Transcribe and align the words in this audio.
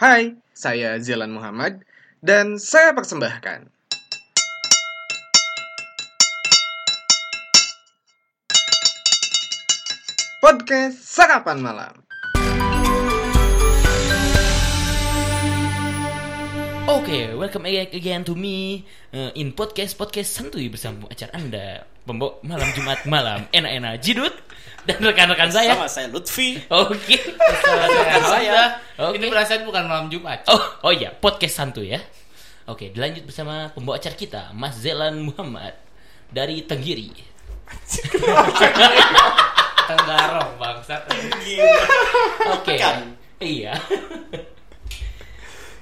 Hai, 0.00 0.32
saya 0.56 0.96
Zelan 0.96 1.28
Muhammad 1.28 1.84
dan 2.24 2.56
saya 2.56 2.96
persembahkan 2.96 3.68
Podcast 10.40 11.04
Sarapan 11.04 11.60
Malam. 11.60 12.00
Oke, 16.90 17.38
welcome 17.38 17.70
ag- 17.70 17.94
again 17.94 18.26
to 18.26 18.34
me 18.34 18.82
uh, 19.14 19.30
in 19.38 19.54
podcast 19.54 19.94
podcast 19.94 20.26
santuy 20.26 20.66
bersama 20.66 21.06
acara 21.06 21.30
Anda 21.38 21.86
pembok 22.02 22.42
malam 22.42 22.66
Jumat 22.74 23.06
malam 23.06 23.46
enak-enak 23.54 24.02
jidut 24.02 24.34
dan 24.82 24.98
rekan-rekan 24.98 25.54
saya. 25.54 25.78
Sama 25.78 25.86
saya 25.86 26.10
Lutfi. 26.10 26.58
Oke. 26.66 27.14
Rekan 27.94 28.24
saya. 28.26 28.82
Oke. 29.06 29.22
Ini 29.22 29.30
perasaan 29.30 29.62
bukan 29.62 29.86
malam 29.86 30.10
Jumat. 30.10 30.42
Oh, 30.50 30.90
oh 30.90 30.90
iya, 30.90 31.14
podcast 31.14 31.62
santuy 31.62 31.94
ya. 31.94 32.02
Oke, 32.66 32.90
dilanjut 32.90 33.22
bersama 33.22 33.70
pembawa 33.70 34.02
acara 34.02 34.18
kita, 34.18 34.42
Mas 34.50 34.82
Zelan 34.82 35.22
Muhammad 35.22 35.78
dari 36.34 36.66
Tenggiri. 36.66 37.14
Tenggarong 39.90 40.58
bangsat. 40.58 41.06
Oke. 42.50 42.74
Kan. 42.82 43.14
Iya. 43.38 43.78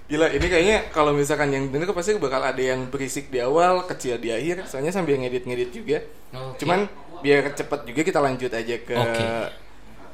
Gila, 0.09 0.33
ini 0.33 0.47
kayaknya 0.49 0.79
kalau 0.89 1.13
misalkan 1.13 1.53
yang 1.53 1.69
denger 1.69 1.93
pasti 1.93 2.17
bakal 2.17 2.41
ada 2.41 2.57
yang 2.57 2.89
berisik 2.89 3.29
di 3.29 3.45
awal, 3.45 3.85
kecil 3.85 4.17
di 4.17 4.33
akhir, 4.33 4.65
soalnya 4.65 4.89
sambil 4.89 5.21
ngedit-ngedit 5.21 5.69
juga. 5.69 6.01
Oke. 6.33 6.65
Cuman 6.65 6.89
biar 7.21 7.53
cepet 7.53 7.81
juga 7.85 8.01
kita 8.09 8.21
lanjut 8.25 8.49
aja 8.49 8.77
ke 8.81 8.97
Oke. 8.97 9.25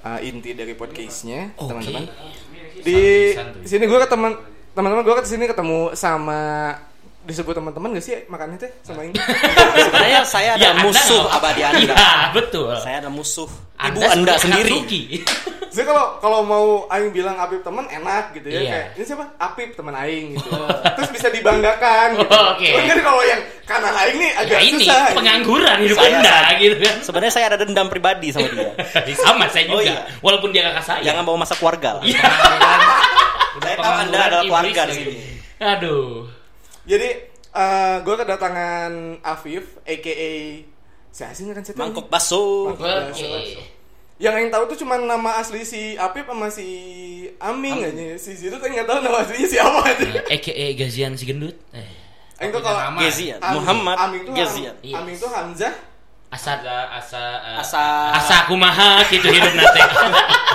uh, 0.02 0.18
inti 0.18 0.50
dari 0.58 0.74
podcastnya, 0.74 1.54
Oke. 1.54 1.70
teman-teman. 1.70 2.10
Di 2.82 3.00
santuy. 3.38 3.62
sini 3.70 3.84
gue 3.86 3.98
ketemu 4.02 4.28
teman-teman 4.74 5.02
gue 5.06 5.14
ke 5.14 5.30
sini 5.30 5.44
ketemu 5.46 5.94
sama 5.94 6.74
disebut 7.24 7.52
teman-teman 7.52 7.88
gak 7.92 8.04
sih 8.04 8.14
makannya 8.26 8.56
teh 8.58 8.70
sama 8.80 9.00
ini? 9.02 9.16
Sebenarnya 9.84 10.20
saya 10.22 10.52
Ya, 10.54 10.70
adalah 10.70 10.72
Anda 10.74 10.84
musuh 10.86 11.24
abadi 11.26 11.60
Anda. 11.62 11.80
Iya, 11.90 12.12
betul. 12.30 12.68
Saya 12.78 12.96
adalah 13.00 13.14
musuh 13.14 13.48
ibu 13.80 14.00
Anda 14.00 14.34
sendiri. 14.36 14.76
Jadi 15.66 15.82
kalau 15.84 16.06
kalau 16.18 16.40
mau 16.40 16.66
Aing 16.86 17.10
bilang 17.10 17.34
Apip 17.34 17.58
teman 17.60 17.82
enak 17.84 18.30
gitu 18.32 18.46
ya 18.46 18.60
Iya. 18.60 18.70
kayak 18.70 18.86
ini 18.94 19.04
siapa? 19.04 19.24
Apip 19.36 19.74
teman 19.74 19.90
Aing 19.92 20.38
gitu. 20.38 20.46
Terus 20.94 21.10
bisa 21.10 21.28
dibanggakan 21.28 22.14
gitu. 22.14 22.30
Oh, 22.30 22.54
oke. 22.54 22.62
Cuman 22.62 22.84
kan 22.86 22.98
kalau 23.02 23.22
yang 23.24 23.40
kanan 23.64 23.94
Aing 23.96 24.16
nih 24.16 24.30
agak 24.36 24.54
Ya 24.54 24.60
ini 24.62 24.78
susah. 24.80 25.00
gitu. 25.02 25.16
pengangguran 25.18 25.76
hidup 25.80 25.96
Saya- 25.98 26.14
Anda 26.14 26.36
gitu 26.56 26.74
kan. 26.78 26.94
Sebenarnya 27.02 27.32
saya 27.32 27.46
ada 27.50 27.58
dendam 27.58 27.86
pribadi 27.88 28.30
sama 28.30 28.46
dia. 28.48 28.70
Sama 29.18 29.44
saya 29.48 29.64
juga. 29.66 29.74
Oh, 29.74 29.82
iya. 29.82 29.98
Walaupun 30.20 30.48
dia 30.50 30.62
kakak 30.64 30.84
saya. 30.84 31.00
Jangan 31.02 31.22
bawa 31.24 31.42
masa 31.42 31.54
keluarga 31.56 31.98
lah. 31.98 32.02
Iya. 32.04 32.22
Saya 33.56 33.76
tahu 33.76 33.94
Anda 33.98 34.18
adalah 34.20 34.42
keluarga 34.44 34.82
di 34.84 34.94
sini. 34.94 35.14
Aduh. 35.58 36.28
Jadi 36.84 37.08
gue 38.00 38.14
kedatangan 38.16 38.92
Afif 39.20 39.78
aka 39.82 40.14
siapa 41.14 41.32
sih 41.32 41.46
kan 41.46 41.62
saya 41.62 41.78
Mangkok 41.78 42.10
baso. 42.10 42.74
Mangkok. 42.74 43.14
Yang 44.14 44.34
Aing 44.38 44.50
tahu 44.50 44.64
tuh 44.70 44.78
cuma 44.78 44.94
nama 44.94 45.38
asli 45.38 45.66
si 45.66 45.98
Apip 45.98 46.26
sama 46.26 46.46
si 46.46 46.66
Aming 47.38 47.82
aja. 47.82 48.14
Si 48.14 48.34
Zitu 48.34 48.58
kan 48.58 48.70
nggak 48.70 48.86
tahu 48.86 49.02
nama 49.02 49.22
aslinya 49.22 49.48
siapa 49.48 49.80
aja. 49.84 50.22
AKA 50.30 50.66
Gazian 50.74 51.14
si 51.14 51.26
gendut. 51.26 51.58
Eh. 51.74 51.82
Punya 52.34 52.60
kalau. 52.60 52.98
Gezian. 53.00 53.38
Aming- 53.38 53.54
Muhammad 53.58 53.96
Aming 53.96 54.22
tuh 54.22 54.32
Gezian. 54.34 54.74
Iya. 54.82 54.94
Aming 55.00 55.16
tuh 55.18 55.30
Hamzah. 55.30 55.74
Asa 56.30 56.58
Asa 56.58 56.74
asa 56.90 57.22
eh, 57.46 57.62
Asa 57.62 57.82
asa 58.18 58.36
kumaha 58.46 59.02
gitu 59.06 59.26
hidup 59.30 59.54
nate. 59.54 59.80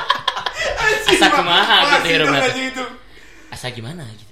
Asa 1.16 1.27
kumaha 1.31 1.77
gitu 1.95 2.07
hidup 2.11 2.27
nate. 2.30 2.52
itu. 2.67 2.83
Asa 3.50 3.67
gimana 3.72 4.03
gitu. 4.11 4.28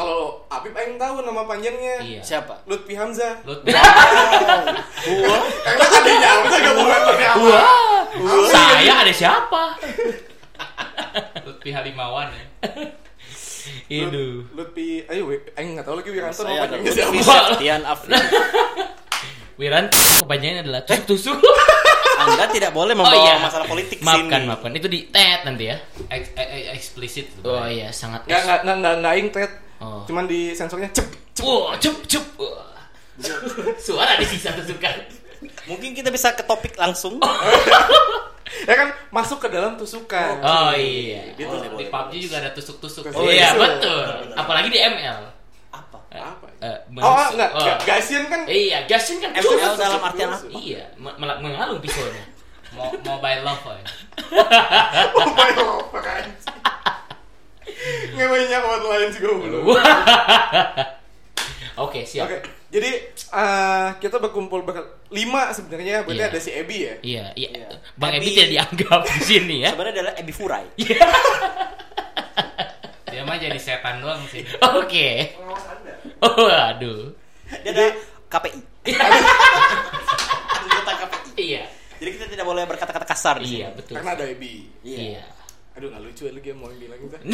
Kalau 0.00 0.48
Apip 0.48 0.72
Aing 0.72 0.96
tahu 0.96 1.20
nama 1.20 1.44
panjangnya. 1.44 2.00
Iya. 2.00 2.24
siapa? 2.24 2.64
Lutfi 2.64 2.96
Hamzah. 2.96 3.44
Lut 3.44 3.60
Karena 5.60 5.84
adanya 5.92 6.28
Hamzah 6.40 6.60
pakai 7.04 7.26
apa. 7.28 7.44
Wah. 7.44 8.00
Saya 8.48 9.04
ada 9.04 9.12
siapa? 9.12 9.76
Lutfi 11.44 11.68
Halimawan 11.68 12.32
ya. 12.32 12.44
Itu. 13.92 14.48
Lutfi, 14.56 15.04
ayo 15.04 15.36
Aing 15.60 15.76
nggak 15.76 15.84
tahu 15.84 16.00
lagi 16.00 16.08
Wiranto 16.16 16.40
nama 16.48 16.64
panjangnya 16.64 16.80
Lutfi 16.96 17.20
siapa. 17.20 17.36
Septian 17.52 17.82
Afri. 17.84 18.12
Wiran 19.60 19.84
kepanjangannya 19.92 20.62
adalah 20.64 20.80
tusuk-tusuk. 20.88 21.36
Anda 22.20 22.48
tidak 22.48 22.72
boleh 22.72 22.96
Oh 22.96 23.04
membawa 23.04 23.20
iya. 23.20 23.36
masalah 23.36 23.68
politik 23.68 24.00
Maafkan, 24.00 24.40
sini. 24.44 24.48
maafkan. 24.48 24.72
Itu 24.72 24.88
di 24.88 25.12
tet 25.12 25.44
nanti 25.44 25.68
ya. 25.68 25.76
Ex- 26.08 26.32
eh, 26.32 26.48
eh, 26.48 26.64
eksplisit. 26.72 27.36
Oh 27.44 27.68
iya, 27.68 27.92
sangat 27.92 28.24
Nggak 28.24 28.40
nggak 28.48 28.60
nggak 28.64 28.76
nggak 28.80 28.94
nggak. 29.36 29.52
Oh. 29.80 30.04
Cuman 30.04 30.24
di 30.24 30.52
sensornya 30.52 30.92
cep. 30.92 31.08
Wah, 31.40 31.72
cup 31.74 31.96
cup. 32.04 32.24
Wah. 32.36 32.68
Suara 33.76 34.16
di 34.16 34.24
sisa 34.24 34.52
tusukan. 34.52 34.92
Mungkin 35.66 35.92
kita 35.92 36.08
bisa 36.08 36.32
ke 36.32 36.42
topik 36.42 36.76
langsung. 36.76 37.16
Ya 38.60 38.74
kan 38.74 38.90
masuk 39.08 39.38
ke 39.38 39.48
dalam 39.48 39.78
tusukan. 39.78 40.42
Oh 40.42 40.74
iya. 40.74 41.22
Gitu. 41.32 41.46
Boleh, 41.46 41.70
Di. 41.70 41.86
PUBG 41.86 42.12
juga 42.18 42.42
ada 42.42 42.50
tusuk-tusuk. 42.50 43.06
Oh, 43.14 43.22
iya, 43.24 43.46
iya. 43.46 43.48
betul. 43.54 44.04
Apalagi 44.34 44.68
di 44.68 44.76
ML. 44.76 45.22
Apa? 45.70 45.96
Eh, 46.10 46.18
Apa? 46.18 46.46
eh, 46.58 46.78
Oh, 46.98 47.08
oh 47.08 47.26
enggak, 47.30 47.50
oh. 47.54 47.62
Ga- 47.62 47.78
Gasian 47.86 48.26
kan 48.26 48.42
Iya, 48.50 48.90
gasin 48.90 49.22
kan 49.22 49.30
ML 49.32 49.46
tusuk. 49.46 49.78
dalam 49.78 50.02
artian 50.02 50.28
apa? 50.34 50.44
Iya, 50.50 50.82
mengalung 51.38 51.78
pisaunya. 51.78 52.26
Mo- 52.74 52.90
mobile 53.00 53.42
love 53.46 53.62
ya. 53.64 53.80
mobile 55.14 55.54
lover 55.56 56.02
anjing. 57.72 58.14
Ngewenya 58.14 58.58
online 58.60 59.10
juga 59.12 59.28
belum. 59.38 59.64
Oke, 61.80 62.04
siap. 62.04 62.28
Oke, 62.28 62.44
jadi 62.68 62.90
eh, 63.16 63.88
kita 63.96 64.20
berkumpul 64.20 64.60
berlima 64.60 65.48
sebenarnya, 65.50 66.04
berarti 66.04 66.20
Iya. 66.20 66.28
ada 66.28 66.38
si 66.38 66.50
Ebi 66.52 66.78
ya. 66.84 66.94
Iya, 67.00 67.24
iya. 67.34 67.50
Iya. 67.56 67.66
Bang 67.96 68.12
Ebi 68.12 68.28
tidak 68.30 68.48
dianggap 68.52 69.00
di 69.08 69.20
sini 69.24 69.56
ya. 69.64 69.72
Sebenarnya 69.72 69.94
adalah 69.96 70.12
Ebi 70.14 70.30
Furai. 70.30 70.66
Dia 73.10 73.26
mah 73.26 73.36
jadi 73.36 73.58
setan 73.58 73.98
doang 73.98 74.22
sih. 74.28 74.44
Oke. 74.76 75.34
Oh, 76.20 76.46
aduh. 76.46 77.10
Dia 77.64 77.70
adalah 77.72 77.92
KPI. 78.28 78.60
KPI. 78.86 79.20
Iya. 81.40 81.64
Jadi 81.96 82.10
kita 82.12 82.24
tidak 82.28 82.44
boleh 82.44 82.64
berkata-kata 82.64 83.04
kasar 83.04 83.40
di 83.40 83.46
sini. 83.48 83.60
Iya, 83.64 83.68
betul. 83.72 83.94
Karena 83.96 84.10
ada 84.14 84.24
Ebi. 84.28 84.68
Iya. 84.84 85.24
Aduh, 85.80 85.88
nggak 85.88 86.02
lucu 86.04 86.28
lagi 86.28 86.44
ya 86.44 86.54
mau 86.54 86.68
bilang 86.68 87.00
itu. 87.00 87.16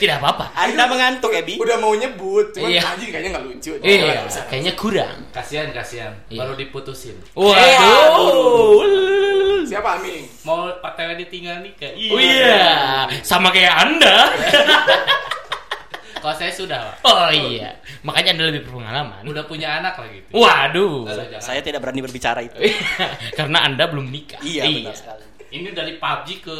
Tidak 0.00 0.16
apa-apa. 0.16 0.48
Anda 0.56 0.88
mengantuk, 0.88 1.28
Ebi? 1.28 1.60
Udah 1.60 1.76
mau 1.76 1.92
nyebut, 1.92 2.56
cuman 2.56 2.72
Iya. 2.72 2.80
anjing 2.88 3.12
kayaknya 3.12 3.30
nggak 3.36 3.44
lucu. 3.44 3.72
Iya, 3.84 4.16
Nggak 4.16 4.24
usah. 4.26 4.44
kayaknya 4.48 4.72
kurang. 4.72 5.16
Kasihan 5.28 5.68
kasihan. 5.70 6.14
Iya. 6.32 6.40
Baru 6.40 6.56
diputusin. 6.56 7.20
Waduh. 7.36 8.80
Siapa 9.68 10.00
Aming? 10.00 10.24
Mau 10.42 10.72
PTW 10.72 11.20
ditinggal 11.20 11.60
nikah. 11.60 11.92
Oh 11.92 12.16
iya, 12.16 13.04
sama 13.20 13.52
kayak 13.52 13.74
Anda. 13.76 14.16
Kalau 16.18 16.34
saya 16.36 16.52
sudah, 16.52 16.78
Pak. 16.82 16.96
Oh 17.06 17.28
iya, 17.30 17.70
makanya 18.02 18.34
Anda 18.36 18.44
lebih 18.50 18.68
berpengalaman. 18.68 19.22
Udah 19.24 19.44
punya 19.46 19.78
anak 19.78 19.94
lagi. 19.98 20.18
Waduh. 20.34 21.06
Aduh, 21.06 21.24
jangan. 21.30 21.42
Saya 21.42 21.60
tidak 21.62 21.80
berani 21.82 22.00
berbicara 22.02 22.40
itu. 22.44 22.56
Karena 23.38 23.64
Anda 23.64 23.86
belum 23.88 24.06
nikah. 24.10 24.40
Iya, 24.42 24.66
benar 24.68 24.96
sekali. 24.96 25.24
Ini 25.48 25.72
dari 25.72 25.96
PUBG 25.96 26.44
ke 26.44 26.58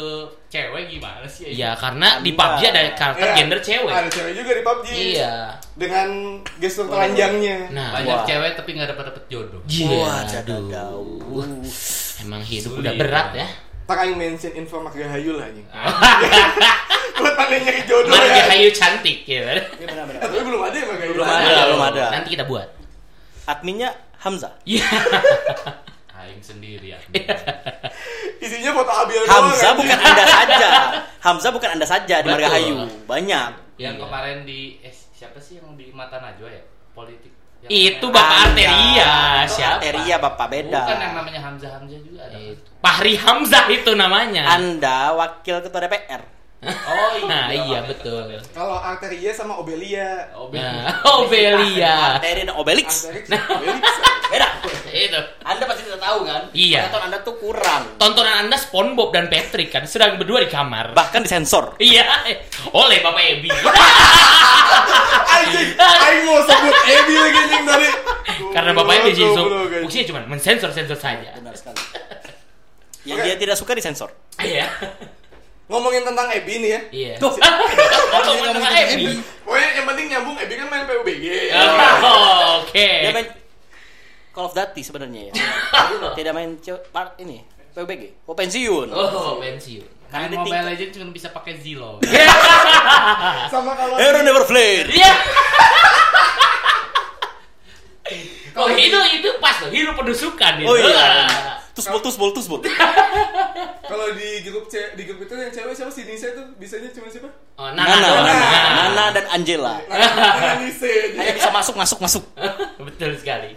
cewek 0.49 0.89
gimana 0.89 1.21
sih? 1.29 1.53
Iya, 1.53 1.77
karena 1.77 2.25
di 2.25 2.33
Anda. 2.33 2.41
PUBG 2.41 2.61
ada 2.73 2.81
karakter 2.97 3.21
Iya, 3.21 3.37
gender 3.37 3.59
cewek. 3.61 3.93
Ada 3.93 4.09
cewek 4.09 4.33
juga 4.33 4.49
di 4.49 4.63
PUBG. 4.65 4.87
Iya. 4.89 5.33
Dengan 5.77 6.07
gestur 6.57 6.85
telanjangnya. 6.89 7.69
Nah, 7.69 8.01
Banyak 8.01 8.17
Wah. 8.17 8.25
cewek 8.25 8.51
tapi 8.57 8.69
nggak 8.73 8.89
dapat 8.89 9.05
dapat 9.13 9.23
jodoh. 9.29 9.61
Iya, 9.69 9.93
Wah. 9.93 10.25
Emang 12.25 12.41
hidup 12.41 12.71
Sulit, 12.73 12.81
udah 12.81 12.93
berat 12.97 13.29
ya. 13.37 13.47
Tak 13.89 14.05
aing 14.05 14.15
mention 14.15 14.53
info 14.53 14.77
Marga 14.77 15.01
Hayu 15.09 15.33
lah 15.33 15.49
anjing. 15.49 15.65
Buat 17.19 17.33
mana 17.35 17.55
nyari 17.57 17.81
jodoh 17.89 18.13
Marga 18.13 18.37
ya. 18.37 18.45
Hayu 18.53 18.69
cantik 18.69 19.25
ya. 19.25 19.57
Iya 19.57 19.85
benar-benar. 19.89 20.21
Eh, 20.21 20.29
Tapi 20.29 20.43
belum 20.45 20.61
ada 20.61 20.75
ya 20.77 20.85
Marga 20.85 21.01
Hayu. 21.01 21.13
Belum 21.17 21.25
ada, 21.25 21.61
belum 21.65 21.83
ada. 21.89 22.03
Nanti 22.13 22.29
kita 22.29 22.45
buat. 22.45 22.67
Adminnya 23.49 23.89
Hamzah. 24.21 24.53
Iya. 24.61 24.85
Aing 26.21 26.43
sendiri 26.45 26.93
ya. 26.93 26.99
Isinya 28.37 28.77
foto 28.77 28.93
doang. 29.09 29.25
Hamzah 29.25 29.71
bukan 29.73 29.97
Anda 29.97 30.25
saja. 30.29 30.67
Hamzah 31.25 31.49
bukan 31.49 31.69
Anda 31.73 31.87
saja 31.89 32.15
di. 32.21 32.29
Margahayu. 32.29 32.85
Banyak. 33.09 33.49
Yang 33.81 33.95
Iya. 33.97 34.03
kemarin 34.05 34.37
di 34.45 34.59
eh, 34.85 34.93
siapa 34.93 35.41
sih 35.41 35.57
yang 35.57 35.73
di 35.73 35.89
Mata 35.89 36.21
Najwa 36.21 36.45
ya? 36.45 36.61
Politik. 36.93 37.33
Yang 37.65 37.71
Itu 37.97 38.05
Bapak. 38.13 38.53
Arteria, 38.53 39.11
siapa? 39.49 39.81
Arteria 39.81 40.15
Bapak 40.21 40.47
beda. 40.47 40.81
Bukan 40.85 40.99
yang 41.01 41.15
namanya 41.17 41.39
Hamzah 41.41 41.71
Hamzah 41.73 41.99
juga 41.99 42.21
ada. 42.29 42.37
Itu. 42.37 42.68
Fahri 42.79 43.19
Hamzah 43.19 43.67
itu 43.67 43.91
namanya. 43.91 44.55
Anda 44.55 45.11
wakil 45.11 45.59
ketua 45.59 45.83
DPR. 45.83 46.21
Oh 46.59 47.11
iya. 47.15 47.23
Nah, 47.23 47.45
iya 47.51 47.79
betul. 47.87 48.35
Kalau 48.51 48.75
Arteria 48.75 49.31
sama 49.31 49.55
Obelia. 49.55 50.27
Oh, 50.35 50.51
Nah, 50.51 50.99
Obelia. 51.23 52.19
Arteri 52.19 52.43
dan 52.43 52.51
Obelix. 52.51 53.07
Arteria 53.07 53.31
Nah. 53.31 53.43
Obelix. 53.47 53.83
Beda. 54.29 54.47
Itu. 54.91 55.19
Anda 55.41 55.63
pasti 55.63 55.87
tidak 55.87 56.03
tahu 56.03 56.19
kan? 56.27 56.41
Iya. 56.51 56.79
Pengetahuan 56.83 57.05
Anda 57.07 57.19
tuh 57.23 57.35
kurang. 57.39 57.83
Tontonan 57.95 58.35
Anda 58.43 58.59
SpongeBob 58.59 59.09
dan 59.09 59.31
Patrick 59.31 59.71
kan 59.71 59.87
sedang 59.87 60.19
berdua 60.19 60.43
di 60.43 60.51
kamar. 60.51 60.91
Bahkan 60.91 61.23
disensor. 61.23 61.79
Iya, 61.79 62.03
oleh 62.71 62.99
Bapak 62.99 63.23
Ebi. 63.23 63.49
Anjing, 65.29 65.69
aing 65.79 66.21
mau 66.25 66.43
sebut 66.43 66.75
Ebi 66.85 67.13
lagi 67.15 67.37
anjing 67.39 67.63
tadi. 67.63 67.87
Karena 68.51 68.71
Bapak 68.73 68.93
Ebi 68.99 69.09
anjing. 69.15 69.31
fungsinya 69.79 70.05
cuma 70.05 70.19
mensensor-sensor 70.27 70.99
saja. 70.99 71.29
Benar 71.39 71.55
sekali. 71.55 71.79
Yang 73.09 73.19
dia 73.25 73.35
tidak 73.37 73.55
suka 73.57 73.71
disensor. 73.73 74.09
Iya. 74.37 74.69
Ngomongin 75.69 76.01
tentang 76.01 76.29
Ebi 76.33 76.53
nih 76.61 76.69
ya. 76.69 76.81
Iya. 76.89 77.13
Tuh. 77.17 77.33
Ngomongin 78.13 78.53
tentang 78.57 78.75
Ebi. 78.85 79.05
Pokoknya 79.45 79.69
yang 79.73 79.85
penting 79.89 80.05
nyambung 80.09 80.35
Ebi 80.37 80.53
kan 80.57 80.67
main 80.69 80.83
PUBG. 80.85 81.25
Oh, 81.53 82.65
Oke. 82.65 82.89
Dia 83.05 83.11
main 83.13 83.27
Call 84.29 84.45
of 84.45 84.53
Duty 84.53 84.81
sebenarnya 84.85 85.21
ya. 85.29 85.33
tidak 86.13 86.33
main 86.37 86.55
part 86.93 87.17
ini 87.17 87.41
PUBG. 87.73 88.03
Oh 88.27 88.35
pensiun. 88.37 88.87
Oh, 88.93 89.37
pensiun. 89.41 89.99
Karena 90.09 90.25
Main 90.25 90.41
Mobile. 90.41 90.65
Legends 90.73 90.93
cuma 90.97 91.13
bisa 91.13 91.29
pakai 91.29 91.53
Zilo. 91.61 92.01
Sama 93.53 93.77
kalau 93.77 93.95
Hero 94.01 94.25
never 94.25 94.41
fled. 94.41 94.89
Iya. 94.89 95.13
Oh, 98.57 98.67
itu 98.69 98.97
itu 99.15 99.29
pas 99.37 99.55
loh, 99.61 99.69
hero 99.69 99.93
penusukan 99.93 100.53
itu. 100.59 100.67
Oh 100.67 100.75
iya. 100.75 101.05
Ah. 101.25 101.55
Tusbol 101.69 102.01
tusbol 102.03 102.29
tusbol. 102.35 102.59
kalau 103.89 104.11
di 104.11 104.43
grup 104.43 104.67
ce- 104.67 104.91
di 104.93 105.07
grup 105.07 105.23
itu 105.23 105.31
yang 105.31 105.47
cewek 105.47 105.71
siapa 105.71 105.87
sih 105.87 106.03
Nisa 106.03 106.33
itu 106.33 106.43
bisanya 106.59 106.91
cuma 106.91 107.07
siapa? 107.07 107.29
Oh, 107.55 107.71
Nana, 107.71 107.87
Nana, 107.87 108.09
Nana, 108.19 108.33
Nana. 108.35 108.81
Nana 108.91 109.03
dan 109.15 109.25
Angela. 109.31 109.79
Nisa 110.61 110.87
Hanya 111.15 111.23
aja. 111.23 111.37
bisa 111.39 111.49
masuk 111.49 111.75
masuk 111.77 111.99
masuk. 111.99 112.23
Betul 112.89 113.15
sekali. 113.15 113.55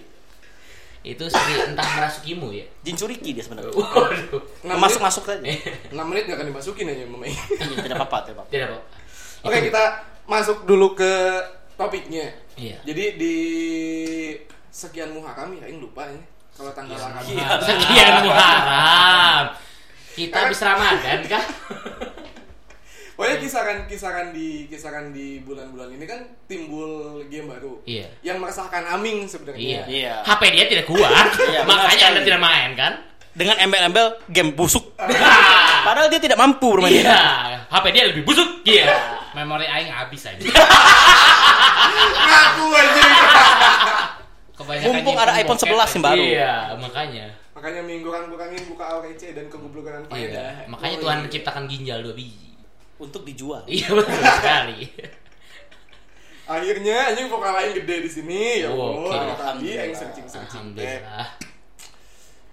Itu 1.03 1.27
seperti 1.27 1.75
entah 1.75 1.89
merasukimu 1.99 2.55
ya. 2.55 2.63
Jinchuriki 2.87 3.35
dia 3.35 3.43
sebenarnya. 3.43 3.75
Masuk 4.63 5.03
masuk 5.03 5.27
saja. 5.27 5.43
6 5.43 5.91
menit 5.91 6.31
gak 6.31 6.39
akan 6.39 6.47
dimasukin 6.55 6.87
aja 6.87 7.03
memain. 7.11 7.35
Iya, 7.59 7.75
tidak 7.83 7.97
apa-apa, 7.99 8.31
tidak 8.31 8.37
apa-apa. 8.39 8.51
Tidak, 8.55 8.69
Pak. 8.71 8.83
Oke, 9.43 9.59
kita 9.67 9.83
masuk 10.31 10.63
dulu 10.63 10.95
ke 10.95 11.11
topiknya. 11.75 12.31
Iya. 12.57 12.79
Jadi 12.85 13.05
di 13.17 13.37
sekian 14.73 15.13
Muharram 15.13 15.53
ya, 15.57 15.69
Aing 15.69 15.81
lupa 15.81 16.09
ya. 16.09 16.21
Kalau 16.53 16.73
tanggal 16.77 16.97
Ramadan. 17.01 17.33
Iya. 17.33 17.49
Sekian 17.65 18.15
Muharram. 18.29 19.45
Kita 20.13 20.37
habis 20.45 20.61
Ramadan 20.61 21.19
kah? 21.25 21.45
Pokoknya 23.13 23.39
kisaran-kisaran 23.45 24.33
di 24.33 24.67
kisaran 24.67 25.13
di 25.13 25.45
bulan-bulan 25.45 25.95
ini 25.95 26.05
kan 26.09 26.27
timbul 26.49 27.23
game 27.29 27.49
baru. 27.49 27.79
Iya. 27.85 28.09
Yang 28.25 28.37
meresahkan 28.41 28.83
Aming 28.89 29.29
sebenarnya. 29.29 29.61
Iya. 29.61 29.83
Iya. 29.87 30.15
HP 30.25 30.43
dia 30.53 30.67
tidak 30.67 30.87
kuat. 30.89 31.29
Iya, 31.53 31.61
makanya. 31.69 32.05
Anda 32.13 32.21
tidak 32.25 32.41
main 32.41 32.71
kan? 32.75 32.93
Dengan 33.33 33.57
embel-embel 33.61 34.19
game 34.33 34.53
busuk. 34.57 34.97
Padahal 35.87 36.09
dia 36.09 36.21
tidak 36.21 36.41
mampu 36.41 36.67
bermain. 36.73 36.99
Iya. 36.99 37.23
HP 37.69 37.85
dia 37.93 38.05
lebih 38.11 38.25
busuk. 38.25 38.65
Iya. 38.65 38.91
Memori 39.33 39.65
aing 39.65 39.89
habis 39.89 40.23
aja. 40.25 40.45
Ngaku 42.23 42.67
aja. 42.73 43.05
Kebanyakan 44.53 44.87
Mumpung 44.93 45.17
ada 45.17 45.33
iPhone 45.35 45.57
bokep 45.57 45.73
11 45.73 45.89
yang 45.91 46.03
baru. 46.03 46.23
Iya, 46.23 46.53
makanya. 46.77 47.27
Makanya 47.53 47.81
minggu 47.83 48.09
kan 48.09 48.23
kurangin 48.27 48.63
buka 48.67 48.85
AORC 48.87 49.23
dan 49.33 49.45
kegoblokan 49.49 50.05
faedah. 50.07 50.21
Iya. 50.61 50.69
Makanya 50.69 50.97
Oh, 50.97 51.03
Tuhan 51.03 51.17
iya. 51.17 51.23
menciptakan 51.25 51.63
ginjal 51.67 51.99
dua 52.01 52.15
biji. 52.15 52.53
Untuk 52.99 53.23
dijual. 53.25 53.65
Iya 53.67 53.89
betul 53.91 54.21
sekali. 54.21 54.79
Akhirnya 56.45 56.97
anjing 57.09 57.27
vokal 57.27 57.53
lain 57.53 57.71
gede 57.75 57.97
di 58.03 58.11
sini. 58.11 58.41
Ya 58.61 58.69
Oh, 58.69 58.77
Allah, 58.77 59.09
oke. 59.09 59.17
ada 59.17 59.35
tadi 59.35 59.69
aing 59.73 59.95
searching-searching. 59.95 60.67
teh. 60.75 61.01
Alhamdulillah. 61.01 61.27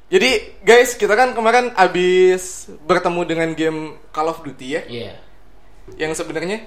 Jadi 0.09 0.29
guys, 0.59 0.95
kita 0.95 1.13
kan 1.13 1.33
kemarin 1.33 1.69
abis 1.75 2.65
bertemu 2.81 3.21
dengan 3.23 3.49
game 3.51 3.79
Call 4.09 4.25
of 4.25 4.41
Duty 4.41 4.67
ya, 4.71 4.81
Iya. 4.83 5.13
Yang 5.97 6.11
sebenarnya 6.13 6.61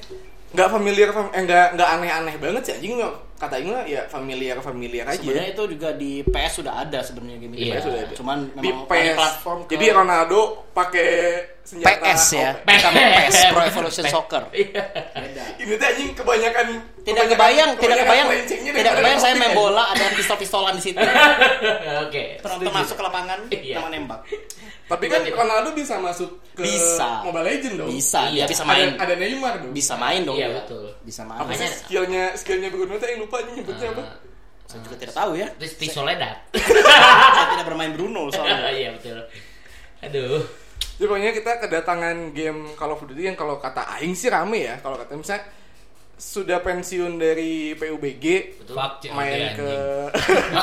nggak 0.53 0.69
familiar, 0.69 1.13
fam- 1.13 1.33
eh 1.33 1.43
nggak 1.45 1.79
nggak 1.79 1.89
aneh-aneh 2.01 2.35
banget 2.41 2.63
sih, 2.67 2.73
anjing 2.77 2.99
kata 3.43 3.59
Aing 3.59 3.69
mah 3.69 3.83
ya 3.85 4.07
familiar 4.07 4.57
familiar 4.63 5.05
aja. 5.05 5.19
Sebenarnya 5.19 5.51
itu 5.51 5.63
juga 5.67 5.89
di 5.93 6.23
PS 6.23 6.53
sudah 6.63 6.75
ada 6.79 6.99
sebenarnya 7.03 7.39
game 7.43 7.55
Iya. 7.59 7.75
itu. 7.75 7.83
sudah 7.83 8.01
ada. 8.01 8.15
Cuman 8.15 8.39
di 8.55 8.71
memang 8.71 8.87
PS. 8.87 9.03
di 9.03 9.11
platform 9.19 9.59
ke 9.67 9.71
Jadi 9.75 9.87
Ronaldo 9.91 10.41
pakai 10.71 11.09
senjata 11.63 11.91
PS 12.01 12.25
ya. 12.33 12.51
OP. 12.55 12.71
Bukan 12.71 12.93
PS 12.95 13.37
Pro 13.51 13.63
Evolution 13.65 14.05
PS. 14.07 14.13
Soccer. 14.13 14.43
Iya. 14.55 14.83
Beda. 15.13 15.43
Ini 15.59 15.73
tuh 15.75 15.87
anjing 15.87 16.11
kebanyakan 16.15 16.67
Tidak 17.03 17.27
kebayang, 17.29 17.71
tidak 17.77 17.99
kebayang, 17.99 18.29
tidak 18.47 18.93
kebayang 18.95 19.19
saya 19.19 19.35
main 19.35 19.51
bola 19.53 19.91
ada 19.91 20.07
pistol-pistolan 20.15 20.79
di 20.79 20.83
situ. 20.85 21.03
Oke. 22.07 22.39
Masuk 22.63 22.95
ke 22.95 23.03
lapangan 23.03 23.39
Iya. 23.51 23.75
sama 23.77 23.91
nembak. 23.91 24.23
Tapi 24.87 25.09
kan 25.09 25.25
Ronaldo 25.25 25.73
bisa 25.73 25.97
masuk 25.97 26.31
ke 26.53 26.63
Bisa. 26.63 27.25
Mobile 27.25 27.47
Legend 27.49 27.75
dong. 27.75 27.89
Bisa, 27.89 28.29
Iya. 28.29 28.45
dia 28.45 28.53
bisa 28.53 28.63
main. 28.63 28.93
Ada, 28.93 29.03
ada 29.03 29.15
Neymar 29.17 29.55
dong. 29.59 29.73
Bisa 29.73 29.95
main 29.97 30.21
dong. 30.21 30.37
Iya, 30.37 30.49
betul. 30.53 30.85
Bisa 31.01 31.23
main. 31.25 31.41
Apa 31.41 31.53
skillnya 31.57 32.25
skillnya 32.37 32.69
Bruno 32.69 32.95
tuh 32.95 33.09
yang 33.09 33.21
lupa 33.21 33.32
aja 33.37 33.51
nyebutnya 33.53 33.89
apa? 33.93 34.05
Saya 34.67 34.81
juga 34.83 34.97
tidak 34.97 35.15
tahu 35.15 35.33
ya. 35.37 35.49
Di 35.57 35.89
Soledad. 35.89 36.37
Saya 37.37 37.47
tidak 37.53 37.67
bermain 37.67 37.93
Bruno 37.93 38.33
soalnya. 38.33 38.73
Iya 38.81 38.97
betul. 38.97 39.19
Aduh. 40.03 40.41
Jadi 40.97 41.07
pokoknya 41.09 41.33
kita 41.35 41.53
kedatangan 41.59 42.17
game 42.31 42.73
Call 42.73 42.93
of 42.93 43.03
Duty 43.03 43.27
yang 43.27 43.37
kalau 43.37 43.59
kata 43.59 43.85
Aing 43.99 44.15
sih 44.15 44.31
rame 44.31 44.65
ya. 44.65 44.79
Kalau 44.79 44.97
kata 44.97 45.13
misalnya 45.13 45.45
sudah 46.15 46.63
pensiun 46.63 47.19
dari 47.19 47.75
PUBG 47.75 48.25
COD 48.63 49.11
main 49.11 49.59
ke 49.59 49.71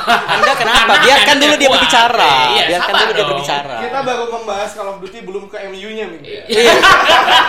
Anda 0.07 0.53
kenapa? 0.61 1.03
Biarkan 1.03 1.35
dulu 1.35 1.53
dia 1.59 1.67
berbicara. 1.67 2.31
Iya, 2.55 2.63
Biarkan 2.71 2.93
sabar 2.95 3.03
dulu 3.03 3.11
dia 3.11 3.25
berbicara. 3.27 3.75
kita 3.83 3.99
baru 4.07 4.23
membahas 4.31 4.69
Call 4.71 4.89
of 4.89 4.97
Duty 5.03 5.19
belum 5.27 5.43
ke 5.51 5.57
MU-nya. 5.67 6.05
Iya. 6.47 6.73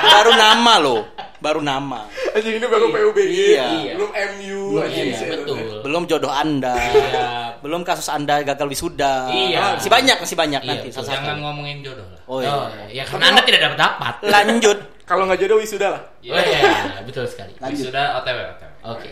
Baru 0.02 0.32
nama 0.34 0.74
loh. 0.82 1.00
Baru 1.40 1.64
nama. 1.64 2.04
Anjing 2.36 2.60
ini 2.60 2.66
baru 2.68 2.92
PUBG. 2.92 3.32
Iya. 3.56 3.96
Belum 3.96 4.10
MU 4.12 4.60
Belum, 4.76 4.92
Iya 4.92 5.18
betul. 5.24 5.58
Belum 5.80 6.02
jodoh 6.04 6.28
Anda. 6.28 6.76
Iya. 6.76 7.28
Belum 7.64 7.80
kasus 7.80 8.12
Anda 8.12 8.44
gagal 8.44 8.68
wisuda. 8.68 9.32
Iya. 9.32 9.80
Masih 9.80 9.88
banyak, 9.88 10.16
masih 10.20 10.36
banyak 10.36 10.60
Iya, 10.60 10.68
nanti 10.68 10.88
betul. 10.92 11.08
Jangan 11.08 11.36
ngomongin 11.40 11.80
jodoh 11.80 12.04
lah. 12.04 12.20
Oh 12.28 12.38
Oh, 12.38 12.68
iya. 12.88 13.02
ya 13.02 13.04
karena 13.08 13.24
Anda 13.32 13.42
tidak 13.42 13.60
dapat 13.64 13.78
dapat. 13.80 14.14
Lanjut. 14.22 14.78
Kalau 15.10 15.26
nggak 15.26 15.40
jodoh 15.40 15.58
wisuda 15.58 15.88
lah. 15.90 16.02
Oh 16.22 16.38
iya, 16.38 17.02
betul 17.02 17.24
sekali. 17.26 17.56
Lanjut. 17.58 17.88
Sudah 17.88 18.20
OTW 18.20 18.38
OTW. 18.54 18.72
Oke. 18.94 19.10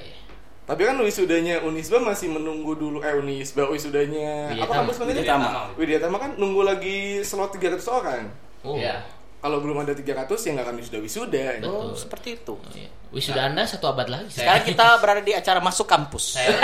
Tapi 0.68 0.84
kan 0.84 1.00
wisudanya 1.00 1.64
Unisba 1.64 1.96
masih 1.96 2.28
menunggu 2.28 2.76
dulu 2.76 3.00
eh 3.00 3.16
Unisba 3.16 3.64
wisudanya 3.72 4.52
Widya 4.52 4.68
apa 4.68 4.72
kampus 4.84 5.00
mana 5.00 5.10
Widya? 5.16 5.24
Tama. 5.24 5.48
Widya 5.80 5.96
Tama 5.98 6.16
kan 6.20 6.30
nunggu 6.36 6.60
lagi 6.60 7.24
slot 7.24 7.56
300 7.56 7.80
orang. 7.88 8.28
Oh. 8.62 8.76
Iya. 8.76 9.00
Kalau 9.38 9.62
belum 9.62 9.86
ada 9.86 9.94
300 9.94 10.26
ya 10.34 10.50
nggak 10.58 10.66
akan 10.66 10.76
wisuda 10.82 10.98
wisuda. 10.98 11.42
Oh, 11.62 11.94
Betul. 11.94 11.94
seperti 11.94 12.28
itu. 12.42 12.54
Iya. 12.74 12.90
Wisuda 13.14 13.40
Anda 13.46 13.62
satu 13.70 13.86
abad 13.86 14.10
lagi. 14.10 14.34
Sekarang 14.34 14.66
kita 14.66 14.86
berada 14.98 15.22
di 15.22 15.30
acara 15.30 15.62
masuk 15.62 15.86
kampus. 15.86 16.34
Saya, 16.34 16.58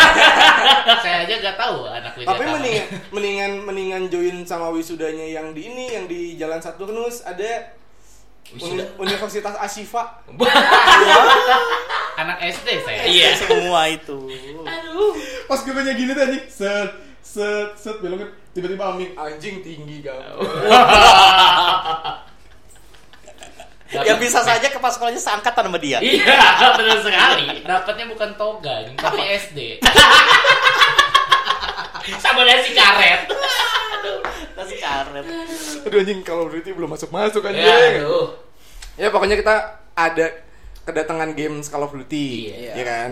saya 1.07 1.17
aja 1.23 1.35
gak 1.39 1.57
tahu 1.57 1.87
anak 1.87 2.13
Widya 2.19 2.29
Tapi 2.35 2.43
mendingan 2.51 2.87
mendingan 3.15 3.53
mendingan 3.63 4.03
join 4.11 4.37
sama 4.43 4.75
wisudanya 4.75 5.23
yang 5.23 5.55
di 5.55 5.71
ini 5.71 5.95
yang 5.95 6.05
di 6.11 6.35
Jalan 6.35 6.59
Saturnus 6.59 7.23
ada 7.23 7.73
Wisuda. 8.51 8.85
Uni- 8.85 8.91
Universitas 9.09 9.55
Ashifa. 9.57 10.21
anak 12.21 12.39
SD 12.43 12.69
saya. 12.83 13.07
Iya. 13.07 13.29
Semua 13.41 13.87
itu. 13.87 14.19
Aduh. 14.67 15.15
Pas 15.47 15.63
gue 15.63 15.71
banyak 15.73 15.95
gini 15.95 16.13
tadi, 16.13 16.37
set 16.51 16.91
set 17.23 17.73
set 17.79 18.03
kan 18.03 18.31
tiba-tiba 18.53 18.85
Aming 18.93 19.17
anjing 19.17 19.63
tinggi 19.63 20.05
kau. 20.05 20.43
Ya 23.93 24.17
bisa 24.17 24.41
saja 24.41 24.65
kepala 24.65 24.89
sekolahnya 24.89 25.21
seangkatan 25.21 25.69
sama 25.69 25.77
dia. 25.77 26.01
Iya, 26.01 26.25
betul 26.81 27.05
sekali. 27.05 27.61
Dapatnya 27.63 28.09
bukan 28.09 28.31
toga, 28.35 28.81
tapi 28.97 29.21
SD. 29.37 29.59
Sama 32.21 32.45
nasi 32.45 32.77
karet. 32.77 33.29
Nasi 34.57 34.77
karet. 34.77 35.25
Aduh 35.89 35.99
anjing 36.01 36.21
kalau 36.21 36.49
berarti 36.49 36.71
belum 36.73 36.91
masuk 36.93 37.09
masuk 37.09 37.43
anjing. 37.45 37.65
Ya, 37.65 38.05
aduh. 38.05 38.29
Ya 39.01 39.09
pokoknya 39.09 39.41
kita 39.41 39.57
ada 39.97 40.27
kedatangan 40.85 41.33
games 41.33 41.73
Call 41.73 41.83
of 41.83 41.97
Duty, 41.97 42.53
Iya. 42.53 42.73
ya 42.77 42.85
kan? 42.85 43.11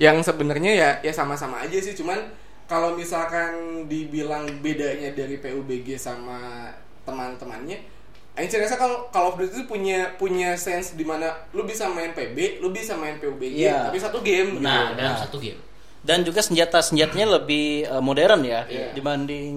Yang 0.00 0.32
sebenarnya 0.32 0.72
ya 0.72 0.90
ya 1.04 1.12
sama-sama 1.12 1.60
aja 1.60 1.76
sih, 1.76 1.92
cuman 1.92 2.16
kalau 2.64 2.96
misalkan 2.96 3.84
dibilang 3.84 4.48
bedanya 4.64 5.12
dari 5.12 5.36
PUBG 5.36 6.00
sama 6.00 6.72
teman-temannya, 7.04 7.84
Aing 8.32 8.48
sih 8.48 8.56
rasa 8.56 8.74
kalau 8.74 9.12
Call 9.12 9.28
of 9.28 9.36
Duty 9.36 9.52
itu 9.52 9.64
punya 9.66 10.16
punya 10.16 10.56
sense 10.56 10.92
di 10.92 11.04
mana 11.04 11.28
lu 11.52 11.62
bisa 11.62 11.84
main 11.86 12.10
PB, 12.10 12.58
lu 12.58 12.68
bisa 12.68 12.96
main 12.96 13.16
PUBG, 13.16 13.60
Iya. 13.60 13.86
tapi 13.86 13.98
satu 13.98 14.24
game. 14.24 14.56
Nah, 14.56 14.88
gitu. 14.88 14.96
dalam 14.96 15.12
Nah. 15.12 15.20
satu 15.20 15.36
game. 15.36 15.60
Dan 16.02 16.24
juga 16.24 16.40
senjata-senjatanya 16.40 17.28
lebih 17.30 17.84
eh, 17.84 18.02
modern 18.02 18.40
ya 18.42 18.64
Iya. 18.64 18.90
dibanding 18.90 19.54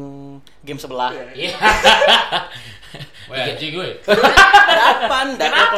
game 0.62 0.78
sebelah. 0.78 1.10
Iya. 1.10 1.26
Iya. 1.34 1.52
Wah, 3.26 3.42
anjing 3.42 3.74
gue. 3.74 3.90
Kenapa 4.06 5.16
Anda? 5.24 5.46
Kenapa? 5.50 5.76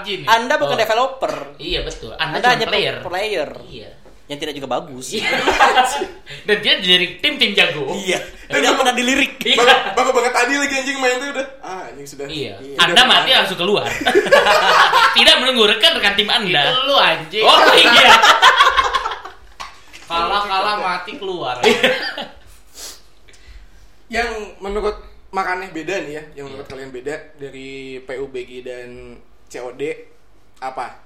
PUBG 0.00 0.08
nih? 0.18 0.26
Anda 0.26 0.54
bukan 0.56 0.74
Oh. 0.74 0.80
developer. 0.80 1.34
Iya 1.56 1.80
betul. 1.84 2.12
Anda, 2.16 2.34
Anda 2.34 2.48
hanya 2.50 2.66
player. 2.66 2.96
player. 3.00 3.50
Iya. 3.62 3.88
Yang 4.28 4.38
tidak 4.44 4.54
juga 4.60 4.68
bagus. 4.68 5.16
Dan 6.46 6.56
dia 6.60 6.74
dari 6.84 7.16
tim-tim 7.16 7.56
jago. 7.56 7.96
Iya. 7.96 8.20
Tidak 8.44 8.72
pernah 8.76 8.92
dilirik. 8.92 9.40
Iya. 9.40 9.96
Baru 9.96 10.12
banget 10.12 10.32
tadi 10.36 10.52
lagi 10.60 10.74
anjing 10.84 10.98
main 11.00 11.16
tuh 11.16 11.28
udah. 11.32 11.46
Ah, 11.64 11.88
anjing 11.88 12.04
sudah. 12.04 12.28
Iya. 12.28 12.60
Iya, 12.60 12.76
Anda 12.76 13.02
udah. 13.02 13.06
mati 13.08 13.30
langsung 13.32 13.56
keluar. 13.56 13.88
Tidak 15.16 15.34
menunggu 15.40 15.64
rekan-rekan 15.72 16.12
tim 16.12 16.28
Anda. 16.28 16.60
Itu 16.60 16.80
lu 16.84 16.96
anjing. 17.00 17.44
Oh 17.48 17.60
iya. 17.72 18.12
Kalah-kalah 20.08 20.76
mati 20.76 21.12
keluar. 21.16 21.56
Yang 24.12 24.28
menurut 24.60 24.96
makannya 25.32 25.72
beda 25.72 26.04
nih 26.04 26.12
ya, 26.16 26.22
yang 26.40 26.52
menurut 26.52 26.68
kalian 26.68 26.92
beda 26.92 27.36
dari 27.36 28.00
PUBG 28.04 28.64
dan 28.64 29.20
COD 29.48 29.82
apa? 30.60 31.00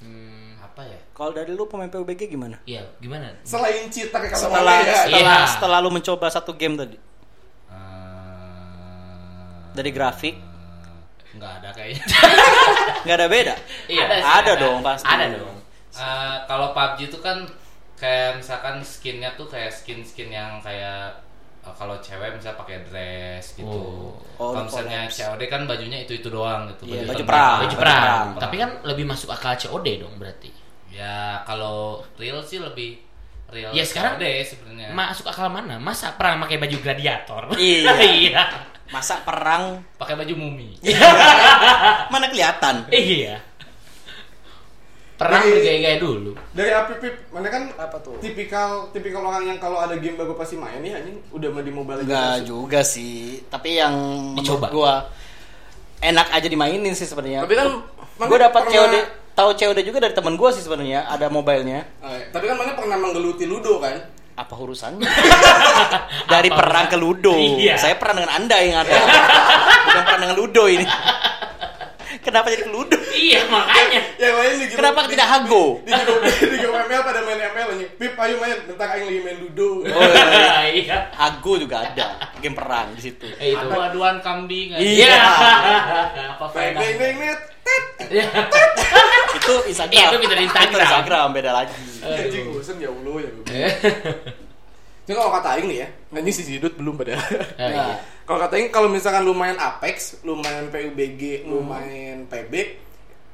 Hmm, 0.00 0.39
apa 0.80 0.88
ya? 0.88 1.00
Kalau 1.12 1.30
dari 1.30 1.52
lu 1.52 1.68
pemain 1.68 1.86
PUBG 1.86 2.20
gimana? 2.26 2.56
Iya, 2.64 2.80
gimana? 2.96 3.28
Selain 3.44 3.92
cheater 3.92 4.16
kalau 4.24 4.48
Setelah 4.48 4.76
ya? 4.80 4.94
setelah, 5.04 5.20
Iya. 5.20 5.36
setelah 5.44 5.78
lu 5.78 5.90
mencoba 5.92 6.26
satu 6.32 6.56
game 6.56 6.72
tadi. 6.74 6.96
Eh, 7.68 9.52
Dari 9.70 9.90
grafik? 9.92 10.36
Nggak 11.30 11.52
ada 11.60 11.68
kayaknya. 11.70 12.04
nggak 13.04 13.16
ada 13.16 13.28
beda. 13.28 13.54
Iya. 13.86 14.02
Ada 14.02 14.16
sih, 14.16 14.24
Ada 14.24 14.40
ada. 14.40 14.52
dong 14.56 14.78
pasti. 14.80 15.04
Ada 15.06 15.24
dong. 15.36 15.56
Eh, 15.90 16.36
kalau 16.48 16.68
PUBG 16.72 17.00
itu 17.06 17.18
kan 17.20 17.38
kayak 18.00 18.40
misalkan 18.40 18.80
skinnya 18.80 19.36
tuh 19.36 19.44
kayak 19.44 19.68
skin-skin 19.68 20.32
yang 20.32 20.58
kayak 20.58 21.20
eh, 21.60 21.74
kalau 21.76 22.00
cewek 22.00 22.32
misalnya 22.32 22.56
pakai 22.56 22.76
dress 22.82 23.52
gitu. 23.52 23.68
Oh. 23.68 24.16
Oh, 24.40 24.56
kalau 24.56 24.64
misalnya 24.64 25.04
collabs. 25.04 25.20
COD 25.20 25.42
kan 25.46 25.62
bajunya 25.68 25.98
itu 26.00 26.12
itu 26.16 26.32
doang 26.32 26.64
gitu. 26.72 26.88
Iya, 26.88 27.04
baju 27.04 27.12
tengah. 27.14 27.28
perang. 27.28 27.58
Baju 27.60 27.68
Baju 27.68 27.76
perang. 27.76 28.26
Tapi 28.40 28.54
kan 28.56 28.70
lebih 28.88 29.04
masuk 29.04 29.28
akal 29.28 29.52
COD 29.54 29.86
dong 30.00 30.16
berarti. 30.16 30.50
Ya 30.90 31.42
kalau 31.42 32.02
real 32.14 32.42
sih 32.42 32.58
lebih 32.58 32.98
real. 33.48 33.70
Ya, 33.70 33.82
sekarang 33.82 34.14
COD 34.14 34.26
sebenarnya. 34.44 34.88
Masuk 34.90 35.26
akal 35.26 35.48
mana? 35.48 35.74
Masa 35.76 36.14
perang 36.14 36.38
pakai 36.38 36.58
baju 36.58 36.76
gladiator? 36.78 37.42
Iya. 37.58 37.94
iya. 38.26 38.42
Masa 38.90 39.22
perang 39.22 39.86
pakai 39.96 40.14
baju 40.14 40.34
mumi. 40.36 40.74
mana 42.12 42.26
kelihatan? 42.26 42.90
Iya. 42.90 43.38
Perang 45.14 45.44
Dari- 45.44 45.52
bergaya-gaya 45.52 45.98
dulu. 46.00 46.32
Dari 46.50 46.72
api 46.72 46.92
pip, 46.96 47.14
mana 47.28 47.46
kan 47.46 47.68
Apa 47.76 48.00
tuh? 48.00 48.16
tipikal 48.18 48.88
tipikal 48.88 49.20
orang 49.22 49.44
yang 49.46 49.58
kalau 49.60 49.76
ada 49.76 49.92
game 49.94 50.16
baru 50.16 50.32
pasti 50.32 50.56
main 50.56 50.80
nih 50.80 50.96
anjing 50.96 51.20
udah 51.28 51.48
mau 51.50 51.60
di 51.60 51.68
mobile 51.68 52.00
Enggak 52.00 52.40
juga 52.42 52.80
sih. 52.80 53.44
Tapi 53.46 53.76
yang 53.76 53.94
Dicoba. 54.32 54.72
gua 54.72 54.94
enak 56.00 56.32
aja 56.32 56.48
dimainin 56.48 56.96
sih 56.96 57.04
sebenarnya. 57.04 57.44
Tapi 57.44 57.52
kan 57.52 57.68
gua 58.16 58.26
mana 58.26 58.48
dapat 58.48 58.62
pernah- 58.64 58.74
COD 58.80 58.94
tahu 59.34 59.50
COD 59.56 59.78
juga 59.86 59.98
dari 60.02 60.14
teman 60.14 60.34
gua 60.34 60.50
sih 60.52 60.62
sebenarnya 60.62 61.06
ada 61.06 61.26
mobilenya. 61.32 61.86
Eh, 62.02 62.30
tapi 62.34 62.50
kan 62.50 62.56
mana 62.58 62.72
pernah 62.76 62.96
menggeluti 62.98 63.44
Ludo 63.46 63.80
kan? 63.80 63.96
Apa 64.36 64.54
urusannya? 64.56 65.04
dari 66.32 66.48
Apa 66.48 66.58
perang 66.58 66.86
ke 66.88 66.96
Ludo. 66.96 67.36
Iya. 67.36 67.76
Saya 67.76 68.00
perang 68.00 68.22
dengan 68.22 68.32
Anda 68.36 68.56
yang 68.62 68.78
ada. 68.80 68.94
Bukan 69.86 70.02
perang 70.06 70.20
dengan 70.24 70.36
Ludo 70.36 70.64
ini. 70.70 70.86
Kenapa 72.20 72.46
jadi 72.48 72.62
ke 72.62 72.70
Ludo? 72.70 72.96
Iya, 73.10 73.48
makanya. 73.48 74.00
Yang 74.16 74.34
lain 74.34 74.52
di 74.52 74.66
grup- 74.66 74.78
Kenapa 74.78 74.98
di- 75.00 75.10
tidak 75.10 75.28
Hago? 75.28 75.64
Di, 75.80 75.90
di, 75.90 76.00
grup, 76.00 76.20
di 76.52 76.56
grup 76.58 76.74
ML 76.78 77.00
pada 77.00 77.20
main 77.22 77.40
ML 77.42 77.66
anjing. 77.72 77.90
Pip 77.96 78.12
ayo 78.14 78.34
main, 78.36 78.56
bentar 78.64 78.88
aing 78.92 79.04
lagi 79.04 79.20
main 79.20 79.36
Ludo. 79.40 79.70
Oh, 79.82 80.00
iya. 80.04 80.68
iya. 80.84 80.98
Hago 81.12 81.52
juga 81.56 81.76
ada 81.82 82.06
game 82.38 82.52
perang 82.52 82.92
di 82.92 83.02
situ. 83.02 83.24
Eh, 83.36 83.52
itu. 83.52 83.64
Adu-aduan 83.64 84.20
kambing. 84.20 84.76
Iya. 84.76 85.16
Apa 86.36 86.44
bang 86.52 86.76
bang 86.76 87.16
net. 87.16 87.40
tet. 87.60 87.84
Itu 89.36 89.54
Instagram. 89.64 89.94
Iya, 89.94 90.04
itu 90.06 90.18
bisa 90.18 90.34
di 90.34 90.44
Instagram. 90.44 90.70
Itu 90.70 90.80
Instagram 90.82 91.26
beda 91.32 91.50
lagi. 91.54 91.74
Anjing 92.00 92.44
bosen 92.50 92.76
ya 92.76 92.88
Allah 92.88 93.16
ya. 93.18 93.30
Jadi 95.10 95.18
kalau 95.18 95.32
kata 95.34 95.48
aing 95.58 95.66
nih 95.66 95.78
ya, 95.82 95.88
anjing 96.14 96.30
si 96.30 96.42
Sidut 96.46 96.70
belum 96.78 96.94
pada. 96.94 97.18
Oh, 97.18 97.66
iya. 97.66 97.98
Kalau 98.22 98.38
kata 98.38 98.54
aing 98.54 98.70
kalau 98.70 98.86
misalkan 98.86 99.26
lu 99.26 99.34
main 99.34 99.58
Apex, 99.58 100.22
lu 100.22 100.38
main 100.38 100.70
PUBG, 100.70 101.50
lu 101.50 101.66
main 101.66 102.30
PB, 102.30 102.78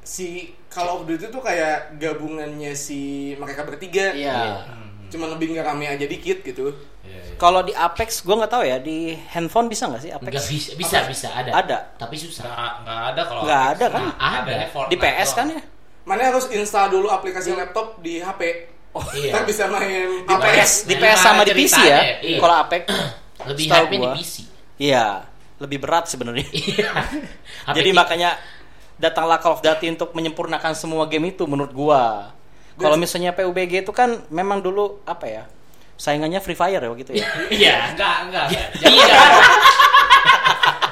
si 0.01 0.57
Call 0.65 0.89
of 0.89 1.05
Duty 1.05 1.29
tuh 1.29 1.37
kayak 1.37 2.01
gabungannya 2.01 2.73
si 2.73 3.31
mereka 3.37 3.61
bertiga. 3.61 4.09
Iya. 4.09 4.65
Cuma 5.13 5.29
lebih 5.29 5.53
nggak 5.53 5.69
rame 5.69 5.85
aja 5.85 6.01
dikit 6.03 6.41
gitu. 6.41 6.73
Iya, 7.05 7.13
iya. 7.13 7.33
Kalau 7.37 7.61
di 7.61 7.77
Apex 7.77 8.25
gua 8.25 8.41
nggak 8.41 8.53
tahu 8.57 8.63
ya 8.65 8.81
di 8.81 9.13
handphone 9.29 9.69
bisa 9.69 9.85
nggak 9.85 10.01
sih 10.01 10.09
Apex? 10.09 10.33
Enggak 10.33 10.47
bisa, 10.49 10.69
bisa, 10.73 10.97
bisa 11.05 11.27
ada. 11.29 11.51
Ada. 11.61 11.77
Tapi 12.01 12.15
susah. 12.17 12.41
Nggak, 12.41 12.71
nggak 12.81 13.01
ada 13.05 13.21
kalau 13.21 13.41
Nggak 13.45 13.61
Apex. 13.61 13.77
ada 13.77 13.85
kan? 13.85 14.01
Nah, 14.01 14.15
Ada. 14.41 14.53
Di 14.89 14.97
PS 14.97 15.29
doang. 15.29 15.37
kan 15.37 15.47
ya? 15.53 15.61
Mana 16.09 16.21
harus 16.25 16.45
install 16.49 16.87
dulu 16.89 17.07
aplikasi 17.13 17.53
laptop 17.53 18.01
di 18.01 18.17
HP. 18.17 18.41
Oh, 18.97 19.05
iya. 19.13 19.31
Ntar 19.37 19.43
bisa 19.45 19.63
main 19.69 20.25
Di 20.25 20.33
Apex. 20.33 20.53
PS, 20.57 20.71
di 20.89 20.95
PS 20.97 21.19
sama 21.21 21.41
di 21.45 21.53
PC 21.53 21.77
ya. 21.85 21.99
Iya. 22.17 22.39
Kalau 22.41 22.55
Apex 22.57 22.83
Lebih 23.49 23.65
hype 23.69 23.89
di. 23.93 24.07
PC. 24.17 24.33
Iya, 24.77 25.05
lebih 25.57 25.77
berat 25.81 26.05
sebenarnya. 26.09 26.47
Iya. 26.53 26.91
Jadi 27.77 27.89
makanya 27.93 28.37
datanglah 28.97 29.37
Call 29.37 29.57
of 29.57 29.61
Duty 29.61 29.93
untuk 29.93 30.13
menyempurnakan 30.17 30.73
semua 30.73 31.05
game 31.05 31.29
itu 31.29 31.45
menurut 31.45 31.71
gua. 31.71 32.33
Kalau 32.77 32.93
misalnya 32.93 33.33
PUBG 33.33 33.81
itu 33.81 33.89
kan 33.89 34.21
memang 34.29 34.61
dulu 34.61 35.01
apa 35.05 35.25
ya? 35.25 35.43
Saingannya 35.97 36.37
Free 36.45 36.53
Fire 36.53 36.77
ya 36.77 36.89
begitu 36.93 37.17
ya. 37.17 37.25
Iya. 37.57 37.75
Enggak, 37.93 38.15
enggak. 38.29 38.45
Iya. 38.85 39.17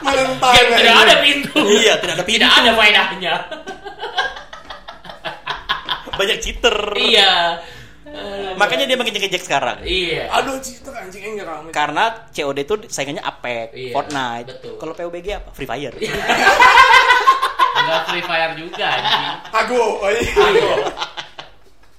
Menentang. 0.02 0.54
Game 0.54 0.70
tidak 0.74 0.94
anjing. 0.94 1.06
ada 1.06 1.16
pintu. 1.22 1.58
Iya, 1.62 1.94
tidak 2.02 2.14
ada 2.18 2.24
Tidak 2.26 2.50
ada 2.50 2.72
faedahnya. 2.74 3.34
Banyak 6.16 6.38
cheater. 6.42 6.78
Iya. 6.98 7.32
Makanya 8.56 8.86
dia 8.86 8.96
makin 8.96 9.12
ngejek 9.12 9.44
sekarang. 9.44 9.84
Iya. 9.84 10.32
Aduh, 10.32 10.56
cita 10.60 10.90
anjing 10.92 11.22
aing 11.22 11.36
nggak 11.36 11.48
rame. 11.48 11.70
Karena 11.70 12.04
COD 12.30 12.58
itu 12.62 12.76
saingannya 12.88 13.20
Apex, 13.20 13.68
Iya, 13.74 13.92
Fortnite. 13.92 14.48
betul. 14.48 14.74
Kalau 14.80 14.94
PUBG 14.94 15.28
apa? 15.36 15.50
Free 15.52 15.66
Fire. 15.66 15.96
Enggak 17.76 18.02
Free 18.08 18.24
Fire 18.24 18.54
juga 18.56 18.86
anjing. 18.88 19.26
Hago, 19.52 19.84
oh 20.00 20.10
iya. 20.10 20.32
Ayo. 20.42 20.70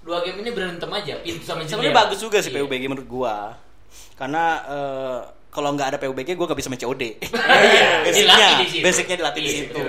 Dua 0.01 0.19
game 0.23 0.39
ini 0.41 0.51
berantem 0.51 0.87
aja, 0.89 1.15
pintu 1.21 1.43
sama 1.43 1.61
jendela. 1.61 1.83
Sebenarnya 1.83 1.95
bagus 1.99 2.19
juga 2.23 2.39
sih 2.41 2.51
Iya. 2.51 2.63
PUBG 2.63 2.83
menurut 2.87 3.07
gua. 3.07 3.37
Karena 4.17 4.45
eh, 4.65 5.19
kalau 5.51 5.75
nggak 5.75 5.89
ada 5.91 5.99
PUBG 5.99 6.33
gua 6.35 6.47
nggak 6.47 6.59
bisa 6.59 6.71
main 6.71 6.81
COD. 6.81 7.03
Iya, 7.67 7.87
basicnya, 8.03 8.25
dilatih 8.25 8.57
di 8.57 8.67
situ. 8.71 8.85
basicnya 8.85 9.17
dilatih 9.19 9.41
di 9.41 9.51
Iya, 9.51 9.59
situ. 9.61 9.83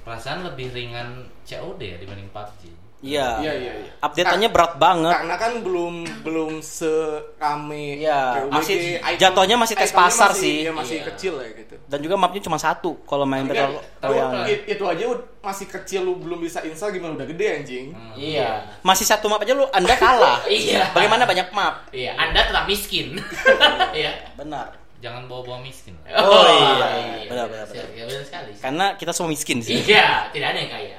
Perasaan 0.00 0.42
lebih 0.42 0.66
ringan 0.72 1.08
COD 1.44 1.80
ya 1.80 1.96
dibanding 1.96 2.28
PUBG. 2.28 2.62
Iya. 3.00 3.40
Iya, 3.40 3.52
iya, 3.56 3.72
iya. 3.80 3.90
Update-nya 3.98 4.48
berat 4.48 4.76
banget. 4.76 5.12
Karena 5.12 5.36
kan 5.36 5.52
belum 5.60 5.94
belum 6.20 6.52
serame 6.60 7.96
Iya, 7.96 8.44
masih 8.46 9.00
Item- 9.00 9.16
jatuhnya 9.18 9.56
masih 9.56 9.72
tes 9.74 9.88
pasar 9.90 10.30
masih- 10.30 10.40
sih. 10.40 10.56
Iya, 10.62 10.72
masih 10.72 10.96
Iya. 10.96 11.06
kecil 11.08 11.34
ya 11.36 11.48
gitu. 11.54 11.74
Dan 11.84 11.98
juga 12.00 12.14
mapnya 12.14 12.40
cuma 12.40 12.56
satu 12.56 13.00
kalau 13.02 13.24
main 13.24 13.42
Enggak, 13.42 13.72
Battle 13.72 13.82
tapi 13.98 14.14
Royale. 14.14 14.44
i- 14.46 14.64
itu 14.68 14.84
aja 14.84 15.04
masih 15.40 15.66
kecil 15.66 16.00
lu 16.02 16.16
belum 16.16 16.38
bisa 16.38 16.60
install 16.60 16.92
gimana 16.92 17.16
udah 17.16 17.26
gede 17.26 17.46
anjing. 17.56 17.86
Iya. 18.14 18.68
Masih 18.80 19.04
satu 19.04 19.26
map 19.26 19.40
aja 19.40 19.52
lu 19.52 19.64
Anda 19.70 19.96
kalah. 19.96 20.44
Iya. 20.50 20.92
Bagaimana 20.92 21.24
banyak 21.24 21.48
map? 21.50 21.88
Iya, 21.90 22.14
Anda 22.14 22.44
tetap 22.44 22.64
miskin. 22.66 23.16
Iya. 23.96 24.12
Benar. 24.34 24.76
Jangan 25.00 25.24
bawa-bawa 25.24 25.64
miskin. 25.64 25.96
Oh, 26.06 26.44
iya. 26.44 27.24
Benar, 27.24 27.48
benar, 27.48 27.64
benar. 27.64 27.88
Iya, 27.90 28.04
benar 28.04 28.20
sekali. 28.20 28.52
Karena 28.54 28.86
kita 28.94 29.16
semua 29.16 29.32
miskin 29.32 29.58
sih. 29.58 29.80
Iya, 29.80 30.28
tidak 30.28 30.52
ada 30.52 30.58
yang 30.60 30.68
kaya. 30.70 30.96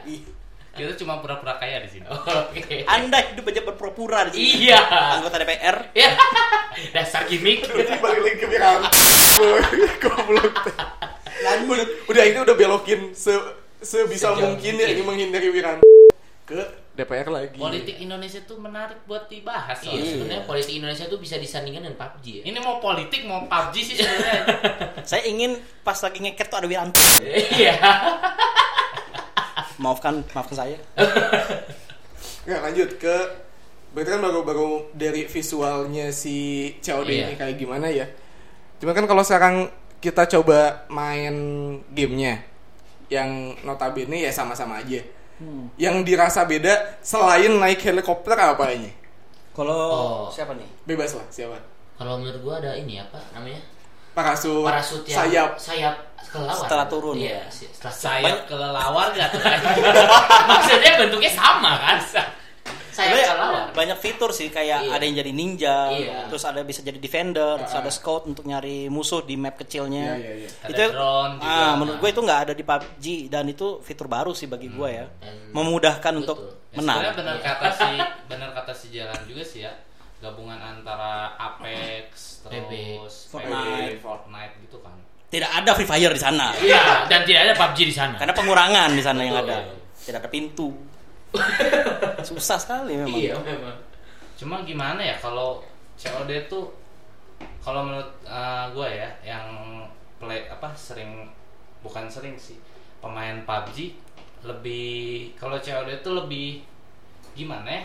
Kita 0.82 0.98
cuma 0.98 1.22
pura-pura 1.22 1.62
kaya 1.62 1.78
di 1.86 1.90
sini. 1.94 2.10
Oke. 2.50 2.90
Anda 2.90 3.22
hidup 3.22 3.46
aja 3.54 3.62
berpura-pura 3.62 4.26
di 4.30 4.34
sini. 4.34 4.66
Iya. 4.66 4.82
Anggota 5.22 5.38
DPR. 5.38 5.78
Ya. 5.94 6.18
Dasar 6.98 7.30
gimmick. 7.30 7.70
Jadi 7.70 8.02
balik 8.02 8.22
lagi 8.26 8.38
ke 8.42 8.48
Wiranto. 8.50 8.90
Goblok. 10.02 10.56
Udah, 11.42 11.86
udah 12.10 12.24
ini 12.26 12.40
udah 12.42 12.56
belokin 12.58 13.14
se 13.14 13.34
sebisa 13.82 14.34
Sejauh 14.34 14.46
mungkin 14.46 14.78
ya 14.78 14.94
ini 14.94 15.02
menghindari 15.06 15.54
Wiranto 15.54 15.86
ke 16.50 16.82
DPR 16.92 17.30
lagi. 17.32 17.58
Politik 17.62 17.98
Indonesia 18.04 18.42
tuh 18.44 18.60
menarik 18.60 19.06
buat 19.08 19.32
dibahas. 19.32 19.80
Iya, 19.80 19.96
soalnya. 19.96 20.12
sebenarnya 20.12 20.44
politik 20.44 20.74
Indonesia 20.76 21.06
tuh 21.08 21.20
bisa 21.22 21.36
disandingkan 21.40 21.88
dengan 21.88 21.98
PUBG 21.98 22.26
ya. 22.42 22.44
Ini 22.52 22.60
mau 22.60 22.84
politik 22.84 23.22
mau 23.24 23.48
PUBG 23.48 23.76
sih 23.80 23.96
sebenarnya. 24.02 24.42
Saya 25.10 25.24
ingin 25.30 25.56
pas 25.86 25.96
lagi 25.96 26.20
ngeket 26.20 26.48
tuh 26.52 26.58
ada 26.60 26.68
Wiranto. 26.68 27.00
Iya. 27.22 27.78
Maafkan, 29.82 30.22
maafkan 30.30 30.56
saya. 30.56 30.78
Nggak 32.46 32.62
lanjut 32.70 32.90
ke 32.96 33.16
berarti 33.92 34.10
kan 34.10 34.22
baru-baru 34.22 34.94
dari 34.94 35.26
visualnya 35.26 36.14
si 36.14 36.70
COD 36.80 37.10
Iya. 37.10 37.26
ini 37.28 37.36
kayak 37.36 37.56
gimana 37.58 37.90
ya. 37.90 38.06
Cuma 38.78 38.94
kan 38.94 39.04
kalau 39.04 39.20
sekarang 39.20 39.68
kita 39.98 40.30
coba 40.30 40.86
main 40.88 41.34
gamenya 41.92 42.46
yang 43.10 43.58
notabene 43.62 44.22
ya 44.22 44.32
sama-sama 44.32 44.80
aja. 44.80 45.02
Yang 45.76 45.96
dirasa 46.06 46.46
beda 46.46 47.02
selain 47.02 47.50
naik 47.52 47.82
helikopter 47.82 48.38
apa 48.38 48.70
ini? 48.72 48.94
Kalau 49.52 49.82
Oh. 49.92 50.26
siapa 50.30 50.54
nih? 50.54 50.70
Bebas 50.86 51.18
lah 51.18 51.26
siapa. 51.28 51.58
Kalau 51.98 52.22
menurut 52.22 52.40
gua 52.40 52.62
ada 52.62 52.78
ini 52.78 53.02
apa 53.02 53.18
namanya? 53.34 53.60
Parasut, 54.14 54.62
Parasut 54.64 55.02
yang 55.04 55.18
sayap. 55.18 55.50
sayap 55.58 55.96
kelelawar. 56.32 56.58
Setelah 56.58 56.86
turun. 56.88 57.16
Iya, 57.16 57.42
setelah 57.48 57.94
sayap 57.94 58.38
kelelawar 58.46 59.08
gak 59.12 59.30
tuh 59.30 59.42
Maksudnya 60.50 60.92
bentuknya 60.98 61.30
sama 61.30 61.72
kan? 61.78 61.98
Sayap 62.02 62.30
Sebenarnya 62.92 63.28
kelelawar. 63.30 63.64
banyak 63.72 63.98
fitur 63.98 64.30
sih 64.30 64.48
kayak 64.48 64.80
Iya. 64.82 64.92
ada 64.92 65.00
yang 65.02 65.16
jadi 65.18 65.32
ninja, 65.32 65.78
Iya. 65.90 66.20
terus 66.28 66.44
ada 66.44 66.60
bisa 66.62 66.80
jadi 66.80 66.98
defender, 66.98 67.56
terus 67.58 67.72
Ah. 67.74 67.80
ada 67.80 67.88
scout 67.90 68.24
untuk 68.26 68.44
nyari 68.44 68.88
musuh 68.88 69.22
di 69.22 69.36
map 69.36 69.56
kecilnya. 69.56 70.12
Iya, 70.14 70.20
iya, 70.20 70.34
iya. 70.38 70.50
Ada 70.62 70.70
Itu 70.70 70.84
drone 70.92 71.34
juga. 71.38 71.56
ah, 71.56 71.74
menurut 71.74 71.98
gue 71.98 72.10
itu 72.10 72.22
nggak 72.22 72.40
ada 72.42 72.54
di 72.54 72.64
PUBG 72.64 73.06
dan 73.28 73.46
itu 73.46 73.68
fitur 73.82 74.08
baru 74.08 74.32
sih 74.32 74.46
bagi 74.46 74.68
gue 74.68 74.90
ya. 74.90 75.08
Memudahkan 75.50 76.14
Betul. 76.14 76.22
untuk 76.22 76.38
Ya, 76.70 76.78
menang. 76.78 77.00
sebenarnya 77.00 77.16
benar 77.18 77.36
Iya. 77.36 77.46
kata 77.50 77.68
si 77.72 77.90
benar 78.30 78.50
kata 78.54 78.74
si 78.74 78.86
jalan 78.90 79.20
juga 79.26 79.44
sih 79.44 79.60
ya 79.62 79.72
gabungan 80.22 80.56
antara 80.56 81.14
Apex 81.34 82.44
terus 82.46 83.28
Fortnite. 83.28 83.98
Fortnite 83.98 84.56
gitu 84.62 84.78
kan 84.80 84.94
Tidak 85.32 85.48
ada 85.48 85.72
Free 85.72 85.88
Fire 85.88 86.12
di 86.12 86.20
sana. 86.20 86.52
Iya, 86.60 87.08
dan 87.08 87.24
tidak 87.24 87.42
ada 87.48 87.54
PUBG 87.56 87.88
di 87.88 87.96
sana. 87.96 88.20
Karena 88.20 88.36
pengurangan 88.36 88.92
di 88.92 89.00
sana 89.00 89.24
yang 89.24 89.40
ada. 89.40 89.64
Tidak 90.04 90.20
ada 90.20 90.28
pintu. 90.28 90.76
Susah 92.28 92.60
sekali 92.60 93.00
memang. 93.00 93.16
Iya, 93.16 93.40
memang. 93.40 93.78
cuma 94.36 94.66
gimana 94.66 94.98
ya 94.98 95.14
kalau 95.22 95.62
COD 95.96 96.50
tuh 96.50 96.74
kalau 97.62 97.86
menurut 97.86 98.10
gue 98.74 98.88
ya 98.90 99.10
yang 99.22 99.46
play 100.18 100.50
apa 100.50 100.74
sering 100.74 101.30
bukan 101.86 102.10
sering 102.10 102.34
sih 102.42 102.58
pemain 102.98 103.38
PUBG 103.46 103.94
lebih 104.42 105.38
kalau 105.38 105.62
COD 105.62 106.02
itu 106.02 106.10
lebih 106.10 106.48
gimana 107.38 107.70
ya 107.70 107.84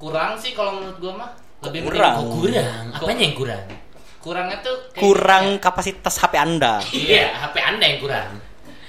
kurang 0.00 0.40
sih 0.40 0.56
kalau 0.56 0.80
menurut 0.80 0.96
gue 0.96 1.12
mah 1.12 1.30
lebih 1.68 1.92
Kurang. 1.92 2.16
Kurang? 2.32 2.84
Apanya 2.96 3.20
yang 3.28 3.36
kurang? 3.36 3.64
Kurangnya 4.20 4.60
tuh 4.60 4.76
kayak 4.90 5.00
Kurang 5.00 5.44
gini 5.48 5.58
kapasitas 5.58 6.14
HP 6.14 6.34
Anda. 6.36 6.76
Iya, 6.86 7.32
HP 7.40 7.56
Anda 7.58 7.84
yang 7.86 7.98
kurang. 7.98 8.28
ya, 8.30 8.40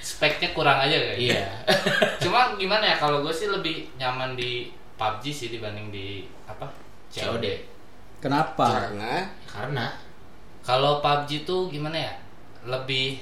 speknya 0.01 0.49
kurang 0.51 0.77
aja 0.77 0.91
kayak 0.93 1.17
Iya. 1.17 1.43
cuma 2.23 2.55
gimana 2.55 2.83
ya 2.83 2.95
kalau 2.97 3.21
gue 3.21 3.31
sih 3.31 3.47
lebih 3.47 3.87
nyaman 3.95 4.35
di 4.35 4.67
PUBG 4.93 5.23
sih 5.29 5.47
dibanding 5.49 5.87
di 5.89 6.07
apa 6.45 6.67
COD. 7.09 7.45
Kenapa? 8.19 8.67
Karena 8.87 9.13
Karena 9.45 9.85
kalau 10.61 10.99
PUBG 10.99 11.41
tuh 11.41 11.67
gimana 11.67 11.97
ya 11.97 12.13
lebih 12.63 13.17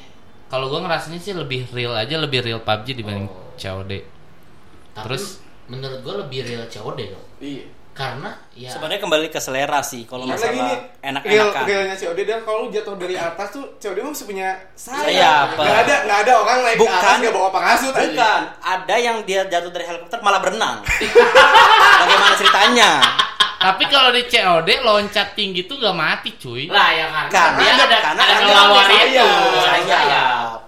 kalau 0.48 0.68
gue 0.68 0.82
ngerasanya 0.82 1.16
sih 1.16 1.32
lebih 1.32 1.70
real 1.70 1.94
aja 1.94 2.18
lebih 2.18 2.42
real 2.42 2.60
PUBG 2.60 2.98
dibanding 2.98 3.30
Oh. 3.30 3.54
COD 3.56 3.92
tapi 4.90 5.06
Terus? 5.06 5.40
menurut 5.68 6.02
gue 6.02 6.16
lebih 6.18 6.40
real 6.44 6.66
COD 6.66 7.00
dong. 7.08 7.28
iya. 7.40 7.64
Karena 8.00 8.32
ya 8.56 8.72
Sebenarnya 8.72 9.04
kembali 9.04 9.28
ke 9.28 9.38
selera 9.38 9.84
sih 9.84 10.08
kalau 10.08 10.24
Karena 10.24 10.40
masalah 10.40 10.56
gini, 10.56 10.72
real 10.72 11.04
enak-enakan. 11.04 11.64
realnya 11.68 11.96
COD 12.00 12.20
dan 12.24 12.40
kalau 12.42 12.58
lu 12.64 12.68
jatuh 12.72 12.96
dari 12.96 13.14
atas 13.14 13.48
tuh 13.52 13.64
COD 13.76 13.98
masih 14.02 14.24
punya 14.26 14.50
sayap. 14.74 15.04
Sayap. 15.04 15.48
Nggak 15.54 15.78
ada 15.82 15.96
nggak 16.08 16.20
ada 16.24 16.34
orang 16.38 16.58
naik 16.64 16.74
ke 16.74 16.82
Bukan. 16.82 16.96
atas 16.96 17.16
nggak 17.20 17.34
bawa 17.36 17.50
parasut 17.52 17.92
aja. 17.92 18.08
Bukan, 18.08 18.42
ada 18.58 18.96
yang 18.96 19.18
dia 19.22 19.42
jatuh 19.44 19.68
dari 19.68 19.84
helikopter 19.84 20.20
malah 20.20 20.40
berenang. 20.40 20.80
Bagaimana 22.00 22.36
ceritanya? 22.36 22.92
tapi 23.60 23.84
kalau 23.86 24.08
di 24.10 24.24
COD 24.24 24.70
loncat 24.80 25.36
tinggi 25.36 25.68
tuh 25.68 25.76
gak 25.76 25.92
mati 25.92 26.32
cuy 26.34 26.72
lah 26.72 26.96
ya 26.96 27.12
karena, 27.12 27.28
Karena 27.28 27.60
dia 27.60 27.68
ada- 27.70 27.84
ada 27.84 27.98
karena 28.00 28.22
ada 28.24 28.36
ada. 28.40 29.24
Ada. 29.76 30.59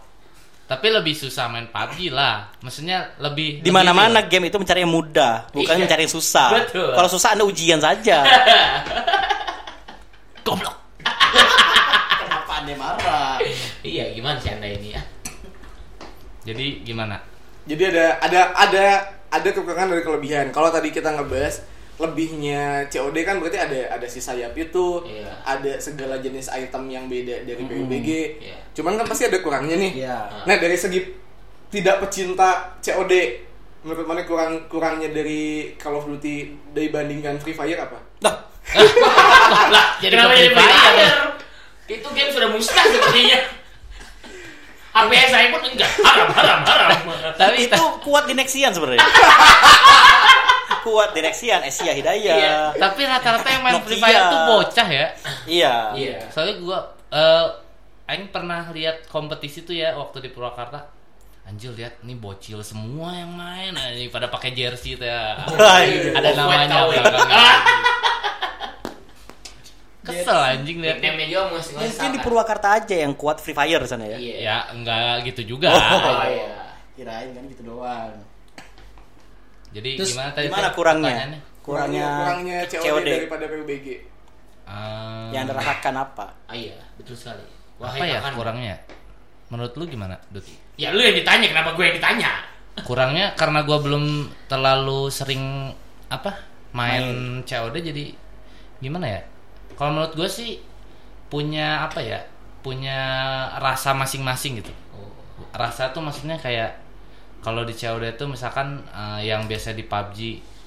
Tapi 0.71 0.87
lebih 0.87 1.11
susah 1.11 1.51
main 1.51 1.67
PUBG 1.67 2.15
lah 2.15 2.47
maksudnya 2.63 3.11
lebih 3.19 3.59
Di 3.59 3.75
mana-mana 3.75 4.23
game 4.23 4.47
itu 4.47 4.55
mencari 4.55 4.87
yang 4.87 4.93
mudah, 4.95 5.51
bukan 5.51 5.75
Iya. 5.75 5.83
mencari 5.83 6.07
yang 6.07 6.15
susah. 6.15 6.47
Betul. 6.63 6.95
Kalau 6.95 7.09
susah 7.11 7.35
Anda 7.35 7.43
ujian 7.43 7.83
saja. 7.83 8.23
Goblok. 10.47 10.79
Kenapa 12.23 12.51
Anda 12.63 12.73
marah? 12.79 13.35
Iya, 13.83 14.15
gimana 14.15 14.39
sih 14.39 14.55
Anda 14.55 14.71
ini 14.71 14.95
ya? 14.95 15.03
jadi 16.41 16.81
gimana 16.81 17.21
Jadi 17.69 17.93
ada 17.93 18.17
ada 18.17 18.41
ada 18.57 18.85
ada 19.29 19.49
kekurangan 19.53 19.91
dari 19.91 20.01
kelebihan. 20.01 20.49
Kalau 20.49 20.71
tadi 20.71 20.89
kita 20.89 21.13
ngebahas 21.13 21.61
lebihnya 22.01 22.89
COD 22.89 23.17
kan 23.21 23.37
berarti 23.37 23.61
ada 23.61 23.79
ada 23.93 24.07
si 24.09 24.17
sayap 24.17 24.57
itu, 24.57 25.05
Iya. 25.05 25.29
ada 25.45 25.77
segala 25.77 26.17
jenis 26.17 26.49
item 26.49 26.89
yang 26.89 27.05
beda 27.05 27.45
dari 27.45 27.61
PUBG. 27.61 28.09
Iya. 28.41 28.57
Cuman 28.73 28.97
kan 28.97 29.05
pasti 29.05 29.29
ada 29.29 29.37
kurangnya 29.39 29.77
nih. 29.77 30.01
Iya. 30.01 30.17
Nah 30.49 30.55
dari 30.57 30.73
segi 30.73 30.99
tidak 31.69 32.01
pecinta 32.01 32.75
COD, 32.81 33.13
menurut 33.85 34.05
mana 34.05 34.25
kurang 34.25 34.65
kurangnya 34.65 35.13
dari 35.13 35.71
Call 35.77 35.95
of 35.95 36.09
Duty 36.09 36.57
dibandingkan 36.73 37.37
Free 37.37 37.53
Fire 37.53 37.77
apa? 37.79 38.01
Dah, 38.19 38.35
lah, 39.73 39.85
jadi 40.01 40.17
Free 40.17 40.51
Fire? 40.51 40.67
Fire? 40.67 41.21
Itu 41.85 42.07
game 42.11 42.31
sudah 42.31 42.49
musnah 42.49 42.85
sepertinya. 42.87 43.39
HP 44.91 45.11
saya 45.31 45.47
pun 45.55 45.63
enggak. 45.63 45.87
Haram, 46.03 46.29
haram, 46.35 46.59
haram. 46.67 46.99
tapi 47.39 47.63
itu 47.63 47.83
kuat 48.03 48.27
di 48.27 48.35
Nexian 48.35 48.75
sebenarnya. 48.75 48.99
kuat 50.81 51.13
di 51.13 51.21
Nexian, 51.21 51.61
Asia 51.61 51.93
Hidayah. 51.93 52.37
Iya. 52.37 52.57
tapi 52.75 53.05
rata-rata 53.05 53.47
yang 53.47 53.61
main 53.61 53.81
Free. 53.81 53.97
Fire 53.97 54.23
tuh 54.27 54.39
bocah 54.47 54.87
ya 54.87 55.07
Iya. 55.45 55.75
Iya. 55.93 56.17
soalnya 56.29 56.55
gua 56.57 56.77
eh 57.09 57.47
Aing 58.07 58.27
pernah 58.27 58.67
lihat 58.69 59.07
kompetisi 59.07 59.63
tuh 59.63 59.71
ya 59.71 59.95
waktu 59.95 60.19
di 60.19 60.29
Purwakarta 60.29 60.83
Anjir 61.41 61.73
lihat 61.73 62.03
nih 62.03 62.13
bocil 62.15 62.61
semua 62.61 63.15
yang 63.15 63.33
main 63.33 63.73
Nah, 63.73 63.89
ini 63.89 64.07
pada 64.07 64.29
pakai 64.29 64.53
jersey 64.53 64.93
tuh 64.93 65.09
ya. 65.09 65.41
Wah, 65.49 65.81
iya. 65.81 66.13
Ada 66.13 66.29
namanya. 66.37 66.85
Kesel 70.01 70.33
anjing 70.33 70.81
lihat 70.81 70.97
juga 70.97 71.41
masih 71.53 71.77
Mungkin 71.77 72.09
di. 72.13 72.19
Purwakarta 72.25 72.67
aja 72.81 72.95
yang 73.05 73.13
kuat 73.13 73.37
Free 73.37 73.53
Fire 73.53 73.81
di 73.81 73.89
sana 73.89 74.05
ya. 74.09 74.17
Iya. 74.17 74.35
Ya 74.41 74.57
enggak 74.73 75.25
gitu 75.29 75.57
juga. 75.57 75.69
Oh, 75.73 76.25
iya. 76.25 76.73
Kirain 76.97 77.29
kan 77.33 77.43
gitu 77.49 77.61
doang. 77.65 78.09
Jadi 79.71 79.89
Terus 79.95 80.11
gimana 80.13 80.29
tadi? 80.31 80.45
Gimana 80.51 80.69
kurangnya? 80.71 81.15
Kurangnya, 81.61 82.07
kurangnya 82.17 82.57
COD, 82.67 82.83
COD. 82.83 83.07
daripada 83.07 83.45
PUBG. 83.47 83.87
Eh, 84.67 85.27
Yang 85.31 85.43
Anda 85.47 85.53
rasakan 85.57 85.93
apa? 85.99 86.25
Ah, 86.47 86.55
iya, 86.55 86.77
betul 86.95 87.15
sekali. 87.15 87.43
apa 87.81 87.97
ya 88.05 88.21
Kakan. 88.21 88.33
kurangnya? 88.37 88.75
Menurut 89.49 89.73
lu 89.73 89.83
gimana, 89.85 90.15
Dut? 90.29 90.45
Ya 90.77 90.93
lu 90.93 91.01
yang 91.01 91.17
ditanya, 91.17 91.49
kenapa 91.49 91.73
gue 91.73 91.83
yang 91.83 91.97
ditanya? 91.97 92.31
Kurangnya 92.81 93.35
karena 93.35 93.61
gua 93.61 93.83
belum 93.83 94.05
terlalu 94.47 95.11
sering 95.11 95.73
apa 96.07 96.39
main, 96.71 97.39
COD 97.43 97.75
jadi 97.83 98.15
gimana 98.79 99.05
ya? 99.07 99.21
Kalau 99.75 99.91
menurut 99.91 100.13
gue 100.13 100.29
sih 100.29 100.61
punya 101.27 101.85
apa 101.85 101.99
ya? 101.99 102.21
Punya 102.61 102.97
rasa 103.57 103.91
masing-masing 103.91 104.61
gitu. 104.61 104.71
Oh. 104.93 105.09
Rasa 105.51 105.89
tuh 105.89 105.99
maksudnya 105.99 106.37
kayak 106.37 106.77
kalau 107.41 107.65
di 107.65 107.73
COD 107.73 108.15
itu 108.15 108.25
misalkan 108.25 108.81
eh, 108.87 109.27
yang 109.27 109.45
biasa 109.45 109.73
di 109.73 109.83
PUBG 109.83 110.19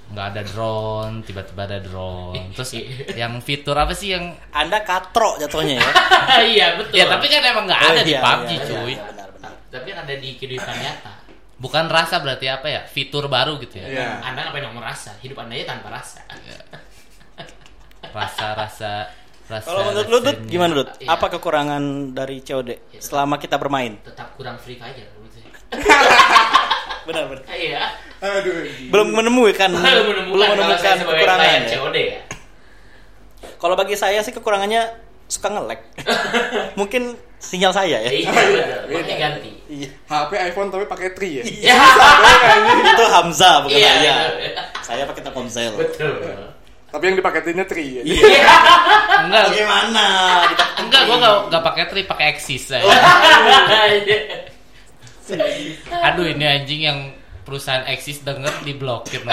nggak 0.04 0.26
ada 0.36 0.42
drone, 0.44 1.24
tiba-tiba 1.24 1.64
ada 1.64 1.78
drone. 1.80 2.52
Terus 2.58 2.70
yang 3.16 3.40
fitur 3.40 3.72
apa 3.72 3.96
sih 3.96 4.12
yang 4.12 4.36
Anda 4.52 4.84
katro 4.84 5.40
jatuhnya 5.40 5.80
ya. 5.80 5.90
iya, 6.52 6.66
betul. 6.76 6.98
Ya 6.98 7.08
tapi 7.08 7.26
kan 7.32 7.40
emang 7.40 7.64
nggak 7.64 7.80
Oh, 7.80 7.88
ada 7.88 8.02
di 8.04 8.12
iya, 8.12 8.20
PUBG 8.20 8.50
iya, 8.52 8.64
cuy. 8.68 8.92
iya, 8.92 9.02
benar, 9.08 9.28
benar. 9.32 9.52
tapi 9.72 9.86
kan 9.90 9.98
ada 10.04 10.14
di 10.14 10.28
kehidupan 10.36 10.76
nyata. 10.76 11.12
Bukan 11.54 11.84
rasa 11.88 12.20
berarti 12.20 12.46
apa 12.50 12.66
ya? 12.68 12.80
Fitur 12.84 13.30
baru 13.30 13.56
gitu 13.62 13.80
ya. 13.80 13.86
Iya. 13.88 14.08
Anda 14.20 14.50
ngapain 14.50 14.68
ngomong 14.68 14.84
rasa? 14.84 15.16
Hidup 15.24 15.40
Anda 15.40 15.54
ya 15.56 15.64
tanpa 15.64 15.88
rasa. 15.88 16.20
Rasa-rasa 18.12 19.08
rasa. 19.48 19.66
Kalau 19.68 19.82
menurut 19.92 20.08
lu 20.08 20.18
gimana 20.48 20.72
Dut? 20.76 20.88
Iya. 21.00 21.08
Apa 21.16 21.26
kekurangan 21.32 22.12
dari 22.12 22.40
COD 22.40 22.98
selama 23.00 23.36
kita 23.36 23.56
bermain? 23.56 23.96
Tetap 24.04 24.36
kurang 24.36 24.56
free 24.60 24.76
fire. 24.76 25.08
Benar, 27.06 27.22
benar. 27.28 27.44
Iya. 27.48 27.82
Aduh. 28.18 28.64
Belum 28.88 29.08
menemukan 29.12 29.68
Belum 29.68 30.04
menemukan, 30.08 30.32
belum 30.32 30.48
menemukan 30.56 30.96
kekurangan. 30.98 31.60
ya? 31.60 31.76
COD 31.76 31.96
ya. 32.00 32.20
Kalau 33.54 33.74
bagi 33.74 33.92
saya 33.92 34.18
sih 34.20 34.32
kekurangannya 34.32 34.88
suka 35.24 35.52
nge-lag. 35.52 35.80
Mungkin 36.80 37.12
sinyal 37.36 37.72
saya 37.72 38.00
ya. 38.00 38.08
Iya. 38.08 38.32
Pakai 38.88 39.16
ganti. 39.16 39.50
Iya. 39.66 39.88
HP 40.02 40.30
iPhone 40.48 40.68
tapi 40.68 40.84
pakai 40.84 41.12
tri 41.12 41.30
ya. 41.38 41.44
Ya. 41.68 41.76
Itu 42.88 43.04
Hamzah 43.04 43.60
bukan 43.62 43.76
Iya, 43.76 43.90
saya. 43.90 44.00
iya. 44.40 44.62
Saya 44.80 45.02
pakai 45.04 45.22
Telkomsel. 45.22 45.76
Betul. 45.76 46.16
Tapi 46.88 47.02
yang 47.04 47.16
dipaketinnya 47.18 47.66
tri 47.66 48.00
ya. 48.00 48.02
Iya. 48.06 48.48
Enggak, 49.24 49.44
Bagaimana? 49.50 50.06
enggak 50.78 51.00
gua 51.04 51.16
enggak 51.18 51.34
enggak 51.48 51.62
pakai 51.64 51.84
tri, 51.90 52.00
pakai 52.04 52.24
Axis 52.32 52.62
saya. 52.64 52.86
Aduh, 56.12 56.26
ini 56.28 56.44
anjing 56.44 56.80
yang 56.84 56.98
perusahaan 57.44 57.84
Axis 57.84 58.20
denger 58.24 58.52
diblokir 58.64 59.20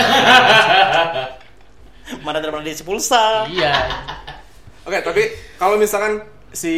Mana 2.25 2.43
daripada 2.43 2.63
diisi 2.65 2.84
pulsa? 2.84 3.47
Iya. 3.47 3.71
Oke, 4.84 4.99
tapi 4.99 5.23
kalau 5.56 5.80
misalkan 5.80 6.25
si 6.51 6.75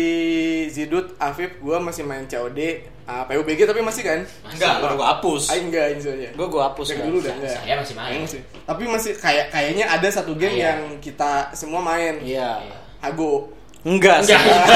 Zidut, 0.69 1.17
Afif, 1.17 1.57
gua 1.57 1.81
masih 1.81 2.05
main 2.05 2.29
COD, 2.29 2.85
uh, 3.09 3.23
PUBG 3.25 3.65
tapi 3.65 3.81
masih 3.81 4.03
kan? 4.05 4.19
Enggak, 4.53 4.73
gua 4.83 4.93
gua 4.93 5.07
hapus. 5.17 5.49
Ah, 5.49 5.57
enggak 5.57 5.97
ini 5.97 6.01
soalnya. 6.03 6.29
Gua 6.37 6.47
gua 6.51 6.61
hapus. 6.69 6.93
Dari 6.93 7.01
dulu 7.09 7.17
udah 7.23 7.33
enggak. 7.33 7.57
Saya 7.65 7.75
masih 7.81 7.95
main. 7.97 8.19
Masih. 8.21 8.41
Tapi 8.45 8.83
masih 8.85 9.11
kayak 9.17 9.45
kayaknya 9.49 9.85
ada 9.89 10.07
satu 10.13 10.37
game 10.37 10.53
Iya. 10.53 10.65
yang 10.69 10.79
kita 11.01 11.49
semua 11.57 11.81
main. 11.81 12.21
Iya. 12.21 12.61
Hago. 13.01 13.49
Enggak 13.81 14.21
sih. 14.27 14.37
Enggak. 14.37 14.67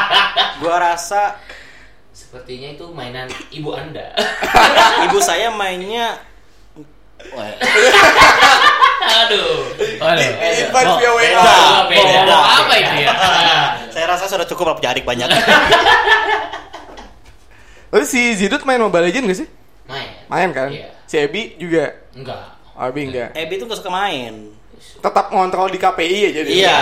gua 0.64 0.76
rasa 0.80 1.36
Sepertinya 2.28 2.68
itu 2.76 2.84
mainan 2.92 3.24
ibu 3.48 3.72
anda. 3.72 4.12
Ibu 5.08 5.16
saya 5.16 5.48
mainnya 5.48 6.20
Wah, 7.32 7.48
Aduh. 9.24 9.64
Aduh. 9.96 10.30
Invite 10.36 10.92
via 11.00 11.10
WA. 11.10 11.24
beda. 11.24 11.56
Beda. 11.88 12.20
Beda. 12.20 12.36
Apa 12.36 12.74
itu 12.76 12.94
ya? 13.00 13.12
saya 13.96 14.04
rasa 14.12 14.28
sudah 14.28 14.44
cukup 14.44 14.68
lah 14.68 14.76
punya 14.76 14.92
adik 14.92 15.08
banyak. 15.08 15.24
Tapi 17.88 18.04
si 18.04 18.36
Zidut 18.36 18.60
main 18.68 18.76
Mobile 18.76 19.08
Legends 19.08 19.26
gak 19.32 19.38
sih? 19.40 19.48
Main. 19.88 20.08
Main 20.28 20.48
kan? 20.52 20.68
Iya. 20.68 20.92
Si 21.08 21.16
Ebi 21.16 21.56
juga. 21.56 21.96
Enggak. 22.12 22.44
Abi 22.76 23.08
enggak. 23.08 23.32
Ebi 23.32 23.56
tuh 23.56 23.66
gak 23.72 23.80
suka 23.80 23.88
main. 23.88 24.52
Tetap 25.00 25.32
ngontrol 25.32 25.72
di 25.72 25.80
KPI 25.80 26.18
ya 26.28 26.30
jadi. 26.44 26.50
Iya. 26.52 26.78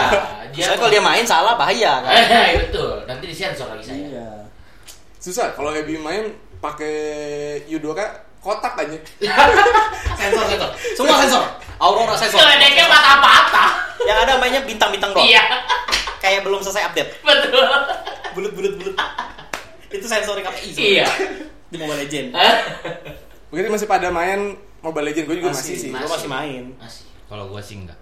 dia 0.50 0.66
Soalnya 0.66 0.80
kalau 0.82 0.90
dia 0.90 1.04
main 1.06 1.22
salah 1.22 1.54
bahaya 1.54 2.02
kan. 2.02 2.12
Eh, 2.12 2.66
betul. 2.66 3.06
Nanti 3.06 3.24
disensor 3.30 3.70
lagi 3.70 3.86
saya. 3.86 4.02
Iya. 4.02 4.45
Susah 5.26 5.58
kalau 5.58 5.74
Ebi 5.74 5.98
main 5.98 6.30
pakai 6.62 6.94
Yudora 7.66 8.14
kotak 8.38 8.78
aja. 8.78 8.94
Sensor, 10.22 10.46
sensor. 10.46 10.70
Semua 10.94 11.18
sensor. 11.18 11.42
Aurora 11.82 12.14
sensor. 12.14 12.38
Geledeknya 12.38 12.86
patah-patah. 12.86 13.70
Yang 14.06 14.18
ada 14.22 14.32
mainnya 14.38 14.62
bintang-bintang 14.62 15.10
doang. 15.10 15.26
Iya. 15.26 15.42
Kayak 16.22 16.46
belum 16.46 16.62
selesai 16.62 16.86
update. 16.86 17.10
Betul. 17.26 17.66
Bulut-bulut 18.38 18.72
bulut. 18.78 18.94
Itu 19.90 20.06
sensor 20.06 20.38
KPI. 20.38 20.70
sebenarnya. 20.70 20.94
Iya. 20.94 21.06
Di 21.74 21.76
Mobile 21.82 22.06
Legend. 22.06 22.28
Berarti 23.50 23.68
masih 23.74 23.88
pada 23.90 24.08
main 24.14 24.54
Mobile 24.78 25.10
Legends 25.10 25.26
gue 25.26 25.36
juga 25.42 25.50
masih, 25.50 25.74
sih. 25.74 25.90
Gua 25.90 26.06
masih 26.06 26.30
main. 26.30 26.62
Masih. 26.78 27.02
Kalau 27.26 27.50
gua 27.50 27.58
sih 27.58 27.82
enggak. 27.82 27.98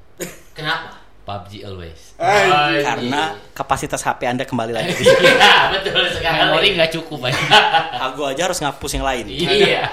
Kenapa? 0.52 1.00
PUBG 1.24 1.64
always. 1.64 2.12
Ay, 2.16 2.84
Karena 2.84 3.32
kapasitas 3.50 3.98
HP 3.98 4.28
Anda 4.28 4.44
kembali 4.44 4.72
lagi. 4.72 4.92
Iya, 5.24 5.72
betul 5.72 6.04
sekarang. 6.12 6.52
Memori 6.52 6.76
nggak 6.76 6.92
cukup 6.92 7.24
aja. 7.24 7.40
Aku 8.06 8.28
aja 8.28 8.44
harus 8.44 8.60
ngapus 8.60 8.90
yang 8.92 9.04
lain. 9.04 9.24
Iya. 9.26 9.88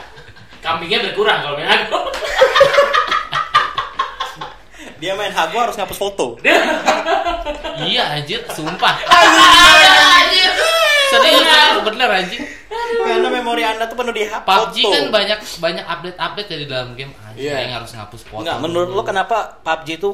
Kambingnya 0.59 0.99
berkurang 1.01 1.39
kalau 1.41 1.55
main 1.55 1.71
aku. 1.71 1.99
Dia 4.99 5.17
main 5.17 5.33
Hago 5.33 5.57
harus 5.57 5.73
ngapus 5.73 5.97
foto. 5.97 6.37
iya 7.81 8.13
anjir, 8.13 8.45
sumpah. 8.51 9.01
Anjir. 9.01 10.51
Serius 11.09 11.41
aku 11.47 11.81
bener 11.89 12.09
anjir. 12.11 12.41
Karena 12.91 13.27
memori 13.31 13.63
Anda 13.63 13.89
tuh 13.89 13.97
penuh 13.97 14.13
di 14.13 14.27
HP. 14.27 14.45
PUBG 14.45 14.77
foto. 14.77 14.93
kan 14.93 15.03
banyak 15.09 15.39
banyak 15.57 15.85
update-update 15.87 16.47
ya 16.47 16.57
di 16.59 16.67
dalam 16.67 16.89
game. 16.93 17.15
Anjir, 17.17 17.49
Iya. 17.49 17.55
yang 17.65 17.73
harus 17.81 17.95
ngapus 17.95 18.21
foto. 18.27 18.43
Enggak, 18.43 18.57
menurut 18.61 18.89
lo 18.91 19.01
kenapa 19.01 19.57
PUBG 19.63 19.89
itu 19.97 20.11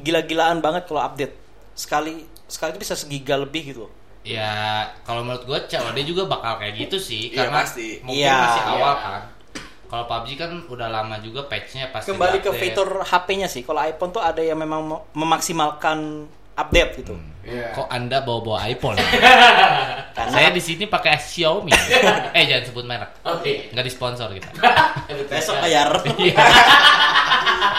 gila-gilaan 0.00 0.60
banget 0.60 0.88
kalau 0.88 1.02
update? 1.02 1.34
Sekali 1.76 2.24
sekali 2.46 2.76
itu 2.76 2.80
bisa 2.80 2.94
segiga 2.96 3.34
lebih 3.36 3.62
gitu. 3.74 3.86
Ya, 4.26 4.82
kalau 5.06 5.22
menurut 5.22 5.46
gue 5.46 5.58
COD 5.70 5.98
juga 6.02 6.26
bakal 6.26 6.58
kayak 6.58 6.74
gitu 6.82 6.98
sih 6.98 7.30
Iya, 7.30 7.46
karena 7.46 7.62
pasti. 7.62 8.02
mungkin 8.02 8.26
Iya, 8.26 8.34
masih 8.42 8.62
iya. 8.62 8.72
awal 8.74 8.94
kan. 8.98 9.22
Kalau 9.86 10.04
PUBG 10.10 10.28
kan 10.34 10.50
udah 10.66 10.88
lama 10.90 11.14
juga 11.22 11.46
patch-nya 11.46 11.94
pasti 11.94 12.10
Kembali 12.10 12.42
ke 12.42 12.50
fitur 12.50 13.06
HP-nya 13.06 13.46
sih. 13.46 13.62
Kalau 13.62 13.78
iPhone 13.78 14.10
tuh 14.10 14.18
ada 14.18 14.42
yang 14.42 14.58
memang 14.58 14.82
memaksimalkan 15.14 16.26
update 16.56 17.04
gitu. 17.04 17.14
Iya. 17.44 17.76
Kok 17.76 17.86
Anda 17.92 18.24
bawa-bawa 18.24 18.64
iPhone? 18.66 18.96
Karena 20.16 20.32
Saya 20.32 20.48
di 20.50 20.62
sini 20.64 20.88
pakai 20.88 21.20
Xiaomi. 21.20 21.70
eh, 22.36 22.44
jangan 22.48 22.64
sebut 22.64 22.84
merek. 22.88 23.10
Oke. 23.22 23.70
Nggak 23.70 23.86
disponsor 23.86 24.32
kita. 24.32 24.50
besok 25.30 25.56
bayar. 25.60 25.92
Iya. 26.16 26.36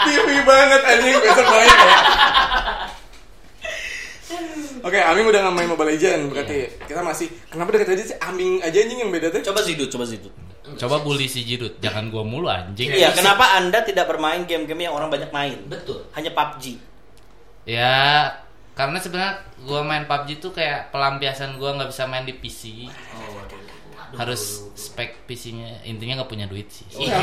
TV 0.08 0.28
banget 0.46 0.80
anjing 0.86 1.16
besok 1.18 1.46
banget 1.46 1.76
ya. 1.76 1.98
Oke, 4.78 4.98
Aming 5.02 5.26
udah 5.26 5.40
nggak 5.42 5.54
main 5.58 5.68
Mobile 5.68 5.90
Legends 5.90 6.30
berarti 6.30 6.70
kita 6.86 7.02
masih 7.02 7.26
kenapa 7.50 7.74
dari 7.74 7.84
tadi 7.84 8.02
sih 8.06 8.16
Aming 8.22 8.62
aja 8.62 8.78
anjing 8.78 8.98
yang 9.02 9.10
beda 9.10 9.34
tuh? 9.34 9.42
coba 9.50 9.60
zidut, 9.66 9.90
coba 9.90 10.06
zidut. 10.06 10.30
Coba 10.78 11.00
bully 11.00 11.24
si 11.24 11.48
Jidut, 11.48 11.80
jangan 11.80 12.12
gua 12.12 12.20
mulu 12.20 12.44
anjing. 12.44 12.92
Iya, 12.92 13.16
kenapa 13.16 13.56
Anda 13.56 13.80
tidak 13.80 14.04
bermain 14.04 14.44
game-game 14.44 14.84
yang 14.84 14.92
orang 14.92 15.08
banyak 15.08 15.32
main? 15.32 15.64
Betul. 15.64 16.04
Hanya 16.12 16.28
PUBG. 16.36 16.76
Ya, 17.64 18.36
karena 18.78 18.98
sebenarnya 19.02 19.34
gua 19.66 19.82
main 19.82 20.06
PUBG 20.06 20.38
tuh 20.38 20.54
kayak 20.54 20.94
pelampiasan 20.94 21.58
gua 21.58 21.74
nggak 21.74 21.90
bisa 21.90 22.06
main 22.06 22.22
di 22.22 22.34
PC. 22.38 22.86
Harus 24.08 24.64
spek 24.72 25.28
PC-nya 25.28 25.84
intinya 25.84 26.22
nggak 26.22 26.30
punya 26.30 26.46
duit 26.48 26.64
sih. 26.70 26.86
Iya. 26.96 27.18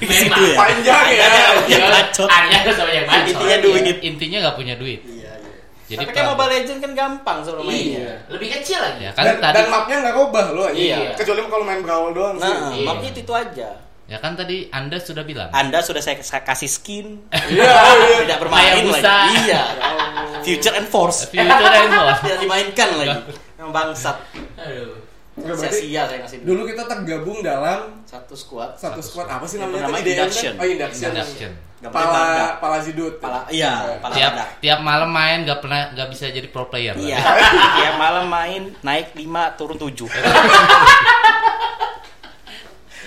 Gitu 0.00 0.08
Memang. 0.08 0.40
ya? 0.40 0.56
Panjang 0.56 1.04
ya. 1.12 1.28
Yang 1.68 1.84
bacot. 1.92 2.28
Anda 2.32 2.56
harus 2.64 2.74
sama 2.78 2.90
yang 2.94 3.06
bacot. 3.10 3.28
Intinya 3.28 3.56
duit. 3.60 3.96
Intinya 4.00 4.38
nggak 4.48 4.56
punya 4.56 4.74
duit. 4.80 5.00
Iya, 5.04 5.32
iya. 5.36 5.56
Jadi 5.88 6.04
Tapi 6.04 6.12
kan 6.16 6.24
Mobile 6.32 6.50
Legends 6.52 6.80
kan 6.80 6.92
gampang 6.96 7.38
sebenarnya 7.44 7.66
mainnya. 7.68 7.98
Iya. 8.00 8.14
Lebih 8.32 8.48
kecil 8.56 8.78
lagi. 8.80 9.00
Ya 9.04 9.12
kan 9.12 9.24
dan, 9.26 9.36
tadi 9.42 9.56
dan 9.60 9.66
mapnya 9.68 9.96
nggak 10.00 10.14
rubah 10.16 10.46
loh 10.56 10.64
anjing. 10.70 10.88
Iya. 10.96 11.12
Kecuali 11.12 11.40
kalau 11.44 11.64
main 11.66 11.80
brawl 11.84 12.08
doang 12.16 12.36
sih. 12.40 12.44
Nah, 12.48 12.72
Iya. 12.72 12.86
mapnya 12.88 13.08
itu, 13.12 13.20
itu 13.26 13.32
aja. 13.36 13.68
Ya 14.08 14.18
kan 14.18 14.32
tadi 14.34 14.72
Anda 14.72 14.96
sudah 14.98 15.20
bilang. 15.22 15.52
Anda 15.52 15.84
sudah 15.84 16.00
saya, 16.00 16.18
saya 16.24 16.40
kasih 16.40 16.66
skin. 16.66 17.06
Iya, 17.28 17.68
iya. 17.68 18.18
Tidak 18.24 18.38
bermain 18.40 18.88
lagi. 18.88 19.36
Iya. 19.44 19.62
Future 20.40 20.74
and 20.74 20.88
Force. 20.88 21.28
Future 21.28 21.44
and 21.76 21.92
Force. 21.92 22.20
Tidak 22.24 22.38
dimainkan 22.40 22.88
lagi. 22.96 23.18
Yang 23.60 23.70
bangsat. 23.70 24.16
Aduh. 24.56 24.96
Berarti 25.38 25.70
Sia-sia 25.70 26.02
saya 26.10 26.20
kasih 26.26 26.42
dulu 26.42 26.66
kita 26.66 26.82
tergabung 26.90 27.38
dalam 27.46 28.02
satu 28.02 28.34
squad. 28.34 28.74
satu 28.74 28.98
squad 28.98 29.30
apa 29.30 29.46
sih 29.46 29.62
namanya? 29.62 29.86
kan? 29.86 30.02
Induction. 30.02 30.52
Oh, 30.58 30.66
induction. 30.66 31.14
Induction. 31.14 31.50
Gak. 31.78 31.94
Pala 31.94 32.58
pala 32.58 32.82
zidut. 32.82 33.22
Pala, 33.22 33.46
iya, 33.54 34.02
pala 34.02 34.18
Tiap 34.18 34.32
badak. 34.34 34.48
tiap 34.58 34.80
malam 34.82 35.14
main 35.14 35.46
nggak 35.46 35.62
pernah 35.62 35.94
nggak 35.94 36.08
bisa 36.10 36.26
jadi 36.34 36.50
pro 36.50 36.66
player. 36.66 36.98
Iya. 36.98 37.22
Tiap 37.78 37.94
malam 37.94 38.26
main 38.26 38.74
naik 38.82 39.14
5 39.14 39.54
turun 39.54 39.78
7. 39.78 40.10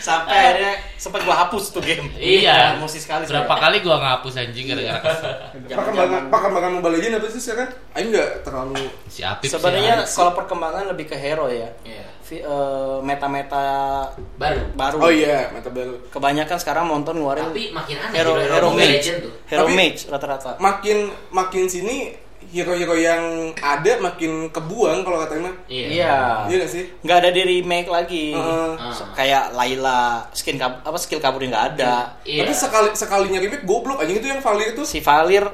Sampai 0.02 0.34
akhirnya 0.34 0.74
sempat 0.98 1.22
gua 1.22 1.36
hapus 1.40 1.64
tuh 1.70 1.80
game. 1.80 2.10
Iya. 2.14 2.74
Emosi 2.76 2.98
sekali 2.98 3.24
Berapa 3.24 3.46
saya. 3.48 3.62
kali 3.62 3.78
gua 3.80 3.98
ngapus 3.98 4.34
anjing 4.36 4.66
gara-gara 4.68 5.00
kesel. 5.00 5.34
Perkembangan 5.70 6.22
perkembangan 6.28 6.72
Mobile 6.74 6.94
Legends 6.98 7.16
apa 7.16 7.28
sih 7.30 7.42
sekarang? 7.42 7.70
Aing 7.94 8.08
nggak 8.10 8.30
terlalu 8.42 8.82
si 9.06 9.22
Apip 9.22 9.46
sih. 9.46 9.54
Sebenarnya 9.54 9.94
Apip. 10.02 10.12
kalau 10.12 10.32
perkembangan 10.36 10.84
lebih 10.90 11.06
ke 11.06 11.16
hero 11.16 11.46
ya. 11.48 11.70
Iya. 11.84 12.06
Eh, 12.32 12.98
Meta-meta 13.04 14.08
Baru. 14.40 14.64
baru. 14.74 14.96
Oh 15.00 15.12
iya, 15.12 15.52
mata 15.52 15.68
baru. 15.68 16.00
Kebanyakan 16.08 16.58
sekarang 16.58 16.86
nonton 16.88 17.20
ngeluarin 17.20 17.44
Tapi 17.46 17.70
makin 17.70 17.96
aneh 18.00 18.16
hero 18.16 18.32
hero, 18.34 18.54
hero 18.56 18.68
Mobile 18.72 18.80
mage, 18.82 18.96
Legend 18.96 19.18
tuh. 19.22 19.34
hero 19.46 19.62
Tapi- 19.62 19.76
mage 19.76 20.02
rata-rata. 20.08 20.52
Makin 20.56 20.98
makin 21.30 21.64
sini 21.68 22.16
hero-hero 22.52 22.94
yang 22.94 23.24
ada 23.56 23.98
makin 23.98 24.32
kebuang 24.48 25.02
kalau 25.02 25.18
kata 25.20 25.40
mah. 25.40 25.56
Iya. 25.66 25.88
Iya. 25.88 26.16
Iya 26.46 26.56
nggak 26.58 26.70
sih? 26.70 26.84
Nggak 27.02 27.18
ada 27.18 27.30
di 27.30 27.42
remake 27.50 27.88
lagi. 27.88 28.26
Heeh. 28.32 28.72
Ah. 28.76 28.92
So- 28.92 29.08
Kayak 29.12 29.44
Layla, 29.52 30.04
skin 30.32 30.56
kab- 30.56 30.80
apa 30.82 30.98
skill 30.98 31.18
kaburnya 31.18 31.50
nggak 31.50 31.68
ada. 31.72 31.96
Iya. 32.22 32.44
Tapi 32.44 32.54
sekali 32.54 32.90
sekalinya 32.92 33.40
remake 33.40 33.64
goblok 33.64 33.98
anjing 33.98 34.20
itu 34.20 34.28
yang 34.28 34.40
Valir 34.40 34.68
itu 34.70 34.84
Si 34.84 35.00
Valir 35.00 35.48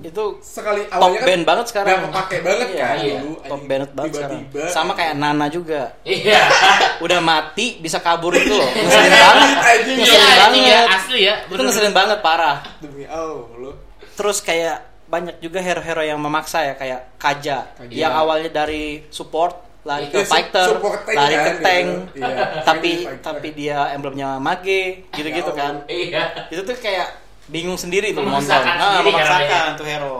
itu 0.00 0.40
sekali 0.40 0.88
top 0.88 0.96
awalnya 0.96 1.20
kan 1.20 1.28
band 1.28 1.44
banget 1.44 1.66
sekarang. 1.68 1.92
nggak 1.92 2.08
kepake 2.08 2.36
banget 2.40 2.66
Iya, 2.66 2.80
kan 2.80 2.96
iya. 2.98 3.14
dulu. 3.20 3.32
Top 3.44 3.62
band 3.62 3.82
banget 3.92 4.10
sekarang. 4.10 4.40
Tiba-tiba 4.42 4.72
Sama 4.72 4.92
kayak 4.94 5.14
Nana 5.14 5.46
juga. 5.46 5.82
Iya. 6.02 6.40
Udah 7.04 7.20
mati 7.20 7.66
bisa 7.76 8.00
kabur 8.00 8.32
itu 8.32 8.48
loh. 8.50 8.64
Ngeselin 8.74 9.12
banget. 9.12 9.56
Anjing. 9.60 9.96
Iya, 9.98 10.08
Ngeselin 10.08 10.40
anjing 10.42 10.64
ya, 10.64 10.72
banget. 10.74 10.96
asli 10.96 11.20
ya. 11.20 11.34
Itu 11.46 11.60
ngeselin 11.60 11.92
banget 11.92 12.18
parah. 12.18 12.56
demi 12.80 13.04
Allah. 13.04 13.76
Terus 14.10 14.40
kayak 14.40 14.76
banyak 15.10 15.36
juga 15.38 15.58
hero-hero 15.58 16.00
yang 16.00 16.16
memaksa 16.16 16.62
ya 16.62 16.74
kayak 16.74 17.18
Kaja, 17.18 17.66
Kaja. 17.74 17.90
yang 17.90 18.14
awalnya 18.14 18.46
dari 18.48 19.02
support 19.10 19.58
lari 19.80 20.06
ke 20.06 20.16
Iya, 20.16 20.24
su- 20.24 20.30
fighter, 20.30 20.68
lari 21.10 21.34
kan, 21.34 21.42
ke 21.42 21.50
gitu. 21.50 21.64
tank, 21.64 21.88
Iya. 22.14 22.36
tapi 22.68 22.90
tapi 23.18 23.48
dia 23.50 23.90
emblemnya 23.90 24.38
mage 24.38 25.08
gitu-gitu 25.10 25.50
Ya 25.50 25.56
kan. 25.56 25.74
Iya. 25.84 26.22
Itu 26.46 26.62
tuh 26.62 26.76
kayak 26.76 27.08
bingung 27.48 27.74
sendiri 27.74 28.12
tuh 28.12 28.22
nonton. 28.22 28.44
Nah, 28.46 29.00
memaksakan 29.00 29.40
hero-nya. 29.42 29.74
tuh 29.74 29.86
hero. 29.86 30.18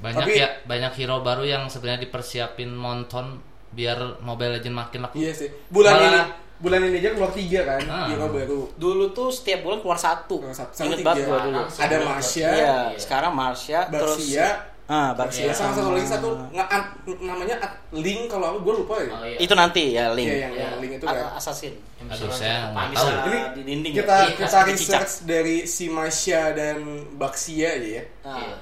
banyak 0.00 0.24
Tapi- 0.24 0.38
ya 0.38 0.48
banyak 0.64 0.92
hero 0.96 1.20
baru 1.20 1.44
yang 1.44 1.68
sebenarnya 1.68 2.00
dipersiapin 2.00 2.72
nonton 2.72 3.36
biar 3.70 4.16
Mobile 4.18 4.56
Legend 4.56 4.72
makin 4.74 4.98
laku. 5.04 5.14
Iya 5.18 5.32
sih. 5.36 5.52
Bulan 5.68 5.92
Malah- 5.92 6.08
ini 6.08 6.20
bulan 6.60 6.80
ini 6.82 6.96
aja 6.98 7.10
keluar 7.10 7.32
tiga 7.32 7.60
kan 7.66 7.80
Ah. 7.84 8.06
hero 8.06 8.28
baru. 8.28 8.60
Dulu 8.74 9.04
tuh 9.10 9.28
setiap 9.28 9.60
bulan 9.62 9.80
keluar 9.80 9.96
satu. 9.96 10.38
Keluar 10.38 10.52
satu. 10.52 10.72
Tiga. 10.76 11.00
banget 11.02 11.24
gua 11.24 11.38
dulu. 11.42 11.60
Ada. 11.66 11.96
Marsha, 12.00 12.46
Iya, 12.46 12.76
sekarang 12.94 13.32
Marsha 13.32 13.88
terus 13.88 14.20
Baxia, 14.20 14.48
ah 14.86 15.10
Baxia 15.12 15.48
Baxia 15.48 15.52
sama 15.54 15.72
satu 15.72 15.88
lagi 15.90 16.04
satu 16.04 16.28
at- 16.52 16.92
namanya 17.18 17.56
at 17.58 17.72
link 17.90 18.26
kalau 18.26 18.46
aku 18.50 18.58
gue 18.62 18.74
lupa 18.78 18.94
ya. 18.98 19.08
Oh, 19.08 19.24
iya. 19.24 19.36
itu 19.38 19.54
nanti 19.54 19.82
ya 19.90 20.04
link. 20.10 20.28
Iya, 20.28 20.38
yang, 20.42 20.52
yang 20.54 20.72
link 20.78 20.92
itu 20.96 21.06
kan. 21.06 21.32
Assassin. 21.32 21.74
Ke 21.96 22.12
tahu. 22.12 23.08
Ini 23.24 23.38
di 23.52 23.62
dinding 23.64 23.92
kita 23.94 24.14
ya. 24.14 24.24
Iya, 24.26 24.36
kita 24.36 24.58
research 24.66 25.12
dari 25.24 25.56
si 25.64 25.88
Masya 25.88 26.52
dan 26.52 26.76
Baxia 27.14 27.72
aja 27.72 27.88
ya. 27.98 28.04
Nah, 28.20 28.36
Iya. 28.36 28.56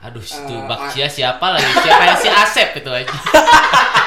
Aduh, 0.00 0.24
itu 0.24 0.32
Eh, 0.48 0.64
Bakcia 0.64 1.06
siapa 1.06 1.44
lagi? 1.50 1.68
Siapa 1.76 2.02
yang 2.06 2.16
si 2.16 2.28
Asep 2.30 2.72
itu 2.74 2.88
aja. 2.88 3.04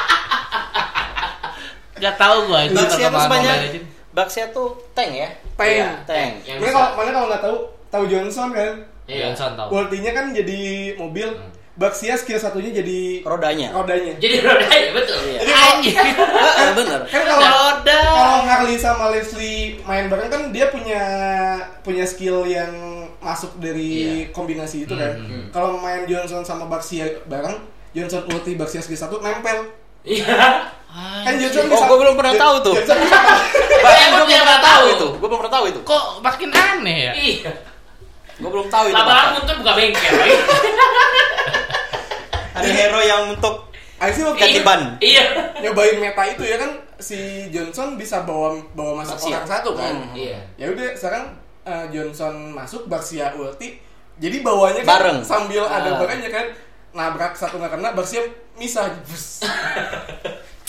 Gak 2.03 2.15
tahu 2.19 2.37
gua 2.51 2.59
itu 2.67 2.75
Baxia 2.75 3.07
tuh 3.07 3.23
Legend. 3.31 3.85
Baxia 4.13 4.45
tuh 4.51 4.69
tank 4.91 5.11
ya. 5.15 5.29
Tank. 5.55 5.71
Iya, 5.71 5.89
Tank. 6.03 6.31
Bisa. 6.43 6.69
kalau 6.69 6.89
mana 6.99 7.09
kalau 7.15 7.27
nggak 7.31 7.41
tahu 7.41 7.57
tahu 7.89 8.03
Johnson 8.11 8.49
kan? 8.51 8.71
Iya. 9.07 9.31
Johnson 9.31 9.51
tahu. 9.55 9.67
Ultinya 9.71 10.11
kan 10.11 10.25
jadi 10.35 10.61
mobil. 10.99 11.29
Baxia 11.73 12.13
skill 12.13 12.37
satunya 12.37 12.69
jadi 12.69 13.25
Rodanya. 13.25 13.73
rodanya. 13.73 14.13
Jadi 14.21 14.45
roda 14.45 14.69
ya 14.69 14.93
betul. 14.93 15.17
Iya. 15.25 15.39
Anjing. 15.41 15.97
Heeh, 16.45 16.69
bener. 16.77 17.01
Kan 17.09 17.21
kalau 17.25 17.41
Roda. 17.41 17.97
kalau 18.13 18.39
Harley 18.45 18.77
sama 18.77 19.09
Leslie 19.09 19.81
main 19.81 20.05
bareng 20.05 20.29
kan 20.29 20.41
dia 20.53 20.69
punya 20.69 21.01
punya 21.81 22.05
skill 22.05 22.45
yang 22.45 22.69
masuk 23.17 23.57
dari 23.57 24.29
kombinasi 24.29 24.85
itu 24.85 24.93
kan. 24.93 25.17
Kalau 25.49 25.81
main 25.81 26.05
Johnson 26.05 26.45
sama 26.45 26.69
Baxia 26.69 27.09
bareng, 27.25 27.57
Johnson 27.97 28.21
ulti 28.29 28.53
Baxia 28.53 28.85
skill 28.85 29.01
satu 29.01 29.17
nempel. 29.17 29.73
Iya. 30.05 30.69
Kan 30.93 31.34
Johnson 31.36 31.65
Oh, 31.65 31.69
bisa 31.73 31.86
gua 31.86 31.97
belum 31.99 32.15
pernah 32.15 32.36
tahu 32.36 32.56
tuh. 32.62 32.73
Bahkan 32.77 34.08
gue 34.13 34.23
belum 34.23 34.39
pernah 34.39 34.62
tahu 34.62 34.84
itu. 34.88 35.08
Gue 35.12 35.27
belum 35.27 35.39
pernah 35.41 35.53
tahu 35.53 35.65
itu. 35.67 35.79
Kok 35.82 36.03
makin 36.21 36.49
aneh 36.49 36.97
ya? 37.01 37.12
Iya. 37.13 37.51
Gue 38.36 38.49
belum 38.49 38.67
tahu 38.67 38.86
itu. 38.88 38.95
Lama-lama 38.95 39.29
muncul 39.36 39.56
buka 39.58 39.73
bengkel. 39.73 40.13
Ada 42.53 42.69
hero 42.69 43.01
yang 43.01 43.34
untuk 43.34 43.73
Ayo 43.95 44.12
sih 44.12 44.23
Ganti 44.27 44.60
ban. 44.62 44.99
Iya. 44.99 45.23
nyobain 45.63 45.95
meta 45.95 46.27
itu 46.27 46.43
ya 46.43 46.60
kan 46.60 46.75
si 46.99 47.17
Johnson 47.49 47.95
bisa 47.95 48.21
bawa 48.21 48.51
bawa 48.75 48.99
masuk 48.99 49.15
Baxia. 49.15 49.32
orang 49.34 49.47
satu 49.47 49.69
kan. 49.73 49.93
Hmm. 49.95 50.12
Iya. 50.12 50.39
Ya 50.60 50.65
udah 50.67 50.91
sekarang 50.93 51.23
eh, 51.63 51.86
Johnson 51.89 52.51
masuk 52.51 52.86
Baxia 52.86 53.32
ulti. 53.34 53.79
Jadi 54.13 54.43
bawanya 54.43 54.84
kan 54.84 54.89
Bareng. 54.91 55.19
sambil 55.23 55.63
ada 55.63 55.89
Ah. 55.89 55.97
barangnya 55.97 56.29
kan 56.29 56.45
nabrak 56.91 57.34
satu 57.34 57.58
nggak 57.58 57.73
kena 57.73 57.95
Baxia 57.95 58.21
misah. 58.53 58.91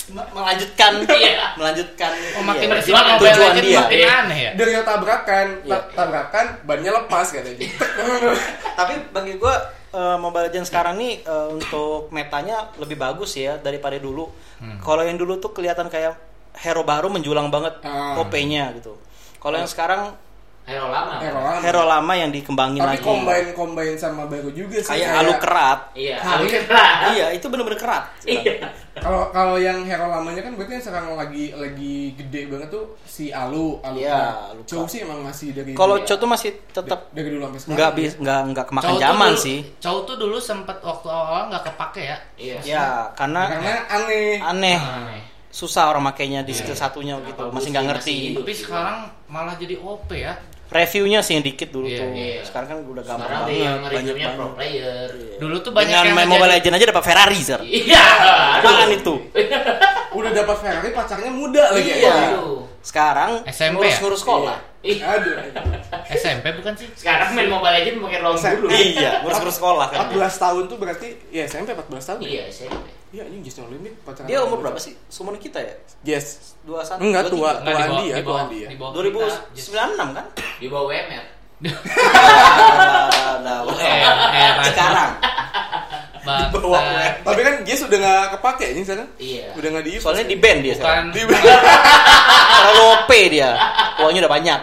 Melanjutkan 0.07 0.91
Iya. 1.03 1.55
melanjutkan 1.55 2.11
Oh, 2.37 2.43
makin 2.43 2.67
iya, 2.67 2.77
Mobile 2.77 3.17
tujuan 3.17 3.53
dia. 3.57 3.79
makin 3.81 3.97
Iya. 3.97 4.09
aneh 4.21 4.37
ya? 4.39 4.51
Dari 4.53 4.71
tabrakan, 4.79 5.47
ta- 5.59 5.65
Iya. 5.65 5.79
tabrakan 5.91 6.45
bannya 6.61 6.91
lepas 6.93 7.27
katanya. 7.31 7.65
Tapi 8.79 8.93
bagi 9.09 9.33
gue 9.35 9.55
Mobile 9.95 10.51
Legends 10.51 10.67
sekarang 10.67 10.99
nih 10.99 11.23
eh, 11.23 11.47
untuk 11.49 12.11
metanya 12.11 12.67
lebih 12.75 12.95
bagus 12.95 13.33
ya 13.33 13.55
daripada 13.55 13.95
dulu. 13.95 14.27
Kalau 14.77 15.01
yang 15.01 15.15
dulu 15.15 15.39
tuh 15.39 15.51
kelihatan 15.51 15.87
kayak 15.87 16.19
hero 16.53 16.83
baru 16.83 17.07
menjulang 17.07 17.47
banget 17.49 17.79
Ah. 17.81 18.19
OP-nya 18.19 18.71
gitu. 18.73 18.95
Kalau 19.37 19.55
yang 19.55 19.67
sekarang 19.67 20.13
Hero 20.65 20.89
lama. 20.89 21.21
Hero 21.21 21.39
lama. 21.39 21.59
hero 21.61 21.83
lama 21.85 22.13
yang 22.15 22.29
dikembangin 22.29 22.81
Tapi 22.81 22.89
lagi. 22.91 23.05
combine 23.05 23.49
combine 23.53 23.95
sama 23.95 24.25
baru 24.25 24.49
juga 24.49 24.81
sih. 24.81 24.91
Kayak 24.91 25.09
alu 25.15 25.33
kerat. 25.37 25.79
Iya. 25.93 26.17
Kali- 26.17 26.49
Keras. 26.49 26.97
iya, 27.11 27.25
itu 27.31 27.45
bener-bener 27.45 27.77
kerat. 27.77 28.03
Iya. 28.23 28.73
Kalau 28.95 29.29
kalau 29.29 29.55
yang 29.55 29.83
hero 29.83 30.07
lamanya 30.07 30.41
kan 30.41 30.53
berarti 30.53 30.73
yang 30.73 30.83
sekarang 30.83 31.13
lagi 31.13 31.53
lagi 31.53 31.95
gede 32.15 32.41
banget 32.47 32.67
tuh 32.67 32.97
si 33.03 33.29
Alu, 33.29 33.77
Alu. 33.79 33.97
Iya, 33.99 34.17
Kerat. 34.17 34.49
Alu 34.49 34.61
Chow 34.65 34.77
Kerat. 34.79 34.89
sih 34.89 34.99
emang 35.01 35.19
masih 35.21 35.47
dari 35.51 35.71
Kalau 35.71 35.95
dulu. 35.95 36.07
Cho 36.07 36.15
tuh 36.15 36.27
masih 36.27 36.49
tetap 36.65 36.99
dari 37.11 37.29
dulu 37.29 37.41
sampai 37.45 37.59
sekarang. 37.59 37.75
nggak 37.77 37.91
ya. 37.91 37.95
bis 37.95 38.11
nggak 38.17 38.39
nggak 38.49 38.65
kemakan 38.65 38.87
Chow 38.87 38.97
zaman 38.99 39.29
dulu- 39.29 39.43
sih. 39.43 39.59
Chow 39.77 39.97
tuh 40.01 40.15
dulu 40.15 40.37
sempat 40.39 40.77
waktu 40.81 41.07
awal 41.07 41.41
nggak 41.47 41.63
kepake 41.63 42.01
ya. 42.03 42.17
Iya. 42.35 42.57
Ya, 42.63 42.85
karena 43.13 43.41
Karena 43.47 43.73
aneh. 43.87 44.33
aneh. 44.39 44.77
Aneh. 44.81 45.21
Susah 45.47 45.87
orang 45.87 46.03
makainya 46.05 46.41
di 46.41 46.51
skill 46.51 46.75
satunya 46.75 47.15
gitu, 47.21 47.47
masih 47.47 47.69
nggak 47.69 47.85
ngerti. 47.87 48.17
Tapi 48.33 48.51
sekarang 48.51 48.97
malah 49.27 49.53
jadi 49.53 49.77
OP 49.77 50.09
ya. 50.11 50.33
Reviewnya 50.65 51.19
sih 51.21 51.33
yang 51.33 51.45
dikit 51.45 51.69
dulu 51.69 51.85
Iya, 51.85 51.99
tuh. 51.99 52.09
iya. 52.11 52.41
Sekarang 52.41 52.67
kan 52.67 52.77
udah 52.81 53.03
gampang 53.03 53.21
Sekarang 53.21 53.45
banget, 53.45 53.61
yang 53.61 53.77
banyak 53.77 53.93
reviewnya 53.95 54.27
pro 54.27 54.37
banget. 54.41 54.55
player. 54.57 55.09
Dulu 55.37 55.55
tuh 55.59 55.71
banyak 55.71 55.87
Dengan 55.87 56.03
yang 56.03 56.15
main 56.15 56.27
Mobile 56.27 56.51
Legends 56.51 56.75
aja 56.75 56.85
dapat 56.89 57.03
Ferrari, 57.05 57.39
Sir. 57.39 57.59
Iya. 57.61 58.05
Apaan 58.59 58.89
itu? 58.91 59.13
Udah 60.17 60.31
dapat 60.31 60.55
Ferrari 60.57 60.89
pacarnya 60.89 61.29
muda 61.29 61.63
lagi. 61.69 61.91
Iya. 61.91 62.13
Aduh. 62.33 62.65
Sekarang 62.79 63.31
SMP 63.45 63.77
ngurus-ngurus 63.77 64.21
sekolah. 64.21 64.57
Ih, 64.81 65.01
Aduh. 65.01 65.33
SMP 66.07 66.45
bukan 66.53 66.73
sih? 66.73 66.87
Sekarang 66.93 67.33
main 67.33 67.49
Mobile 67.49 67.73
Legends 67.75 67.99
pakai 67.99 68.19
SMP. 68.33 68.55
dulu. 68.55 68.69
iya, 68.71 69.11
ngurus-ngurus 69.19 69.55
sekolah 69.57 69.85
kan. 69.89 69.97
14 70.07 70.17
tahun 70.39 70.63
tuh 70.65 70.77
berarti 70.77 71.07
ya 71.29 71.43
SMP 71.45 71.73
14 71.73 72.05
tahun. 72.05 72.19
Iya, 72.21 72.43
SMP. 72.47 72.85
Iya, 73.15 73.31
ini 73.31 73.39
Jess 73.41 73.63
Limit 73.63 73.95
pacaran. 74.03 74.27
Dia 74.27 74.43
umur 74.43 74.59
berapa 74.59 74.75
sih? 74.75 74.91
Seumuran 75.07 75.39
kita 75.39 75.55
ya? 75.57 75.71
Yes. 76.03 76.59
21. 76.61 76.99
Enggak, 76.99 77.23
23. 77.25 77.31
tua. 77.31 77.49
Di 77.55 77.63
bawah- 77.63 77.79
Andi 77.87 78.05
ya, 78.05 78.15
di 78.19 78.19
bawah- 78.19 78.25
tua 78.27 78.39
Andi 78.43 78.57
ya. 78.57 78.67
di 78.67 78.75
bawah 78.75 78.91
2096 78.91 80.07
kan? 80.11 80.25
Di 80.59 80.67
bawah 80.67 80.85
WMR. 80.85 81.25
Nah, 81.55 81.71
nah, 83.39 83.59
nah, 83.63 83.71
Eh, 83.71 84.03
eh, 84.35 84.51
Sekarang. 84.65 85.11
Bangsa. 86.25 86.51
Bawa 86.51 86.79
Tapi 87.23 87.39
kan 87.39 87.55
Jess 87.63 87.85
udah 87.85 87.95
nggak 87.95 88.25
kepake 88.35 88.65
ini 88.73 88.81
sekarang. 88.83 89.07
Iya. 89.15 89.45
Udah 89.53 89.69
nggak 89.71 89.85
di 89.85 89.93
Soalnya 89.95 90.25
di 90.25 90.35
band 90.35 90.59
dia 90.59 90.73
Bukan 90.73 90.81
sekarang. 90.81 91.05
di 91.07 91.21
Terlalu 92.57 92.83
OP 92.91 93.11
dia. 93.31 93.49
Uangnya 93.97 94.21
udah 94.21 94.33
banyak. 94.33 94.61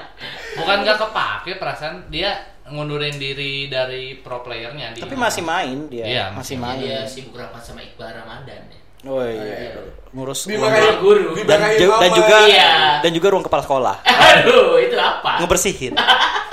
bukan 0.53 0.77
nggak 0.85 0.99
kepake 1.01 1.51
perasaan 1.57 2.13
dia 2.13 2.37
ngundurin 2.73 3.15
diri 3.15 3.67
dari 3.67 4.17
pro 4.17 4.41
playernya 4.41 4.93
di 4.93 4.99
Tapi 4.99 5.13
masih 5.15 5.43
main 5.43 5.79
dia. 5.87 6.05
Iya, 6.05 6.25
masih 6.33 6.57
Iya, 6.57 6.63
main. 6.63 6.79
Dia 6.81 6.99
sibuk 7.05 7.35
rapat 7.35 7.61
sama 7.61 7.81
Iqbal 7.81 8.11
Ramadan 8.15 8.61
ya. 8.67 8.81
Oh 9.03 9.21
iya. 9.21 9.77
Ngurus 10.11 10.45
uang. 10.45 10.53
dimarahin 10.53 10.97
guru. 10.99 11.35
dan, 11.41 11.61
ju- 11.75 11.91
dan 11.93 12.11
juga 12.13 12.37
Iya. 12.45 12.71
dan 13.01 13.11
juga 13.11 13.27
ruang 13.29 13.43
kepala 13.43 13.63
sekolah 13.63 13.97
Aduh, 14.39 14.79
itu 14.79 14.95
apa? 14.95 15.39
ngebersihin 15.39 15.93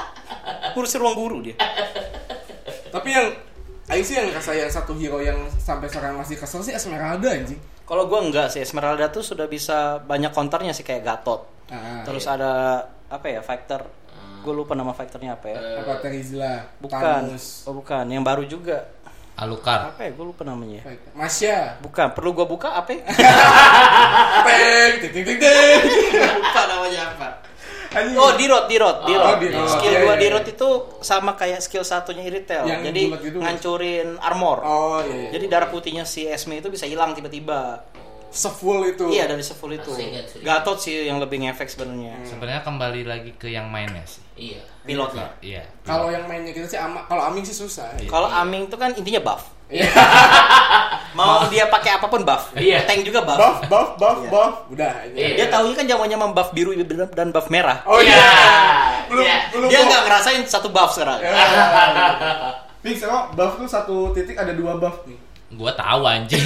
ngurusin 0.74 0.98
ruang 0.98 1.14
guru 1.14 1.38
dia 1.42 1.56
Tapi 2.90 3.10
yang 3.10 3.28
Aing 3.86 4.02
sih 4.02 4.14
yang 4.14 4.30
yang 4.30 4.70
satu 4.70 4.94
hero 4.94 5.18
yang 5.20 5.38
sampai 5.52 5.86
sekarang 5.86 6.14
masih 6.16 6.38
kesel 6.38 6.62
sih 6.62 6.72
Esmeralda 6.72 7.26
anjing. 7.28 7.58
kalau 7.84 8.06
gua 8.06 8.22
enggak 8.22 8.50
sih 8.50 8.62
Esmeralda 8.62 9.10
tuh 9.10 9.22
sudah 9.22 9.46
bisa 9.46 9.98
banyak 10.00 10.30
counternya 10.30 10.72
sih 10.72 10.82
kayak 10.82 11.02
Gatot 11.04 11.42
Ah, 11.68 12.02
terus 12.02 12.26
ada 12.26 12.82
apa 13.06 13.26
ya 13.28 13.42
fighter 13.42 13.86
gue 14.40 14.54
lupa 14.56 14.74
nama 14.76 14.92
fighternya 14.96 15.36
apa 15.36 15.46
ya 15.52 15.60
apa 15.84 15.94
Terizla, 16.00 16.54
bukan 16.80 17.00
Thanos, 17.00 17.68
oh 17.68 17.74
bukan 17.76 18.06
yang 18.08 18.24
baru 18.24 18.44
juga 18.48 18.88
Alukar 19.40 19.96
apa 19.96 20.04
ya 20.04 20.12
gue 20.12 20.26
lupa 20.26 20.44
namanya 20.44 20.84
Masya, 21.16 21.80
bukan 21.80 22.12
perlu 22.12 22.36
gua 22.36 22.44
buka 22.48 22.76
apa 22.76 22.92
ya? 22.98 23.04
peng, 24.44 24.94
ting 25.00 25.12
ting 25.16 25.24
ting 25.24 25.38
ting. 25.40 25.80
lupa 26.40 26.62
namanya 26.68 27.02
apa. 27.16 27.30
Oh, 27.90 28.38
Dirot, 28.38 28.70
Dirot, 28.70 29.02
Dirot. 29.10 29.34
Oh, 29.34 29.38
Dirot. 29.42 29.66
Skill 29.66 29.94
Iya, 29.98 30.00
gua 30.06 30.14
iya, 30.14 30.22
Dirot 30.22 30.46
iya. 30.46 30.54
itu 30.54 30.70
sama 31.02 31.34
kayak 31.34 31.58
skill 31.66 31.82
satunya 31.82 32.22
Iritel. 32.30 32.70
Yang 32.70 32.82
Jadi 32.94 33.02
gitu. 33.18 33.38
ngancurin 33.42 34.10
armor. 34.22 34.62
Oh 34.62 35.02
iya. 35.02 35.26
iya. 35.26 35.30
Jadi 35.34 35.46
darah 35.50 35.70
putihnya 35.74 36.06
si 36.06 36.30
Esme 36.30 36.62
itu 36.62 36.70
bisa 36.70 36.86
hilang 36.86 37.18
tiba-tiba. 37.18 37.82
Sefull 38.30 38.86
itu. 38.86 39.06
Iya 39.08 39.26
dari 39.26 39.42
sefull 39.42 39.74
itu. 39.74 39.90
Gatot 40.40 40.78
sih 40.78 41.06
yang 41.06 41.18
lebih 41.18 41.42
ngefek 41.42 41.66
sebenarnya. 41.66 42.22
sebenarnya 42.24 42.62
kembali 42.62 43.02
lagi 43.04 43.32
ke 43.34 43.48
yang 43.48 43.66
mainnya 43.68 44.06
sih 44.06 44.22
Iya. 44.36 44.62
Pilotnya. 44.82 45.28
iya 45.40 45.64
Kalau 45.82 46.08
yang 46.08 46.24
mainnya 46.26 46.50
kita 46.50 46.66
sih 46.66 46.78
ama, 46.78 47.04
kalau 47.06 47.26
Aming 47.26 47.44
sih 47.44 47.54
susah. 47.54 47.94
Kalau 48.06 48.26
Aming 48.26 48.66
itu 48.66 48.76
kan 48.76 48.90
intinya 48.92 49.22
buff. 49.24 49.50
Iya. 49.68 49.86
Mau 51.18 51.46
dia 51.48 51.68
pakai 51.68 51.98
apa 51.98 52.06
pun 52.06 52.22
buff. 52.24 52.54
Iya. 52.54 52.86
Tank 52.86 53.04
juga 53.04 53.22
buff. 53.22 53.38
buff, 53.38 53.58
buff, 53.66 53.88
buff, 53.98 54.18
Iya. 54.20 54.30
buff. 54.30 54.54
Udah. 54.70 54.94
Iya. 55.12 55.28
Dia 55.36 55.48
tahunya 55.50 55.76
kan 55.76 55.86
zamannya 55.86 56.18
membuff 56.18 56.50
biru 56.52 56.72
dan 57.12 57.30
buff 57.30 57.50
merah. 57.50 57.82
Oh 57.84 58.00
iya. 58.00 58.14
Iya. 58.14 58.32
Belum, 59.10 59.26
Iya. 59.26 59.38
belum. 59.52 59.68
Dia 59.68 59.80
nggak 59.84 60.02
ngerasain 60.06 60.42
satu 60.44 60.70
buff 60.70 60.94
sekarang. 60.94 61.20
Ya. 61.20 61.34
Fix 62.80 63.04
emang 63.04 63.36
buff 63.36 63.58
tuh 63.58 63.68
satu 63.68 64.14
titik 64.14 64.38
ada 64.38 64.54
dua 64.54 64.78
buff 64.78 65.04
nih. 65.04 65.18
gua 65.50 65.74
tahu 65.74 66.06
anjing 66.06 66.46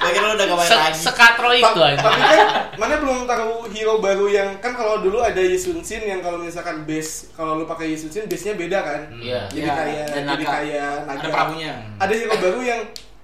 Bagaimana 0.00 0.26
lu 0.26 0.34
udah 0.34 0.46
gak 0.46 0.56
main 0.56 0.66
Se- 0.66 0.78
lagi? 0.78 0.98
sekatro 0.98 1.48
itu 1.52 1.66
anjing 1.78 2.00
Tapi 2.00 2.20
kan 2.22 2.38
mana 2.74 2.94
belum 2.96 3.18
tahu 3.24 3.52
hero 3.68 3.94
baru 3.98 4.26
yang 4.26 4.48
kan 4.58 4.72
kalau 4.72 4.98
dulu 4.98 5.20
ada 5.20 5.36
Yisun 5.38 5.80
Shin 5.80 6.00
yang 6.02 6.18
kalau 6.18 6.38
misalkan 6.38 6.82
base 6.82 7.28
kalau 7.30 7.54
lu 7.54 7.64
pakai 7.64 7.90
Yisun 7.90 8.08
Shin 8.08 8.24
base-nya 8.24 8.54
beda 8.54 8.78
kan. 8.80 9.00
Iya. 9.14 9.44
Jadi 9.46 9.60
Iya, 9.60 9.72
kayak 9.74 10.06
jadi 10.24 10.44
kayak 10.46 10.92
naga. 11.02 11.14
Ada 11.14 11.28
perahunya. 11.28 11.72
Ada 11.96 12.12
hero 12.14 12.34
baru 12.38 12.60
yang 12.62 12.80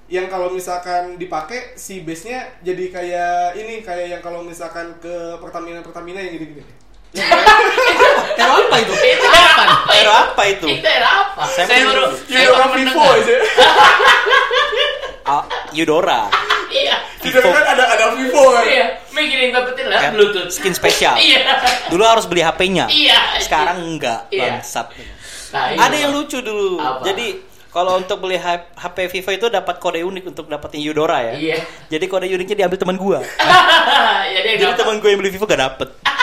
yang 0.06 0.26
kalau 0.26 0.48
misalkan 0.48 1.16
dipakai 1.16 1.74
si 1.74 2.00
base-nya 2.00 2.44
jadi 2.60 2.84
kayak 2.88 3.34
ini 3.56 3.80
kayak 3.80 4.06
yang 4.08 4.22
kalau 4.22 4.38
misalkan 4.40 4.94
ke 4.96 5.10
Pertamina 5.36 5.80
Pertamina 5.80 6.20
yang 6.20 6.36
gitu-gitu. 6.36 6.62
Hero 8.36 8.52
apa 8.60 8.76
itu? 8.78 8.92
Itu 8.92 9.26
apa? 9.26 9.64
Hero 9.88 10.12
apa 10.12 10.42
itu? 10.46 10.66
Itu 10.68 10.84
era 10.84 11.08
apa? 11.24 11.42
Saya 11.48 11.64
Saya 11.64 11.82
baru- 11.86 12.12
orang 12.52 12.70
Vivo 12.76 13.02
aja. 13.02 13.36
Ah, 15.26 15.42
Eudora. 15.72 16.30
Iya. 16.87 16.96
Tidak 17.18 17.42
kan 17.42 17.64
ada 17.66 17.85
ada 17.90 18.07
Vivo 18.14 18.55
kan. 18.55 18.62
Iya. 18.62 18.87
Mikirin 19.11 19.51
dapetin 19.51 19.87
lah 19.90 19.99
Kan 19.99 20.12
Bluetooth. 20.14 20.51
Skin 20.53 20.75
spesial. 20.77 21.18
Iya. 21.18 21.42
Dulu 21.90 22.03
harus 22.07 22.25
beli 22.31 22.46
HP-nya. 22.46 22.87
Iya. 22.87 23.42
Sekarang 23.42 23.83
enggak, 23.83 24.31
Iya. 24.31 24.62
bangsat. 24.62 24.87
Nah, 25.51 25.64
iya. 25.72 25.79
Ada 25.83 25.96
yang 26.07 26.11
lucu 26.14 26.38
dulu. 26.38 26.79
Apa? 26.79 27.03
Jadi 27.03 27.27
kalau 27.75 28.01
untuk 28.01 28.25
beli 28.25 28.40
HP 28.40 28.96
Vivo 29.12 29.31
itu 29.37 29.46
dapat 29.53 29.77
kode 29.77 30.01
unik 30.01 30.25
untuk 30.33 30.46
dapetin 30.49 30.81
Eudora 30.81 31.20
ya. 31.20 31.35
Iya. 31.37 31.59
Jadi 31.90 32.05
kode 32.07 32.31
uniknya 32.31 32.64
diambil 32.64 32.79
teman 32.79 32.96
gua. 32.96 33.18
ya 34.33 34.40
dia 34.40 34.55
Jadi 34.57 34.72
teman 34.79 34.96
gua 35.03 35.09
yang 35.11 35.20
beli 35.20 35.33
Vivo 35.35 35.44
gak 35.44 35.61
dapet. 35.61 35.88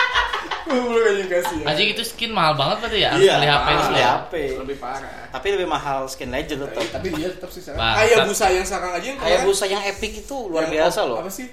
Belum 0.64 0.96
aja 0.96 1.24
kasih 1.28 1.60
anjing 1.62 1.88
itu 1.92 2.02
skin 2.02 2.32
mahal 2.32 2.56
banget 2.56 2.76
berarti 2.80 2.98
ya 3.00 3.10
Iya, 3.12 3.32
beli 3.36 3.48
HP 3.48 3.66
itu 3.68 3.76
ya 3.76 3.84
Beli 3.84 4.02
HP. 4.02 4.34
Lebih 4.58 4.76
parah. 4.80 5.24
Tapi 5.28 5.46
lebih 5.52 5.68
mahal 5.68 5.98
skin 6.08 6.30
legend 6.30 6.60
tetap. 6.64 6.84
Tapi 6.90 7.08
dia 7.12 7.28
tetap 7.28 7.50
sih 7.50 7.60
sekarang. 7.60 7.94
Kayak 7.94 8.18
busa 8.24 8.46
yang 8.48 8.64
sekarang 8.64 8.90
aja 8.94 9.06
yang 9.06 9.18
Kayak 9.18 9.40
busa 9.44 9.64
yang 9.66 9.82
epic 9.84 10.12
itu 10.20 10.36
luar 10.48 10.64
biasa 10.66 11.00
loh. 11.04 11.18
Apa 11.20 11.28
sih? 11.28 11.48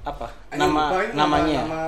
Apa? 0.00 0.26
Lupa 0.26 0.56
Nama 0.56 0.84
namanya. 1.12 1.60
Nama, 1.62 1.82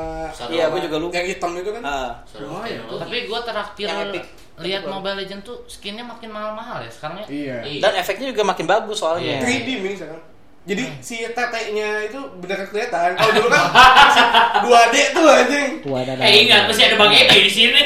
Iya, 0.53 0.69
gua 0.69 0.81
juga 0.81 0.97
lupa. 1.01 1.17
yang 1.17 1.27
hitam 1.33 1.51
itu 1.57 1.71
kan. 1.73 1.83
Ah. 1.83 2.11
Lumayan 2.37 2.85
teknologi. 2.85 3.01
tapi 3.01 3.17
gua 3.25 3.41
terakhir 3.41 3.87
Yang 3.87 4.01
epic. 4.05 4.25
lihat 4.61 4.83
Mobile 4.85 5.17
Legend 5.17 5.41
tuh 5.43 5.57
skinnya 5.65 6.05
makin 6.05 6.29
mahal-mahal 6.29 6.85
ya 6.85 6.91
sekarang 6.93 7.25
ya. 7.25 7.27
Iya. 7.27 7.81
Dan 7.81 7.93
efeknya 7.97 8.27
juga 8.29 8.45
makin 8.45 8.67
bagus 8.69 9.01
soalnya. 9.01 9.41
Iya. 9.41 9.65
3D 9.65 9.69
nih 9.81 9.97
sekarang. 9.97 10.23
Jadi 10.63 10.85
si 11.03 11.27
teteknya 11.27 12.07
itu 12.07 12.19
beneran 12.39 12.71
kelihatan. 12.71 13.19
Kalau 13.19 13.33
dulu 13.35 13.49
kan 13.51 13.67
masih 13.75 14.27
2D 14.63 14.95
tuh 15.11 15.27
anjing. 15.27 15.71
Wadah. 15.83 16.15
Eh 16.23 16.47
ingat 16.47 16.71
masih 16.71 16.83
ada 16.87 16.97
Bang 17.03 17.11
Edi 17.11 17.39
di 17.43 17.51
sini. 17.51 17.83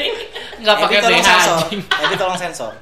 Nggak 0.61 0.75
Edi 0.77 0.83
pakai 0.85 0.97
tolong 1.01 1.17
BH 1.17 1.25
sensor. 1.25 1.57
anjing. 1.57 1.81
Edi 1.81 2.15
tolong 2.21 2.37
sensor. 2.37 2.73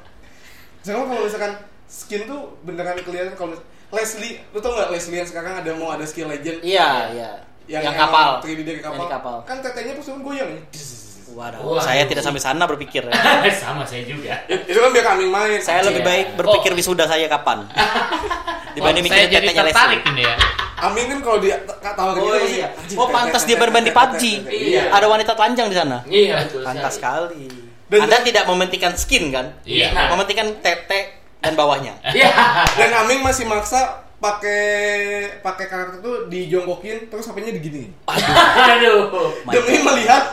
Sekarang 0.84 1.08
kalau 1.08 1.22
misalkan 1.24 1.52
skin 1.88 2.22
tuh 2.28 2.60
beneran 2.60 3.00
kelihatan 3.00 3.32
kalau 3.40 3.56
Leslie, 3.88 4.42
lu 4.52 4.58
tau 4.60 4.76
nggak 4.76 4.92
Leslie 4.92 5.18
yang 5.22 5.28
sekarang 5.30 5.64
ada 5.64 5.70
mau 5.78 5.94
ada 5.94 6.04
skill 6.04 6.26
legend 6.28 6.58
Iya, 6.60 6.90
iya. 7.14 7.30
yang, 7.70 7.86
Yang, 7.86 7.96
kapal. 7.96 8.28
3D 8.44 8.60
dari 8.66 8.80
kapal. 8.82 8.98
Yang 8.98 9.06
di 9.08 9.14
kapal. 9.16 9.36
Kan 9.48 9.56
tetenya 9.64 9.92
pas 9.96 10.06
goyang. 10.12 10.50
Waduh, 11.36 11.60
Wah. 11.68 11.84
saya 11.84 12.02
tidak 12.02 12.24
sampai 12.24 12.40
sana 12.40 12.64
berpikir. 12.64 13.04
ya. 13.04 13.12
Sama 13.60 13.84
saya 13.84 14.00
juga. 14.02 14.40
Itu 14.48 14.72
kan 14.74 14.88
biar 14.88 15.04
kami 15.06 15.28
main. 15.28 15.60
saya 15.60 15.84
lebih 15.84 16.00
Iya. 16.00 16.08
baik 16.08 16.26
berpikir 16.34 16.72
wisuda 16.72 17.04
saya 17.04 17.28
kapan. 17.28 17.68
Dibanding 18.74 19.04
Oh, 19.04 19.10
saya 19.10 19.24
tetenya 19.26 19.62
tertarik 19.66 20.00
ini 20.06 20.24
ya. 20.24 20.36
Amin 20.78 21.08
kan 21.08 21.18
kalau 21.20 21.38
dia 21.38 21.56
tak 21.64 21.92
tahu 21.92 22.08
Oh 22.20 22.36
gitu 22.36 22.56
iya. 22.56 22.68
Oh 22.96 23.08
pantas 23.08 23.44
dia 23.44 23.56
bermain 23.56 23.80
di 23.80 23.92
PUBG. 23.92 24.22
Iya. 24.46 24.92
Ada 24.92 25.06
wanita 25.06 25.32
telanjang 25.32 25.68
di 25.68 25.76
sana. 25.76 25.98
Iya 26.04 26.40
betul. 26.42 26.60
Pantas 26.62 26.96
sekali. 26.96 27.48
Dan- 27.86 28.02
Anda 28.02 28.16
tidak 28.20 28.44
mementingkan 28.44 28.92
skin 28.94 29.28
kan? 29.28 29.46
Iya. 29.62 29.92
Mementingkan 30.08 30.56
tete 30.60 31.00
dan 31.38 31.52
bawahnya. 31.52 32.00
Iya. 32.12 32.32
Dan 32.74 32.96
Aming 32.96 33.20
masih 33.20 33.44
maksa 33.44 33.80
pakai 34.16 34.64
pakai 35.40 35.64
karakter 35.66 36.00
tuh 36.00 36.16
dijongkokin 36.26 37.08
terus 37.08 37.24
HP-nya 37.24 37.52
digini. 37.52 37.92
Aduh. 38.06 39.32
Demi 39.46 39.80
melihat 39.82 40.24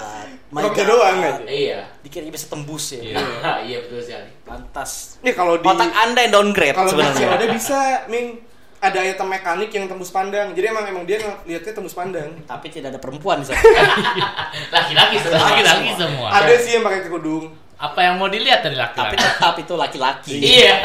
God. 0.54 0.86
doang 0.86 1.18
aja. 1.24 1.42
Iya. 1.50 1.80
Dikira 2.06 2.30
bisa 2.30 2.46
tembus 2.46 2.86
ya. 2.94 3.02
Iya. 3.02 3.18
Iya 3.68 3.78
betul 3.88 4.00
sekali. 4.06 4.30
Pantas. 4.46 5.18
Nih 5.26 5.34
kalau 5.34 5.58
di 5.58 5.66
Otak 5.66 5.90
Anda 5.90 6.20
yang 6.28 6.34
downgrade 6.38 6.76
kalau 6.78 6.92
sebenarnya. 6.94 7.28
ada 7.34 7.46
bisa, 7.50 7.80
Ming 8.12 8.54
ada 8.84 9.00
item 9.00 9.28
mekanik 9.32 9.72
yang 9.72 9.86
tembus 9.88 10.12
pandang. 10.12 10.52
Jadi 10.52 10.66
emang 10.68 10.84
emang 10.84 11.04
dia 11.08 11.24
lihatnya 11.48 11.72
tembus 11.72 11.96
pandang. 11.96 12.36
Tapi 12.44 12.68
tidak 12.68 12.92
ada 12.92 13.00
perempuan 13.00 13.40
di 13.40 13.48
sana. 13.48 13.64
Laki-laki 14.76 15.16
semua. 15.24 15.40
Laki-laki 15.40 15.90
semua. 15.96 16.28
Ada 16.36 16.54
sih 16.60 16.72
yang 16.76 16.84
pakai 16.84 17.02
kerudung. 17.08 17.56
Apa 17.80 18.00
yang 18.04 18.20
mau 18.20 18.28
dilihat 18.28 18.60
dari 18.64 18.76
Tapi 18.76 19.16
laki-laki? 19.16 19.24
tetap 19.24 19.56
itu 19.56 19.74
laki-laki. 19.80 20.36
Iya. 20.36 20.76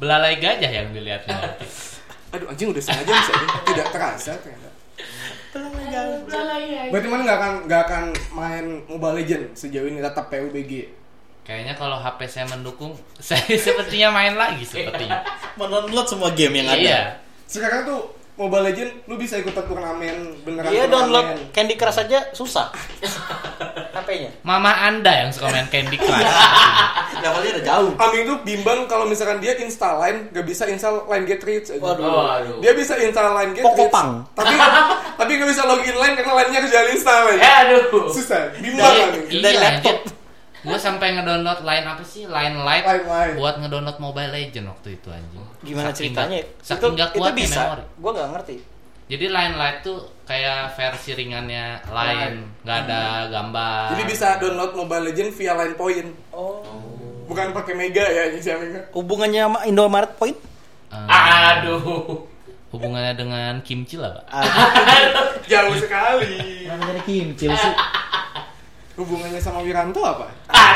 Belalai 0.00 0.40
gajah 0.40 0.70
yang 0.72 0.88
dilihatnya. 0.96 1.60
Aduh 2.34 2.50
anjing 2.50 2.72
udah 2.72 2.82
setengah 2.82 3.04
jam 3.04 3.16
sih. 3.20 3.34
Tidak 3.70 3.86
terasa 3.92 4.32
ternyata. 4.40 4.63
Berarti 6.90 7.06
mana 7.06 7.22
nggak 7.22 7.38
akan 7.38 7.52
nggak 7.70 7.80
akan 7.86 8.04
main 8.34 8.64
Mobile 8.90 9.14
Legend 9.22 9.44
sejauh 9.54 9.86
ini 9.86 10.02
tetap 10.02 10.26
PUBG. 10.26 10.90
Kayaknya 11.44 11.74
kalau 11.76 12.00
HP 12.00 12.20
saya 12.26 12.46
mendukung, 12.48 12.96
saya 13.20 13.44
sepertinya 13.54 14.08
main 14.10 14.34
lagi 14.34 14.64
sepertinya. 14.64 15.20
Mendownload 15.60 16.06
semua 16.08 16.32
game 16.32 16.64
yang 16.64 16.68
ada. 16.72 16.80
Iya. 16.80 17.00
Sekarang 17.46 17.84
tuh 17.86 18.00
Mobile 18.34 18.66
Legend 18.66 18.90
lu 19.06 19.14
bisa 19.14 19.38
ikut 19.38 19.54
turnamen 19.54 20.42
beneran 20.42 20.66
Iya 20.66 20.90
download 20.90 21.54
Candy 21.54 21.78
Crush 21.78 22.02
aja 22.02 22.34
susah. 22.34 22.74
HP-nya. 23.94 24.34
Mama 24.42 24.74
Anda 24.82 25.22
yang 25.22 25.30
suka 25.30 25.54
main 25.54 25.70
Candy 25.70 25.94
Crush. 25.94 26.18
Levelnya 27.22 27.50
udah 27.54 27.64
jauh. 27.64 27.90
Amin 27.94 28.26
tuh 28.26 28.38
bimbang 28.42 28.90
kalau 28.90 29.06
misalkan 29.06 29.38
dia 29.38 29.54
install 29.54 30.02
line 30.02 30.18
gak 30.28 30.44
bisa 30.44 30.66
install 30.66 31.06
line 31.06 31.24
get 31.24 31.40
rich 31.40 31.70
aja. 31.70 31.78
Waduh. 31.78 32.02
Waduh. 32.02 32.58
Dia 32.58 32.74
bisa 32.74 32.98
install 32.98 33.30
line 33.32 33.50
get 33.54 33.62
Pokok 33.62 33.86
rich. 33.86 33.94
pang. 33.94 34.10
Tapi 34.34 34.54
tapi 35.14 35.30
gak 35.38 35.48
bisa 35.48 35.62
login 35.62 35.94
line 35.94 36.14
karena 36.18 36.32
line-nya 36.34 36.58
harus 36.58 36.70
jalan 36.74 36.90
install 36.90 37.22
aja. 37.30 37.38
Eh 37.38 37.54
aduh. 37.64 38.10
Susah, 38.10 38.50
bimbang 38.58 38.82
Dari- 38.82 39.02
Amin. 39.06 39.22
Dari 39.40 39.58
laptop. 39.62 39.98
Gue 40.64 40.78
sampai 40.78 41.12
ngedownload 41.12 41.60
line 41.60 41.84
apa 41.84 42.00
sih? 42.02 42.24
Line 42.24 42.56
Lite 42.58 42.86
Line 43.04 43.34
buat 43.36 43.54
ngedownload 43.56 43.98
Mobile 43.98 44.30
Legend 44.30 44.66
waktu 44.66 44.88
itu 44.94 45.08
anjing. 45.08 45.44
Gimana 45.60 45.88
Saking 45.88 45.96
ceritanya? 46.10 46.38
nggak- 46.40 46.64
Saking 46.64 46.92
nggak 46.94 47.10
itu 47.10 47.18
kuatnya 47.20 47.36
bisa. 47.38 47.60
memori. 47.62 47.84
Gua 47.94 48.10
nggak 48.12 48.28
ngerti. 48.32 48.56
Jadi 49.04 49.24
Line 49.28 49.54
Lite 49.54 49.80
tuh 49.80 49.98
kayak 50.24 50.58
versi 50.72 51.10
ringannya 51.12 51.64
Line, 51.86 52.36
nggak 52.60 52.78
ada 52.82 53.02
gambar. 53.28 53.84
Jadi 53.92 54.02
bisa 54.06 54.26
download 54.38 54.72
Mobile 54.74 55.04
Legend 55.04 55.30
via 55.30 55.52
line 55.54 55.74
point. 55.74 56.08
Oh. 56.30 56.64
Bukan 57.24 57.52
pakai 57.52 57.72
mega 57.74 58.00
ya 58.02 58.28
ini 58.28 58.36
si 58.38 58.48
Amin. 58.48 58.76
Hubungannya 58.90 59.40
sama 59.42 59.64
Indomaret 59.64 60.12
Point? 60.14 60.36
Eh, 60.88 61.08
Aduh. 61.08 62.24
hubungannya 62.68 63.14
dengan 63.14 63.52
kimchi 63.60 63.96
lah, 63.96 64.12
Pak. 64.20 64.28
Jauh 65.44 65.72
sekali. 65.74 66.64
Jadi 66.66 67.00
kimcil 67.02 67.52
sih? 67.52 67.74
Hubungannya 68.94 69.38
sama 69.38 69.58
Wiranto 69.60 69.98
apa? 70.00 70.30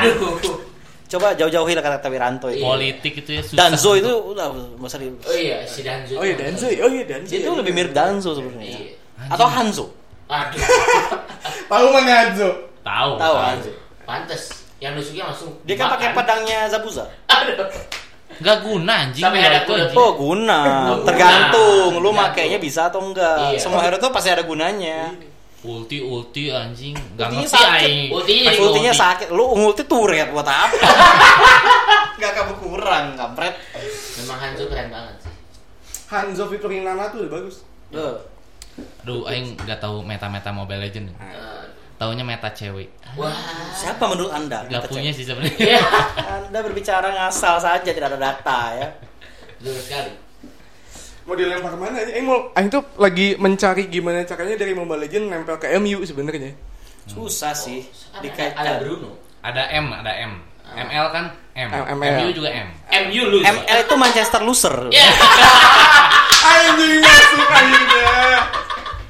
Aduh. 0.04 0.68
Coba 1.08 1.32
jauh-jauhi 1.32 1.72
lah 1.72 1.80
kata 1.80 2.08
Wiranto 2.12 2.52
itu. 2.52 2.60
Politik 2.60 3.24
itu 3.24 3.40
ya 3.40 3.40
susah. 3.40 3.56
Danzo 3.56 3.96
itu 3.96 4.12
udah 4.12 4.52
usah 4.76 5.00
di... 5.00 5.08
Oh 5.08 5.32
iya, 5.32 5.64
si 5.64 5.80
Danzo. 5.80 6.20
Oh 6.20 6.24
iya 6.24 6.36
Danzo. 6.36 6.68
Oh 6.68 6.90
iya 6.92 7.04
Danzo. 7.08 7.32
Itu 7.32 7.50
lebih 7.56 7.72
mirip 7.72 7.92
Danzo 7.96 8.36
sebenarnya. 8.36 8.76
Iya. 8.76 8.92
Atau 9.32 9.48
Hanzo. 9.48 9.86
Aduh. 10.28 10.60
Tahu 11.72 11.86
mana 11.96 12.08
Danzo? 12.28 12.48
Tahu. 12.84 13.10
Tahu 13.16 13.34
Hanzo. 13.40 13.72
Pantes. 14.04 14.42
Yang 14.84 14.92
nusuknya 15.00 15.24
langsung. 15.32 15.50
Dia 15.64 15.74
kan 15.80 15.96
pakai 15.96 16.12
pedangnya 16.12 16.68
Zabuza. 16.68 17.08
Aduh. 17.24 17.56
Nggak 18.38 18.58
guna 18.68 18.92
anjing. 19.08 19.24
Sampai 19.24 19.40
ada 19.42 19.60
kuda. 19.64 19.84
anjing. 19.88 19.96
Oh 19.98 20.10
guna, 20.14 20.58
Guna. 20.62 21.04
tergantung 21.08 21.90
lu 21.98 22.10
makainya 22.12 22.60
bisa 22.60 22.92
atau 22.92 23.00
enggak. 23.00 23.56
Iya. 23.56 23.58
Semua 23.58 23.80
hero 23.80 23.96
tuh 23.96 24.12
pasti 24.12 24.28
ada 24.28 24.44
gunanya. 24.44 25.16
Ulti 25.58 25.98
ulti 25.98 26.48
anjing. 26.48 26.94
Nggak 26.94 27.26
Ultinya 27.28 27.42
ngerti 27.42 27.58
sakit. 27.58 27.82
aing. 27.82 28.08
Ultinya 28.10 28.42
Pas 28.42 28.52
jadi 28.52 28.62
Ultinya 28.62 28.92
ulti. 28.92 29.02
sakit, 29.02 29.28
lu 29.30 29.44
ulti 29.44 29.82
turret 29.84 30.28
buat 30.30 30.46
apa? 30.46 30.76
Gak 32.14 32.32
kamu 32.34 32.54
kurang, 32.56 33.04
kampret. 33.14 33.54
Memang 34.18 34.38
Hanzo 34.38 34.64
keren 34.66 34.88
banget 34.88 35.14
sih. 35.18 35.32
Hanzo 36.08 36.46
featuring 36.46 36.82
Nana 36.82 37.10
tuh 37.10 37.22
udah 37.22 37.32
bagus. 37.32 37.56
Loh, 37.90 38.22
Aduh, 39.02 39.26
aing 39.26 39.54
nggak 39.56 39.78
tahu 39.78 40.02
meta-meta 40.02 40.50
Mobile 40.50 40.78
Legend. 40.80 41.10
Eh, 41.12 41.62
Taunya 41.96 42.22
meta 42.22 42.46
cewek. 42.48 42.86
Wah. 43.12 43.34
siapa 43.74 44.06
menurut 44.06 44.30
Anda? 44.30 44.62
Gak 44.64 44.86
punya 44.86 45.10
cek. 45.10 45.18
sih 45.18 45.24
sebenarnya. 45.26 45.82
Anda 46.38 46.58
berbicara 46.62 47.10
ngasal 47.10 47.58
saja, 47.58 47.90
tidak 47.90 48.14
ada 48.14 48.18
data 48.20 48.60
ya. 48.72 48.88
Betul 49.58 49.74
sekali. 49.76 50.12
Mau 51.28 51.36
dilempar 51.36 51.68
ke 51.68 51.78
mana 51.78 52.00
aja? 52.00 52.08
Eh 52.08 52.24
mau, 52.24 52.48
Aing 52.56 52.72
tuh 52.72 52.80
lagi 52.96 53.36
mencari 53.36 53.84
gimana 53.86 54.24
caranya 54.24 54.56
dari 54.56 54.72
Mobile 54.72 55.04
Legend 55.04 55.28
nempel 55.28 55.60
ke 55.60 55.68
MU 55.76 56.00
sebenarnya. 56.00 56.56
Susah 57.04 57.52
sih. 57.52 57.84
Ada, 57.84 58.16
ada 58.16 58.22
Dikaitkan. 58.24 58.74
Bruno. 58.80 59.10
Ada 59.38 59.62
M, 59.76 59.92
ada 59.92 60.12
M. 60.18 60.32
ML 60.68 61.06
kan 61.08 61.24
M. 61.52 61.68
M- 61.68 61.86
ML. 61.94 62.16
MU 62.18 62.28
juga 62.32 62.48
M. 62.48 62.68
MU 63.04 63.22
lu. 63.26 63.38
ML 63.40 63.78
itu 63.78 63.94
Manchester 63.94 64.40
loser. 64.40 64.88
Iya. 64.88 65.04
Anjing 66.48 66.96
masuk 66.98 67.44
akhirnya. 67.44 68.40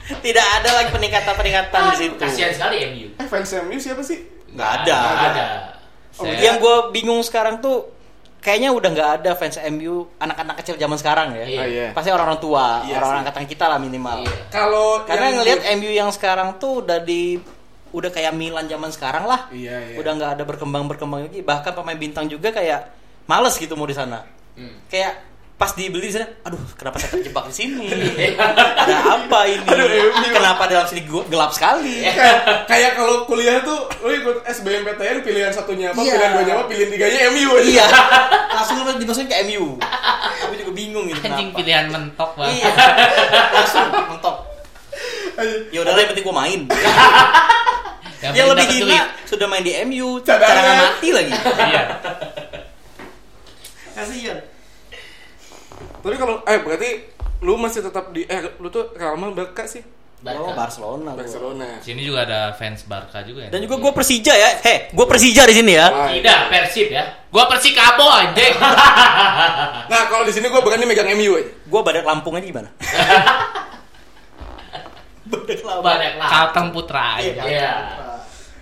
Tidak 0.09 0.47
ada 0.59 0.71
lagi 0.75 0.91
peningkatan-peningkatan 0.91 1.81
di 1.85 1.97
situ. 1.97 2.15
Kasihan 2.19 2.51
sekali 2.51 2.77
MU. 2.89 3.07
Eh 3.15 3.27
fans 3.27 3.51
MU 3.63 3.79
siapa 3.79 4.03
sih? 4.03 4.27
Nggak 4.51 4.71
ada. 4.83 4.97
Nggak 4.99 5.23
ada. 5.31 5.45
Saya- 6.11 6.35
Yang 6.41 6.57
gue 6.59 6.77
bingung 6.91 7.23
sekarang 7.23 7.63
tuh 7.63 7.95
kayaknya 8.39 8.71
udah 8.71 8.89
nggak 8.89 9.11
ada 9.21 9.31
fans 9.35 9.59
MU 9.69 10.07
anak-anak 10.17 10.57
kecil 10.59 10.75
zaman 10.75 10.97
sekarang 10.97 11.29
ya. 11.33 11.45
Ah, 11.55 11.67
iya. 11.67 11.87
Pasti 11.93 12.09
orang-orang 12.09 12.39
tua, 12.39 12.83
Iya 12.83 12.97
orang-orang 12.97 13.21
angkatan 13.23 13.45
kita 13.45 13.65
lah 13.67 13.79
minimal. 13.79 14.23
Iya. 14.23 14.37
Kalau 14.49 15.03
Karena 15.05 15.25
yang 15.27 15.37
ngelihat 15.39 15.61
gua- 15.61 15.71
MU 15.77 15.91
yang 15.91 16.11
sekarang 16.11 16.49
tuh 16.57 16.73
udah 16.81 16.99
di 16.99 17.37
udah 17.89 18.11
kayak 18.13 18.33
Milan 18.33 18.65
zaman 18.65 18.91
sekarang 18.91 19.25
lah. 19.25 19.49
Iya, 19.49 19.93
iya. 19.93 19.97
Udah 19.97 20.13
nggak 20.15 20.31
ada 20.37 20.45
berkembang-berkembang 20.45 21.27
lagi. 21.27 21.41
Bahkan 21.41 21.73
pemain 21.73 21.97
bintang 21.97 22.27
juga 22.27 22.49
kayak 22.51 22.89
males 23.25 23.55
gitu 23.55 23.75
mau 23.75 23.85
di 23.85 23.97
sana. 23.97 24.25
Hmm. 24.55 24.77
Kayak 24.87 25.28
pas 25.59 25.75
dibeli 25.75 26.07
di 26.07 26.15
sana, 26.15 26.31
aduh 26.41 26.63
kenapa 26.73 26.97
saya 26.97 27.19
terjebak 27.19 27.51
di 27.51 27.55
sini? 27.57 27.91
ada 28.39 28.95
apa 29.19 29.41
ini? 29.45 29.67
Aduh, 29.67 29.91
MU. 29.91 30.31
kenapa 30.31 30.63
dalam 30.65 30.87
sini 30.87 31.03
gelap 31.03 31.51
sekali? 31.51 32.07
kayak, 32.07 32.39
kayak 32.65 32.91
kalau 32.95 33.27
kuliah 33.27 33.59
tuh 33.61 33.75
lu 34.01 34.15
ikut 34.15 34.47
SBMPTN 34.47 35.19
pilihan 35.21 35.51
satunya 35.51 35.91
apa, 35.91 35.99
Iya. 35.99 36.15
pilihan 36.15 36.31
duanya 36.31 36.53
apa, 36.55 36.65
pilihan 36.71 36.89
tiganya 36.89 37.19
MU 37.29 37.51
aja. 37.53 37.67
iya, 37.67 37.87
langsung 38.53 38.79
dimasukin 38.95 39.27
ke 39.27 39.37
MU. 39.45 39.83
Aku 40.41 40.55
juga 40.55 40.73
bingung 40.73 41.05
gitu. 41.07 41.19
Anjing 41.21 41.51
kenapa. 41.51 41.59
pilihan 41.59 41.85
mentok 41.91 42.31
banget. 42.39 42.55
Iya, 42.55 42.71
langsung 43.53 43.87
mentok. 43.91 44.37
Ya 45.69 45.79
udahlah 45.83 46.01
yang 46.01 46.11
penting 46.15 46.25
gua 46.25 46.37
main. 46.39 46.61
Yang 48.19 48.33
Yang 48.33 48.47
penting 48.49 48.63
lebih 48.63 48.79
duit. 48.87 49.03
sudah 49.27 49.47
main 49.47 49.63
di 49.63 49.73
MU, 49.85 50.23
cadangan 50.23 50.75
mati 50.81 51.09
lagi. 51.11 51.35
Iya. 51.35 51.83
Kasihan. 53.93 54.39
Tapi 56.09 56.17
kalau 56.17 56.41
eh 56.49 56.59
berarti 56.65 56.91
lu 57.45 57.61
masih 57.61 57.85
tetap 57.85 58.09
di 58.17 58.25
eh 58.25 58.57
lu 58.57 58.73
tuh 58.73 58.97
Real 58.97 59.13
Madrid 59.21 59.37
Barca 59.37 59.69
sih? 59.69 59.85
Oh, 60.25 60.51
Barcelona. 60.57 61.15
gua. 61.15 61.21
Barcelona. 61.21 61.69
Sini 61.79 62.03
juga 62.03 62.27
ada 62.27 62.51
fans 62.57 62.83
Barca 62.89 63.23
juga 63.23 63.47
ya. 63.47 63.51
Dan 63.55 63.63
juga 63.63 63.79
gue 63.79 63.93
Persija 63.95 64.35
ya. 64.35 64.51
Heh, 64.67 64.91
gue 64.91 65.07
Persija 65.07 65.47
di 65.47 65.55
sini 65.55 65.79
ya. 65.79 65.87
Ah, 65.87 66.11
Tidak, 66.11 66.41
Persib 66.51 66.89
ya. 66.91 67.05
gua 67.31 67.47
Persikabo 67.47 68.09
anjing. 68.09 68.57
Nah, 69.93 70.03
kalau 70.11 70.27
di 70.27 70.33
sini 70.35 70.51
gua 70.51 70.65
berani 70.65 70.89
megang 70.89 71.07
MU 71.13 71.39
aja. 71.39 71.53
Gue 71.55 71.81
badak 71.87 72.03
Lampung 72.03 72.35
aja 72.35 72.47
gimana? 72.49 72.73
badak 75.31 75.61
Lampung. 75.61 75.85
Banyak 75.87 76.13
lah. 76.19 76.29
Kalteng 76.29 76.69
Putra. 76.75 77.09
Iya, 77.23 77.33
anjing. 77.47 78.08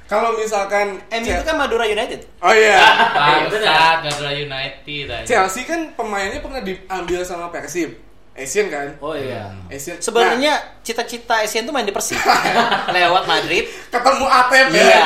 Iya. 0.06 0.08
Kalau 0.08 0.30
misalkan 0.32 0.86
MU 1.10 1.26
itu 1.28 1.42
kan 1.42 1.56
Madura 1.56 1.82
United. 1.82 2.22
Oh 2.38 2.54
iya. 2.54 2.78
Bangsat, 3.10 4.06
Madura 4.06 4.30
United 4.30 5.06
aja. 5.10 5.26
Chelsea 5.26 5.66
kan 5.66 5.90
pemainnya 5.92 6.38
pernah 6.38 6.62
diambil 6.62 7.26
sama 7.26 7.50
Persib. 7.50 7.98
Asian 8.32 8.70
kan? 8.70 8.94
Oh 9.00 9.18
iya. 9.18 9.50
Asian. 9.66 9.98
Sebenarnya 9.98 10.54
cita-cita 10.80 11.42
Asian 11.42 11.66
tuh 11.66 11.74
main 11.74 11.82
di 11.82 11.90
Persib. 11.90 12.20
Lewat 12.94 13.26
Madrid. 13.26 13.66
Nah, 13.66 13.98
ketemu 13.98 14.26
ATP. 14.28 14.74
Iya. 14.76 15.04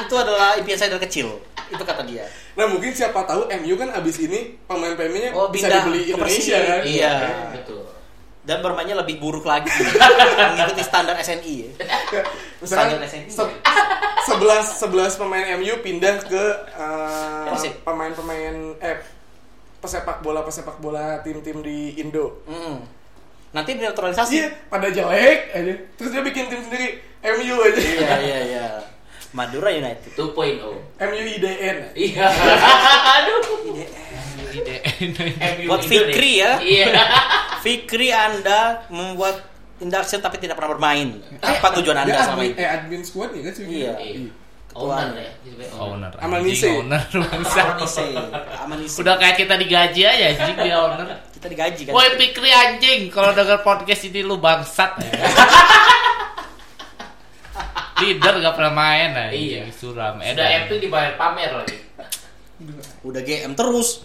itu 0.00 0.14
adalah 0.16 0.56
impian 0.56 0.78
saya 0.78 0.88
dari 0.90 1.04
kecil. 1.04 1.36
Itu 1.68 1.82
kata 1.84 2.00
dia. 2.08 2.24
Nah 2.56 2.64
mungkin 2.64 2.90
siapa 2.90 3.20
tahu 3.22 3.44
MU 3.60 3.74
kan 3.76 3.92
abis 3.92 4.16
ini 4.20 4.56
pemain 4.64 4.96
pemainnya 4.96 5.36
Oh, 5.36 5.52
bisa 5.52 5.68
dibeli 5.68 6.08
ke 6.08 6.16
Indonesia 6.16 6.56
Persib. 6.56 6.64
kan? 6.64 6.80
Iya. 6.88 7.12
Betul. 7.60 7.82
Dan 8.40 8.64
bermainnya 8.64 8.96
lebih 8.96 9.20
buruk 9.20 9.44
lagi. 9.44 9.68
Mengikuti 10.48 10.80
standar 10.80 11.12
SNI. 11.20 11.54
ya. 11.60 11.70
Misalkan 12.60 13.00
sebelas 14.20 14.66
sebelas 14.76 15.12
pemain 15.16 15.44
MU 15.56 15.74
pindah 15.80 16.20
ke 16.22 16.44
eh, 16.76 17.72
pemain-pemain 17.82 18.76
eh 18.78 19.00
pesepak 19.80 20.20
bola 20.20 20.44
pesepak 20.44 20.76
bola 20.78 21.24
tim-tim 21.24 21.64
di 21.64 21.96
Indo. 21.96 22.44
Mm. 22.44 22.84
Nanti 23.50 23.74
dinetralisasi. 23.74 24.34
Iya, 24.36 24.48
pada 24.70 24.86
jelek 24.92 25.40
aja. 25.56 25.74
Terus 25.98 26.10
dia 26.14 26.22
bikin 26.22 26.46
tim 26.46 26.60
sendiri 26.62 27.02
MU 27.24 27.56
aja. 27.64 27.80
Iya, 27.80 28.12
iya, 28.22 28.38
iya. 28.46 28.66
Madura 29.32 29.70
United. 29.74 30.14
2.0. 30.14 30.62
MU 31.00 31.24
IDN. 31.26 31.76
Iya. 31.96 32.26
Aduh. 33.18 33.40
Ide. 34.50 34.76
Buat 35.66 35.82
Fikri 35.86 36.42
ya. 36.42 36.58
Iya. 36.62 36.86
Fikri 37.62 38.10
Anda 38.10 38.86
membuat 38.90 39.42
induction 39.80 40.20
tapi 40.20 40.36
tidak 40.36 40.56
pernah 40.56 40.72
bermain. 40.72 41.18
Apa 41.40 41.72
tujuan 41.80 41.96
Anda 41.98 42.20
selama 42.20 42.40
admin, 42.40 42.52
ini? 42.52 42.60
eh 42.60 42.68
admin 42.68 43.02
squad 43.02 43.30
nih 43.32 43.42
kan 43.48 43.52
sih? 43.52 43.64
Iya. 43.66 43.92
Owner 44.70 45.10
ya. 45.18 45.30
Owner. 45.74 46.10
Amanise. 46.22 46.62
anjing, 46.70 46.78
Owner 46.86 47.02
bangsa. 47.26 47.60
Amanise. 47.74 48.06
Amanise. 48.62 48.96
Udah 49.02 49.18
kayak 49.18 49.36
kita 49.36 49.54
digaji 49.58 50.02
aja 50.06 50.24
anjing 50.30 50.56
dia 50.62 50.76
owner. 50.78 51.06
kita 51.34 51.46
digaji 51.48 51.80
kan. 51.88 51.92
Woi 51.92 52.08
Pikri 52.14 52.50
anjing, 52.54 53.00
kalau 53.10 53.34
denger 53.34 53.66
podcast 53.66 54.06
ini 54.06 54.20
lu 54.22 54.38
bangsat. 54.38 54.94
ya. 55.00 55.10
Leader 58.00 58.40
gak 58.40 58.54
pernah 58.56 58.72
main 58.72 59.10
aja. 59.12 59.28
Iya. 59.34 59.62
Suram. 59.74 60.24
Sudah 60.24 60.46
Edan. 60.48 60.64
Epic 60.64 60.78
dibayar 60.80 61.12
pamer 61.20 61.52
lagi. 61.52 61.76
Udah 63.02 63.20
GM 63.20 63.52
terus. 63.52 64.04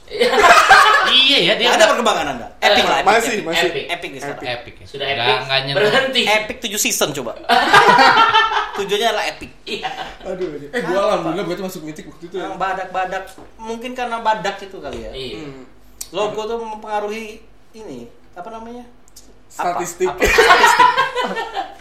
Iya 1.05 1.37
ya 1.43 1.53
dia. 1.55 1.67
Ada 1.71 1.85
perkembangan 1.87 2.25
Anda? 2.33 2.47
Epic 2.57 2.83
lah, 2.83 2.97
epic. 2.97 3.07
Masih, 3.07 3.33
epic. 3.33 3.45
masih. 3.45 3.67
Epic. 3.67 3.83
Epic 3.87 4.09
nih 4.09 4.21
sekarang. 4.21 4.43
Epic. 4.47 4.73
ya. 4.75 4.85
Sudah 4.87 5.05
Nggak- 5.05 5.19
Epic 5.21 5.39
nggak 5.45 5.59
nyentuh. 5.61 5.79
berhenti. 5.81 6.21
Epic 6.25 6.57
7 6.65 6.79
season 6.81 7.09
coba. 7.13 7.31
Tujuannya 8.75 9.07
adalah 9.07 9.25
epic. 9.25 9.51
Iya. 9.65 9.87
Aduh, 10.21 10.47
aduh. 10.49 10.69
eh 10.69 10.81
gua 10.81 10.99
alhamdulillah 11.05 11.45
berarti 11.45 11.63
masuk 11.63 11.81
mitik 11.83 12.05
waktu 12.05 12.23
itu. 12.27 12.35
ya. 12.35 12.43
Yang 12.43 12.55
badak-badak 12.57 13.23
mungkin 13.55 13.91
karena 13.93 14.17
badak 14.19 14.55
itu 14.59 14.77
kali 14.77 14.99
ya. 14.99 15.11
Iya. 15.13 15.37
Hmm. 15.41 15.63
Logo 16.11 16.41
tuh 16.43 16.57
mempengaruhi 16.57 17.39
ini 17.71 18.07
apa 18.33 18.49
namanya? 18.49 18.83
Statistik. 19.55 20.07
Apa? 20.07 20.19
Statistik. 20.21 20.87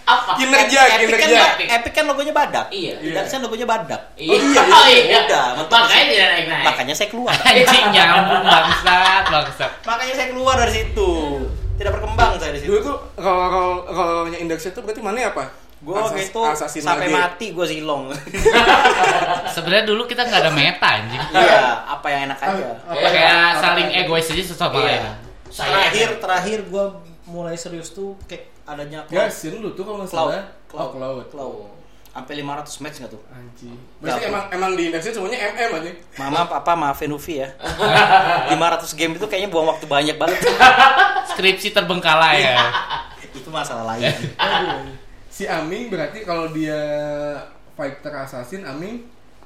Apa? 0.04 0.36
Kinerja, 0.36 0.80
Epic 0.94 1.16
kan, 1.16 1.26
kinerja. 1.26 1.48
Epic 1.74 1.92
kan 1.92 2.04
logonya 2.04 2.30
badak. 2.30 2.66
Iya. 2.68 2.92
Tidak 3.00 3.24
kan 3.24 3.40
logonya 3.40 3.66
badak. 3.66 4.00
Iya. 4.14 4.36
iya, 4.36 4.60
Oh, 4.62 4.84
iya. 4.86 5.18
Udah, 5.24 5.46
Makanya 5.64 6.04
tidak 6.06 6.28
naik-naik. 6.30 6.64
Makanya 6.64 6.94
saya 6.94 7.08
keluar. 7.08 7.34
Anjing 7.48 7.84
nyambung 7.88 8.44
bangsat, 8.44 9.24
bangsat. 9.26 9.70
Makanya 9.82 10.14
saya 10.14 10.28
keluar 10.28 10.54
dari 10.54 10.72
situ. 10.74 11.10
Tidak 11.74 11.90
berkembang 11.90 12.36
saya 12.36 12.52
di 12.52 12.62
Dulu 12.62 12.76
situ. 12.76 12.86
tuh 12.86 12.96
kalau 13.16 13.48
kalau 13.48 13.72
kalau 13.88 14.14
nya 14.28 14.38
index 14.38 14.62
itu 14.62 14.78
berarti 14.78 15.00
mana 15.00 15.18
ya 15.18 15.28
apa? 15.32 15.50
Gue 15.80 15.96
Asas- 15.98 16.16
itu 16.22 16.40
sampai 16.80 17.08
lagi. 17.08 17.12
mati 17.12 17.46
gue 17.50 17.66
silong. 17.66 18.08
Sebenarnya 19.54 19.84
dulu 19.84 20.04
kita 20.04 20.22
nggak 20.22 20.40
ada 20.40 20.52
meta 20.52 20.88
anjing. 20.94 21.20
Iya, 21.30 21.60
apa 21.82 22.06
yang 22.06 22.20
enak 22.28 22.38
aja. 22.38 22.68
Iya. 22.88 23.08
Kayak 23.10 23.48
saling 23.58 23.88
egois 23.94 24.26
aja 24.26 24.42
sesama 24.44 24.74
Iya. 24.76 24.84
lain. 24.86 25.02
Saya 25.48 25.68
Terakhir 25.70 26.08
terakhir 26.18 26.58
gue 26.64 26.84
mulai 27.24 27.54
serius 27.54 27.90
tuh 27.90 28.14
kayak 28.24 28.52
adanya 28.64 29.00
Ya, 29.08 29.24
cloud. 29.24 29.32
sin 29.32 29.54
lu 29.58 29.72
tuh 29.72 29.82
kalau 29.82 29.98
nggak 29.98 30.10
Cloud. 30.10 30.30
salah. 30.30 30.44
Oh, 30.72 30.88
cloud. 30.90 31.24
Cloud. 31.28 31.56
Sampai 32.10 32.38
500 32.38 32.78
match 32.78 32.96
nggak 33.00 33.10
tuh? 33.10 33.22
Anjing. 33.28 33.74
Berarti 33.98 34.22
emang 34.28 34.44
emang 34.48 34.70
di 34.72 34.82
indexnya 34.86 35.10
semuanya 35.10 35.38
MM 35.50 35.70
aja. 35.74 35.90
Mama, 36.16 36.46
papa, 36.46 36.72
maafin 36.74 37.10
Ufi 37.10 37.42
ya. 37.42 37.48
500 38.54 38.94
game 38.94 39.12
itu 39.14 39.26
kayaknya 39.26 39.50
buang 39.50 39.66
waktu 39.66 39.84
banyak 39.84 40.14
banget. 40.14 40.38
Skripsi 41.28 41.70
terbengkalai 41.70 42.38
ya. 42.44 42.70
itu 43.36 43.50
masalah 43.50 43.94
lain. 43.94 44.14
Aduh. 44.36 44.94
Si 45.26 45.42
Aming 45.44 45.90
berarti 45.90 46.22
kalau 46.22 46.46
dia 46.48 46.78
fighter 47.74 48.14
assassin 48.14 48.62
Aming 48.62 49.02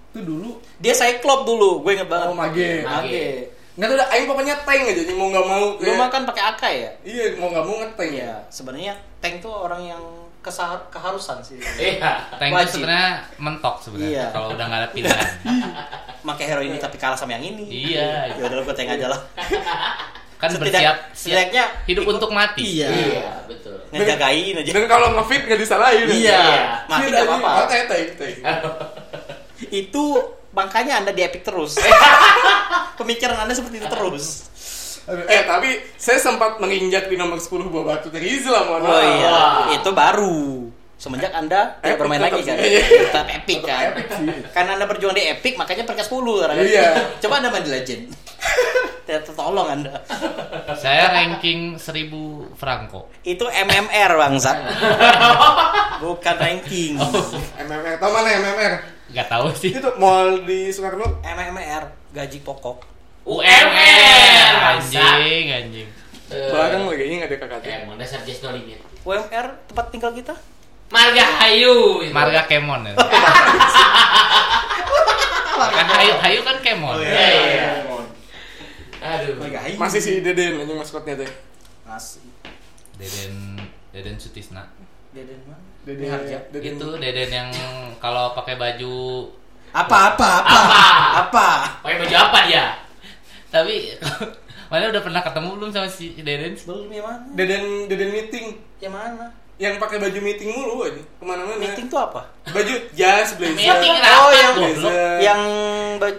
tuh 0.08 0.20
dulu 0.20 0.60
Dia 0.76 0.92
Cyclops 0.92 1.44
dulu, 1.44 1.80
gue 1.80 1.96
inget 1.96 2.08
banget. 2.08 2.28
Oh, 2.28 2.36
mage. 2.36 2.84
Mage. 2.84 3.28
Nggak 3.78 3.86
tahu 3.86 3.96
dah 3.96 4.08
Aing 4.10 4.26
pokoknya 4.26 4.54
tank 4.60 4.82
aja 4.84 4.94
jadi 4.98 5.12
mau 5.14 5.28
nggak 5.28 5.46
mau 5.46 5.64
Lu 5.70 5.78
kayak- 5.80 5.96
mah 5.96 6.08
kan 6.08 6.22
pakai 6.24 6.42
AK 6.44 6.62
ya? 6.74 6.90
iya 7.04 7.24
mau 7.36 7.48
nggak 7.48 7.62
mau 7.62 7.74
ngetank 7.78 8.10
Iya, 8.10 8.34
sebenarnya 8.48 8.92
tank 9.16 9.38
tuh 9.38 9.54
orang 9.56 9.82
yang 9.86 10.02
kesahar 10.40 10.80
keharusan 10.88 11.38
sih. 11.40 11.58
Iya. 11.76 12.24
Tank 12.32 12.50
itu 12.56 12.72
sebenarnya 12.74 13.10
mentok 13.36 13.78
sebenarnya 13.80 14.10
Iya. 14.10 14.26
kalau 14.32 14.46
udah 14.50 14.64
nggak 14.64 14.80
ada 14.80 14.90
pilihan. 14.90 15.28
Pakai 16.28 16.44
hero 16.46 16.60
ini 16.60 16.76
tapi 16.76 16.96
kalah 16.96 17.14
sama 17.14 17.32
yang 17.32 17.44
ini. 17.48 17.64
Iya. 17.68 18.32
Ya 18.32 18.42
udah 18.44 18.60
gue 18.60 18.74
tank 18.74 18.90
aja 18.90 19.06
lah. 19.08 19.20
Kan 20.36 20.48
Setidak- 20.48 20.70
bersiap 20.72 20.96
siap 21.10 21.12
setidaknya 21.12 21.64
hidup 21.84 22.02
ikut- 22.02 22.14
untuk 22.16 22.30
mati. 22.30 22.64
Iya. 22.78 22.88
Iya, 22.88 23.26
betul. 23.44 23.76
Ngejagain 23.90 24.54
aja. 24.56 24.70
dan 24.72 24.84
kalau 24.86 25.08
ngefit 25.12 25.42
nggak 25.44 25.60
disalahin 25.60 26.06
Iya. 26.08 26.42
Mati 26.84 26.98
Iya, 27.00 27.10
nggak 27.12 27.24
apa-apa. 27.28 27.50
Oh, 27.52 27.66
tank, 27.68 27.84
tank, 27.86 28.06
tank. 28.16 28.34
Itu 29.64 30.04
makanya 30.58 30.98
Anda 30.98 31.14
di 31.14 31.22
epic 31.22 31.46
terus. 31.46 31.78
Pemikiran 33.00 33.38
Anda 33.38 33.54
seperti 33.54 33.78
itu 33.78 33.86
terus. 33.86 34.24
Eh 35.08 35.46
tapi 35.46 35.70
saya 35.96 36.18
sempat 36.18 36.58
menginjak 36.58 37.06
di 37.06 37.16
nomor 37.16 37.38
10 37.38 37.70
buah 37.70 37.84
batu 37.86 38.10
Terizla 38.10 38.66
mohon 38.66 38.84
Oh 38.84 39.00
iya, 39.00 39.30
Wah. 39.30 39.66
itu 39.72 39.90
baru. 39.94 40.68
Semenjak 40.98 41.30
Anda 41.30 41.78
tidak 41.78 41.94
Epic 41.94 42.00
bermain 42.02 42.18
lagi 42.20 42.42
kan. 42.42 42.58
sih. 42.58 42.82
Tetap 43.06 43.26
epic 43.30 43.60
kan. 43.62 43.94
Karena 44.50 44.70
Anda 44.74 44.84
berjuang 44.84 45.14
di 45.14 45.30
epic 45.30 45.54
makanya 45.54 45.86
peringkat 45.86 46.10
10 46.10 46.18
sekarang. 46.34 46.56
kan. 46.58 46.66
Iya. 46.66 46.88
Coba 47.22 47.34
Anda 47.38 47.48
main 47.54 47.62
di 47.62 47.70
legend. 47.70 48.02
Tidak 49.06 49.22
tertolong 49.24 49.68
Anda. 49.70 50.02
Saya 50.74 51.08
ranking 51.14 51.78
1000 51.78 52.58
Franco. 52.58 53.08
Itu 53.22 53.46
MMR 53.46 54.10
bangsat. 54.12 54.58
Bukan 56.02 56.34
ranking. 56.36 56.98
MMR 57.56 57.94
tau 57.96 58.10
mana 58.10 58.28
MMR 58.34 58.97
Gak 59.08 59.26
tahu 59.32 59.48
sih. 59.56 59.72
itu 59.72 59.90
mall 59.96 60.44
di 60.44 60.68
Soekarno 60.68 61.24
MMR 61.24 62.12
gaji 62.12 62.38
pokok. 62.44 62.84
UMR. 63.28 64.54
anjing, 64.76 65.46
anjing. 65.52 65.88
Eh, 66.28 66.52
bareng 66.52 66.84
lagi 66.84 67.04
ini 67.08 67.14
nggak 67.24 67.32
ada 67.32 67.48
kakak 67.48 67.88
Emang 67.88 67.96
dasar 67.96 68.20
just 68.24 68.44
no 68.44 68.52
limit. 68.52 68.80
UMR 69.04 69.46
tempat 69.68 69.86
tinggal 69.88 70.12
kita? 70.12 70.36
Marga 70.92 71.24
Hayu. 71.44 72.04
itu. 72.04 72.12
Marga 72.12 72.44
Kemon 72.48 72.84
ya. 72.88 72.94
kan 75.58 75.86
Hayu, 75.88 76.14
Hayu 76.20 76.40
kan 76.44 76.56
Kemon. 76.64 77.00
Iya, 77.00 77.24
iya. 77.28 77.68
Aduh. 78.98 79.40
masih 79.78 80.00
si 80.02 80.20
Deden 80.20 80.58
anjing 80.58 80.74
maskotnya 80.76 81.14
teh 81.16 81.30
Masih. 81.86 82.24
Deden 83.00 83.56
Deden 83.94 84.16
Sutisna. 84.20 84.68
Deden 85.18 85.40
mana? 85.42 85.58
Deden 85.82 86.06
Harja. 86.06 86.38
Deden 86.48 86.74
Itu 86.74 86.88
Deden 86.96 87.30
yang 87.32 87.48
kalau 87.98 88.30
pakai 88.32 88.54
baju 88.54 89.26
Apa 89.68 90.14
apa 90.14 90.28
apa? 90.40 90.54
Apa? 90.54 90.82
Apa? 91.24 91.48
Pakai 91.82 91.96
baju 91.98 92.14
apa 92.16 92.38
dia? 92.44 92.66
tapi 93.48 93.96
mana 94.68 94.92
udah 94.92 95.00
pernah 95.00 95.24
ketemu 95.24 95.48
belum 95.56 95.70
sama 95.70 95.88
si 95.88 96.12
Deden? 96.16 96.52
Belum 96.54 96.86
yang 96.88 97.02
mana? 97.02 97.24
Deden 97.32 97.64
Deden 97.86 98.10
meeting 98.10 98.46
Yang 98.78 98.92
mana? 98.92 99.26
yang 99.58 99.74
pakai 99.74 99.98
baju 99.98 100.18
meeting 100.20 100.54
mulu 100.54 100.86
aja 100.86 100.94
ke 100.94 101.24
mana-mana 101.24 101.58
Meeting 101.58 101.90
tuh 101.90 101.98
apa? 101.98 102.30
baju 102.46 102.74
jas 102.94 103.34
blazer 103.34 103.58
Meeting 103.58 103.94
Oh, 103.98 104.30
yang- 104.30 104.54
blazer 104.54 104.92
yang 105.18 105.40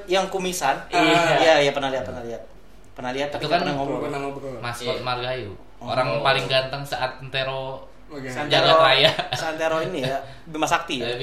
yang 0.05 0.25
kumisan. 0.27 0.75
Iya. 0.89 1.39
Iya, 1.39 1.53
iya 1.61 1.71
pernah 1.71 1.87
lihat, 1.87 2.03
pernah 2.03 2.19
lihat. 2.19 2.43
Pernah 2.91 3.11
lihat 3.15 3.29
tapi 3.31 3.41
Itu 3.41 3.49
kan 3.49 3.63
pernah 3.63 3.75
ngobrol 3.79 4.03
pernah 4.03 4.19
ngobrol 4.19 4.59
Maskot 4.59 4.91
Iya. 4.91 5.05
Margahayu. 5.07 5.51
Orang 5.79 6.07
Oh. 6.11 6.21
paling 6.21 6.45
ganteng 6.45 6.83
saat 6.83 7.15
Antero 7.17 7.87
Oke. 8.09 8.25
Santero, 8.27 8.81
Raya. 8.81 9.11
Santero 9.31 9.77
ini 9.81 10.01
ya, 10.01 10.17
Bima 10.43 10.65
Sakti 10.65 10.97
ya. 10.97 11.13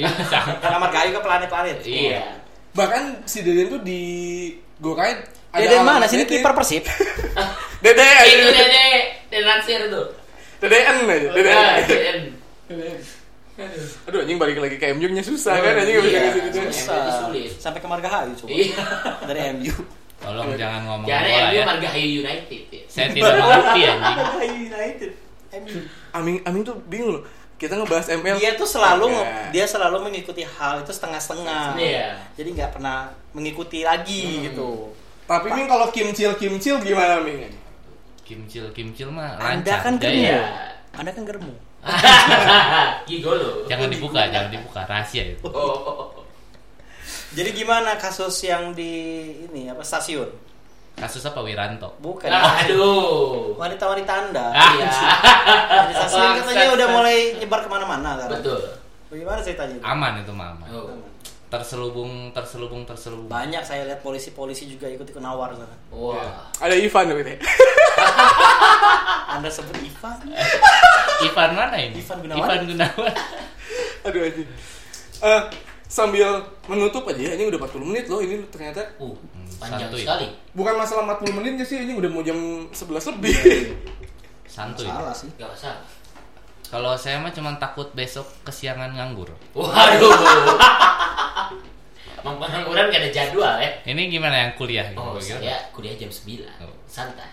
Karena 0.63 0.79
Margahayu 0.85 1.11
ke 1.11 1.21
planet-planet. 1.21 1.79
Iya. 1.83 2.23
bahkan 2.71 3.25
si 3.25 3.41
Deden 3.41 3.73
tuh 3.73 3.81
di 3.81 4.01
Gokai 4.77 5.17
ada 5.49 5.65
Deden 5.65 5.81
mana? 5.81 6.05
Sini 6.05 6.23
kiper 6.23 6.53
Persib. 6.53 6.85
Dede 7.85 8.05
aja 8.05 8.29
Itu 8.29 8.49
Dede, 8.53 8.87
Dede 9.33 9.43
Nansir 9.43 9.81
tuh. 9.89 10.07
Dedean 10.61 11.01
aja 11.03 11.29
Deden 11.33 11.53
Ah, 11.53 11.81
Deden. 11.81 12.19
aduh 14.05 14.21
anjing 14.21 14.37
balik 14.37 14.61
lagi 14.61 14.77
ke 14.77 14.93
MU 14.93 15.09
nya 15.09 15.25
susah 15.25 15.57
kan 15.57 15.73
anjing 15.75 15.97
nggak 15.97 16.05
bisa 16.05 16.19
Iya. 16.21 16.29
ke 16.29 16.31
situ. 16.37 16.59
Susah. 16.69 17.33
Sampai 17.57 17.81
ke 17.81 17.89
Margahayu 17.89 18.37
coba. 18.37 18.49
Iya. 18.53 18.77
Dari 19.25 19.41
MU. 19.57 19.73
Tolong 20.17 20.49
jangan 20.55 20.81
ngomong 20.85 21.09
Jangan 21.09 21.25
bola 21.27 21.41
MU 21.41 21.57
ya. 21.57 21.65
Marga 21.65 21.89
Hayu 21.89 22.11
United 22.21 22.63
ya. 22.69 22.83
Saya 22.93 23.07
tidak 23.11 23.33
mengerti 23.35 23.81
anjing. 23.83 24.17
Margahayu 24.21 24.57
United. 24.69 25.11
MU. 25.55 25.79
Aming 26.13 26.37
Aming 26.43 26.63
tuh 26.67 26.77
bingung 26.87 27.21
loh 27.21 27.25
kita 27.57 27.73
ngebahas 27.73 28.13
ML. 28.21 28.37
dia 28.37 28.53
tuh 28.53 28.69
selalu 28.69 29.09
Enggak. 29.09 29.49
dia 29.49 29.65
selalu 29.65 29.97
mengikuti 30.05 30.45
hal 30.45 30.85
itu 30.85 30.93
setengah-setengah. 30.93 31.73
Iya. 31.81 32.21
Jadi 32.37 32.49
nggak 32.53 32.71
pernah 32.77 33.09
mengikuti 33.33 33.81
lagi 33.81 34.45
gitu. 34.53 34.93
Tapi 35.25 35.49
Ming 35.57 35.65
kalau 35.65 35.89
kimcil 35.89 36.37
kimcil 36.37 36.77
gimana 36.85 37.25
Ming? 37.25 37.49
Kimcil 38.29 38.69
kimcil 38.77 39.09
mah 39.09 39.41
Anda 39.41 39.65
lancar. 39.65 39.79
kan 39.89 39.95
germu. 39.97 40.21
Jaya. 40.21 40.41
Anda 41.01 41.11
kan 41.17 41.25
germu. 41.25 41.55
Gigolo. 43.09 43.65
Jangan 43.71 43.89
dibuka, 43.89 44.21
jangan 44.35 44.51
dibuka 44.53 44.81
rahasia 44.85 45.25
itu. 45.33 45.47
Oh. 45.49 46.13
Jadi 47.33 47.51
gimana 47.53 47.97
kasus 47.97 48.37
yang 48.45 48.77
di 48.77 48.93
ini 49.49 49.69
apa 49.73 49.81
stasiun? 49.81 50.29
Kasus 50.97 51.29
apa 51.29 51.45
Wiranto? 51.45 51.93
Bukan. 52.01 52.25
Aduh. 52.33 53.53
Wanita-wanita 53.61 54.13
Anda. 54.17 54.49
Iya. 54.49 54.89
Di 55.93 55.95
stasiun 55.95 56.41
katanya 56.41 56.73
udah 56.73 56.87
mulai 56.89 57.37
nyebar 57.37 57.61
ke 57.61 57.69
mana-mana 57.69 58.17
kan? 58.17 58.33
Betul. 58.33 58.65
Bagaimana 59.13 59.39
ceritanya? 59.45 59.77
Aman 59.85 60.25
itu 60.25 60.33
mama. 60.33 60.65
Oh. 60.73 60.89
Terselubung, 61.53 62.33
terselubung, 62.33 62.89
terselubung. 62.89 63.29
Banyak 63.29 63.61
saya 63.61 63.85
lihat 63.85 64.01
polisi-polisi 64.01 64.73
juga 64.73 64.89
ikut 64.89 65.05
ikut 65.05 65.21
nawar 65.21 65.53
sana. 65.53 65.77
Wah. 65.93 66.49
Ada 66.65 66.75
Ivan 66.75 67.13
gitu 67.13 67.21
ya. 67.29 67.39
Anda 69.37 69.53
sebut 69.53 69.77
Ivan? 69.77 70.33
Ivan 71.23 71.51
mana 71.53 71.77
ini? 71.77 72.01
Ivan 72.01 72.19
Gunawan. 72.25 72.41
Ivan 72.41 72.61
Gunawan. 72.73 73.15
Aduh 74.09 74.21
aja. 74.25 74.43
Eh 75.23 75.43
sambil 75.87 76.27
menutup 76.67 77.07
aja 77.07 77.33
ini 77.33 77.47
udah 77.47 77.59
40 77.61 77.87
menit 77.87 78.05
loh 78.07 78.19
ini 78.19 78.43
ternyata 78.47 78.83
Uh, 78.97 79.15
Hmm, 79.33 79.47
panjang 79.57 79.87
santuy. 79.87 80.03
sekali. 80.03 80.27
bukan 80.53 80.75
masalah 80.75 81.03
40 81.15 81.31
menitnya 81.33 81.63
sih 81.63 81.79
ini 81.81 81.93
udah 81.93 82.11
mau 82.11 82.21
jam 82.21 82.37
11 82.69 82.75
lebih. 83.13 83.35
Santuy. 84.47 84.85
Salah 84.85 85.13
sih. 85.13 85.29
Gak 85.35 85.47
usah. 85.49 85.75
Kalau 86.67 86.95
saya 86.95 87.19
mah 87.19 87.31
cuma 87.31 87.55
takut 87.57 87.87
besok 87.93 88.27
kesiangan 88.43 88.91
nganggur. 88.91 89.31
Waduh. 89.53 90.11
Emang 92.19 92.37
pengangguran 92.37 92.89
gak 92.89 93.01
ada 93.01 93.11
jadwal 93.13 93.55
ya. 93.57 93.71
Ini 93.85 94.03
gimana 94.09 94.37
yang 94.37 94.53
kuliah? 94.55 94.87
gitu? 94.89 94.99
Oh, 94.99 95.15
Bagaimana? 95.15 95.41
saya 95.41 95.57
kuliah 95.71 95.95
jam 95.95 96.11
9. 96.11 96.43
Oh. 96.61 96.75
Santai. 96.85 97.31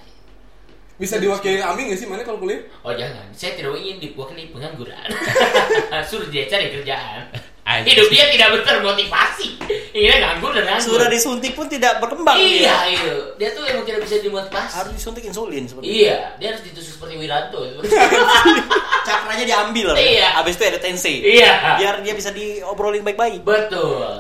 Bisa 0.94 1.18
diwakili 1.18 1.58
Amin 1.60 1.90
gak 1.90 1.98
sih 1.98 2.06
mana 2.06 2.22
kalau 2.22 2.38
kuliah? 2.38 2.62
Oh 2.82 2.94
jangan, 2.94 3.26
saya 3.34 3.58
tidak 3.58 3.74
ingin 3.74 3.98
diwakili 4.00 4.54
pengangguran. 4.54 5.10
Suruh 6.10 6.30
dia 6.30 6.46
cari 6.46 6.70
kerjaan. 6.72 7.34
Anjing. 7.64 7.96
Hidup 7.96 8.08
dia 8.12 8.28
tidak 8.28 8.60
termotivasi. 8.68 9.56
Ingin 9.96 10.20
nganggur 10.20 10.52
dan 10.52 10.68
nganggur. 10.68 11.00
Sudah 11.00 11.08
disuntik 11.08 11.56
pun 11.56 11.72
tidak 11.72 12.04
berkembang. 12.04 12.36
Iya 12.36 12.60
dia. 12.60 12.76
itu. 12.92 13.16
Dia 13.40 13.50
tuh 13.56 13.64
emang 13.64 13.88
tidak 13.88 14.04
bisa 14.04 14.20
dimotivasi. 14.20 14.74
Harus 14.76 14.92
disuntik 15.00 15.24
insulin 15.24 15.64
seperti 15.64 15.88
Iya, 15.88 16.36
dia 16.44 16.48
harus 16.52 16.64
ditusuk 16.68 17.00
seperti 17.00 17.16
Wiranto. 17.24 17.64
Cakranya 19.08 19.46
diambil. 19.48 19.96
Iya. 19.96 20.36
Habis 20.36 20.60
itu 20.60 20.64
ada 20.68 20.80
tensi. 20.84 21.24
Iya. 21.24 21.80
Biar 21.80 21.96
dia 22.04 22.14
bisa 22.20 22.36
diobrolin 22.36 23.00
baik-baik. 23.00 23.48
Betul. 23.48 24.12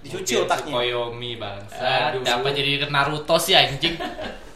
Dicuci 0.00 0.40
otaknya. 0.40 0.72
Koyomi 0.72 1.36
bangsa. 1.36 2.16
Aduh. 2.16 2.24
Apa 2.24 2.48
jadi 2.56 2.88
Naruto 2.88 3.36
sih 3.36 3.52
anjing? 3.52 3.96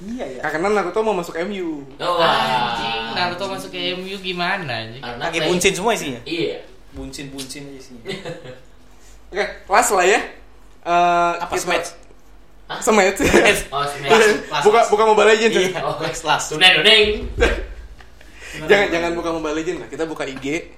Iya 0.03 0.26
ya. 0.26 0.40
Karena 0.43 0.66
Naruto 0.66 0.99
mau 1.07 1.14
masuk 1.14 1.38
MU. 1.47 1.86
Oh, 2.03 2.18
Anjing, 2.18 3.14
Naruto 3.14 3.47
masuk 3.47 3.70
ke 3.70 3.95
MU 3.95 4.18
gimana 4.18 4.82
anjing? 4.82 4.99
Pakai 4.99 5.47
buncin 5.47 5.70
semua 5.78 5.95
isinya. 5.95 6.18
Iya. 6.26 6.71
Buncin-buncin 6.93 7.62
aja 7.66 7.78
isinya. 7.78 8.05
Oke, 9.32 9.45
kelas 9.64 9.88
lah 9.90 10.05
ya. 10.05 10.20
Eh 10.82 11.32
Apa 11.40 11.55
kita- 11.55 11.64
smash? 11.64 11.90
Semet. 12.80 13.12
Oh, 13.68 13.84
Smash. 13.84 14.09
Kelas. 14.49 14.64
buka 14.64 14.80
buka 14.88 15.03
Mobile 15.05 15.28
Legends. 15.30 15.57
ya? 15.57 15.62
Iya. 15.76 15.80
Oh. 15.84 15.97
Tunai 16.49 16.70
doneng. 16.74 17.05
Jangan 18.68 18.86
jangan 18.88 19.11
buka 19.12 19.28
Mobile 19.30 19.57
Legends 19.57 19.80
lah. 19.80 19.88
Kita 19.88 20.05
buka 20.05 20.24
IG, 20.24 20.72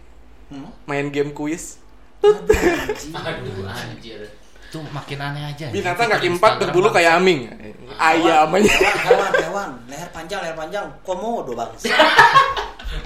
Hmm? 0.51 0.69
main 0.85 1.09
game 1.09 1.31
quiz. 1.31 1.79
Aduh, 2.21 3.65
anjir. 3.65 4.27
Itu 4.71 4.79
makin 4.91 5.19
aneh 5.19 5.43
aja. 5.49 5.71
Binatang 5.71 6.11
kaki 6.11 6.35
empat 6.35 6.59
berbulu 6.59 6.91
kayak 6.91 7.17
Aming. 7.17 7.47
Ayam 7.95 8.51
aja. 8.51 8.67
Hewan, 8.67 8.99
hewan, 9.07 9.33
hewan. 9.41 9.71
Leher 9.87 10.11
panjang, 10.11 10.43
leher 10.43 10.55
panjang. 10.55 10.85
Komodo 11.01 11.55
bang. 11.55 11.71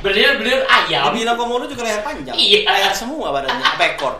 Bener-bener 0.04 0.62
ayam. 0.66 1.10
Dibilang 1.12 1.36
komodo 1.36 1.64
juga 1.66 1.82
leher 1.84 2.02
panjang. 2.04 2.36
Iya. 2.36 2.68
Leher 2.68 2.94
semua 2.94 3.34
badannya. 3.34 3.64
Apa 3.64 3.84
ekor? 3.96 4.14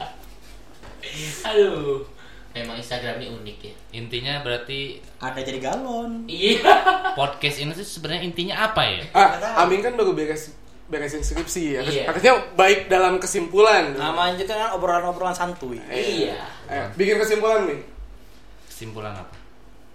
Aduh. 1.50 2.04
Memang 2.50 2.74
Instagram 2.82 3.22
ini 3.22 3.28
unik 3.30 3.58
ya. 3.62 3.74
Intinya 3.94 4.42
berarti 4.42 4.98
Ada 5.22 5.40
jadi 5.46 5.60
galon. 5.62 6.26
Iya. 6.26 6.66
podcast 7.18 7.62
ini 7.62 7.70
tuh 7.72 7.86
sebenarnya 7.86 8.26
intinya 8.26 8.54
apa 8.70 8.82
ya? 8.84 9.02
Ah, 9.14 9.62
Aming 9.62 9.80
kan 9.84 9.94
baru 9.94 10.12
beres 10.12 10.56
beresin 10.90 11.22
skripsi 11.22 11.78
ya. 11.78 11.80
Iya. 11.86 12.04
Katanya 12.10 12.34
baik 12.58 12.90
dalam 12.90 13.22
kesimpulan. 13.22 13.94
Namanya 13.94 14.34
juga 14.42 14.58
kan 14.58 14.74
obrolan-obrolan 14.74 15.32
santuy. 15.32 15.78
Iya. 15.86 16.34
Eh, 16.66 16.86
bikin 16.98 17.22
kesimpulan 17.22 17.70
nih. 17.70 17.80
Kesimpulan 18.66 19.14
apa? 19.14 19.39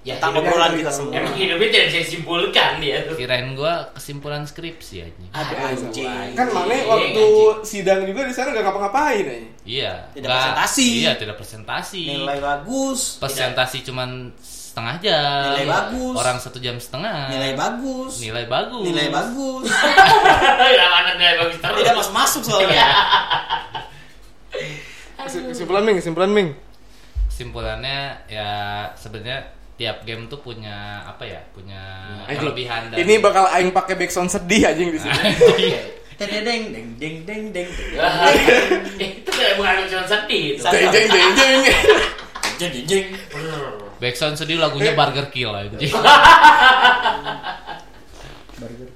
Ya, 0.06 0.22
hidup- 0.22 0.38
obrolan 0.38 0.78
kita 0.78 0.94
semua. 0.94 1.18
Emang 1.18 1.34
hidupnya 1.34 1.68
tidak 1.68 1.86
bisa 1.88 2.00
disimpulkan 2.00 2.72
dia 2.78 2.98
tuh. 3.04 3.18
Kirain 3.18 3.50
gua 3.52 3.90
kesimpulan 3.92 4.46
skripsi 4.46 4.96
anjing. 5.02 5.30
Ada 5.32 5.54
anjing. 5.68 6.30
Kan 6.32 6.48
mana 6.52 6.74
waktu 6.86 7.26
sidang 7.66 8.06
juga 8.06 8.22
di 8.22 8.32
sana 8.32 8.54
gak 8.54 8.62
ngapa-ngapain 8.62 9.26
aja. 9.26 9.50
Iya. 9.66 9.94
Tidak 10.14 10.24
nggak- 10.24 10.38
presentasi. 10.38 10.88
Iya, 11.02 11.12
tidak 11.18 11.36
presentasi. 11.36 12.04
Nilai 12.16 12.38
bagus. 12.38 13.18
presentasi 13.18 13.82
cuman 13.82 14.30
setengah 14.38 14.96
jam. 15.00 15.46
Nilai 15.50 15.66
bagus. 15.66 16.14
Orang 16.14 16.38
satu 16.38 16.58
jam 16.60 16.78
setengah. 16.78 17.34
Nilai 17.34 17.52
bagus. 17.56 18.14
Nilai 18.22 18.46
bagus. 18.46 18.84
Nilai 18.86 19.08
bagus. 19.10 19.66
Nilai 21.18 21.36
bagus 21.40 21.58
terus? 21.58 21.78
Tidak 21.82 21.94
masuk 21.96 22.14
masuk 22.14 22.42
soalnya. 22.46 22.86
Kesim- 25.18 25.50
Kesimpulan 25.50 25.82
Ming, 25.82 25.98
kesimpulan 25.98 26.30
Ming. 26.30 26.50
Kesimpulannya 27.26 28.00
ya 28.28 28.50
sebenarnya 28.94 29.55
tiap 29.76 30.08
game 30.08 30.28
tuh 30.32 30.40
punya 30.40 31.04
apa 31.04 31.24
ya? 31.28 31.44
Punya 31.52 31.80
Anjing, 32.24 32.40
kelebihan 32.42 32.82
dan 32.92 32.98
Ini 33.04 33.14
bakal 33.20 33.46
aing 33.52 33.76
pakai 33.76 33.96
backsound 34.00 34.32
sedih 34.32 34.72
anjing 34.72 34.90
di 34.96 35.00
sini. 35.00 35.20
Deng 36.16 36.32
deng 36.32 36.64
deng 36.72 36.88
deng 36.96 37.16
deng 37.28 37.44
deng. 37.56 37.68
Itu 38.96 39.30
kayak 39.36 39.60
bukan 39.60 39.84
cuma 39.92 40.08
sedih 40.08 40.56
itu. 40.56 40.64
Jeng 40.64 40.88
jeng 40.88 41.08
jeng. 41.12 41.62
Jeng 42.56 42.72
jeng 42.72 42.86
jeng. 42.90 43.06
Backsound 44.00 44.40
sedih 44.40 44.64
lagunya 44.64 44.96
Burger 44.96 45.28
Kill 45.28 45.52
anjing. 45.52 45.92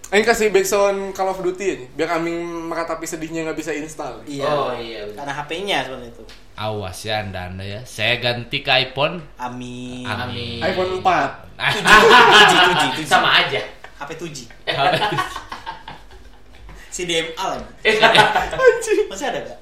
Aing 0.09 0.23
kasih 0.23 0.47
backsound 0.49 1.11
Call 1.11 1.29
of 1.29 1.43
Duty 1.43 1.65
aja, 1.75 1.85
biar 1.91 2.09
Aming 2.17 2.71
meratapi 2.71 3.03
sedihnya 3.03 3.43
nggak 3.51 3.59
bisa 3.59 3.75
install. 3.75 4.23
Iya. 4.23 4.47
Oh 4.47 4.71
iya. 4.73 5.03
Karena 5.11 5.33
HP-nya 5.35 5.77
seperti 5.85 6.07
itu. 6.15 6.23
Awas 6.59 7.07
ya 7.07 7.23
anda 7.23 7.47
anda 7.47 7.63
ya. 7.63 7.79
Saya 7.87 8.19
ganti 8.19 8.59
ke 8.59 8.67
iPhone. 8.67 9.23
Amin. 9.39 10.03
Amin. 10.03 10.59
iPhone 10.59 10.99
4. 10.99 11.55
Tuji 11.55 12.55
tuji 12.59 12.75
tuji. 12.75 13.03
Sama 13.07 13.31
aja. 13.31 13.63
HP 13.95 14.09
tuji. 14.19 14.43
Si 16.91 17.07
DMA 17.07 17.31
lagi. 17.31 17.63
Masih 19.07 19.25
ada 19.31 19.39
gak? 19.39 19.59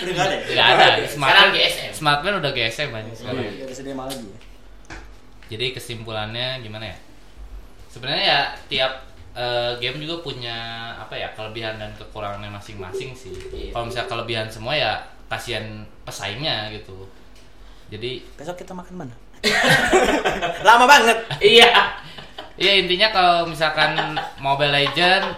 Udah 0.00 0.12
gak 0.16 0.26
ada 0.32 0.36
ya? 0.40 0.44
Gak 0.48 0.66
ada. 0.72 1.04
Sekarang 1.04 1.48
GSM. 1.52 1.92
smartphone 1.92 2.36
udah 2.40 2.52
GSM 2.56 2.90
aja 2.96 3.12
sekarang. 3.12 3.44
Gak 3.44 3.68
ada 3.68 3.74
si 3.76 3.82
DMA 3.84 4.04
lagi 4.08 4.24
ya? 4.24 4.38
Jadi 5.52 5.66
kesimpulannya 5.76 6.64
gimana 6.64 6.88
ya? 6.88 6.96
Sebenarnya 7.92 8.24
ya 8.24 8.40
tiap 8.72 8.92
eh, 9.36 9.76
game 9.76 10.00
juga 10.00 10.24
punya 10.24 10.56
apa 10.96 11.20
ya 11.20 11.36
kelebihan 11.36 11.76
dan 11.76 11.92
kekurangannya 12.00 12.48
masing-masing 12.48 13.12
sih. 13.12 13.36
Iya. 13.52 13.76
Kalau 13.76 13.84
misalnya 13.92 14.08
kelebihan 14.08 14.48
semua 14.48 14.72
ya 14.72 15.15
kasihan 15.26 15.64
pesaingnya 16.02 16.70
gitu. 16.70 17.06
Jadi 17.86 18.22
Besok 18.34 18.58
kita 18.58 18.74
makan 18.74 19.06
mana? 19.06 19.14
Lama 20.66 20.84
banget. 20.86 21.18
Iya. 21.38 21.70
ya 22.56 22.72
intinya 22.72 23.12
kalau 23.12 23.36
misalkan 23.46 23.92
Mobile 24.40 24.72
Legend 24.72 25.28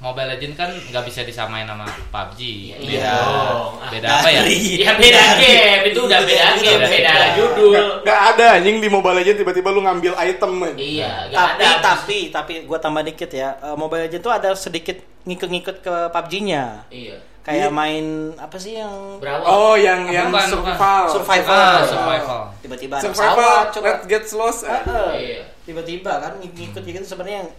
Mobile 0.00 0.32
Legend 0.32 0.56
kan 0.56 0.70
nggak 0.72 1.04
bisa 1.04 1.28
disamain 1.28 1.68
sama 1.68 1.84
PUBG. 2.08 2.40
Iya 2.72 3.04
Beda, 3.04 3.12
dong. 3.20 3.72
beda 3.92 4.08
apa 4.16 4.28
ya? 4.32 4.40
Ya 4.48 4.90
beda 4.96 5.24
game, 5.36 5.82
itu 5.92 6.00
udah 6.08 6.20
beda 6.24 6.46
game, 6.56 6.80
beda 6.80 6.88
beda. 6.88 7.14
judul. 7.36 7.84
Gak 8.00 8.20
ada 8.32 8.46
anjing 8.56 8.80
di 8.80 8.88
Mobile 8.88 9.20
Legends 9.20 9.44
tiba-tiba 9.44 9.68
lu 9.68 9.84
ngambil 9.84 10.16
item. 10.24 10.52
Iya, 10.80 11.28
gak 11.28 11.36
tapi 11.36 11.64
ada. 11.68 11.78
tapi 11.84 12.18
tapi 12.32 12.54
gue 12.64 12.78
tambah 12.80 13.04
dikit 13.04 13.28
ya. 13.28 13.60
Eh, 13.60 13.76
Mobile 13.76 14.08
Legends 14.08 14.24
tuh 14.24 14.32
ada 14.32 14.56
sedikit 14.56 14.96
ngikut-ngikut 15.28 15.76
ke 15.84 15.94
PUBG-nya. 16.16 16.88
Iya. 16.88 17.16
Kayak 17.40 17.72
main 17.72 18.04
apa 18.36 18.56
sih 18.56 18.76
yang 18.76 19.16
Berawal. 19.16 19.44
Oh, 19.44 19.74
yang 19.74 20.04
yang 20.06 20.28
Bukan, 20.28 20.44
survival. 20.46 21.02
survival. 21.08 21.56
Ah, 21.56 21.80
survival. 21.82 22.40
Tiba-tiba 22.60 22.94
Survival. 23.00 23.54
Let's 23.80 24.04
get 24.04 24.24
lost. 24.36 24.60
Eh. 24.62 24.82
Iya. 25.16 25.40
Tiba-tiba 25.64 26.12
kan 26.20 26.32
ngikut 26.36 26.82
gitu 26.84 27.00
sebenarnya 27.00 27.38
yang 27.40 27.50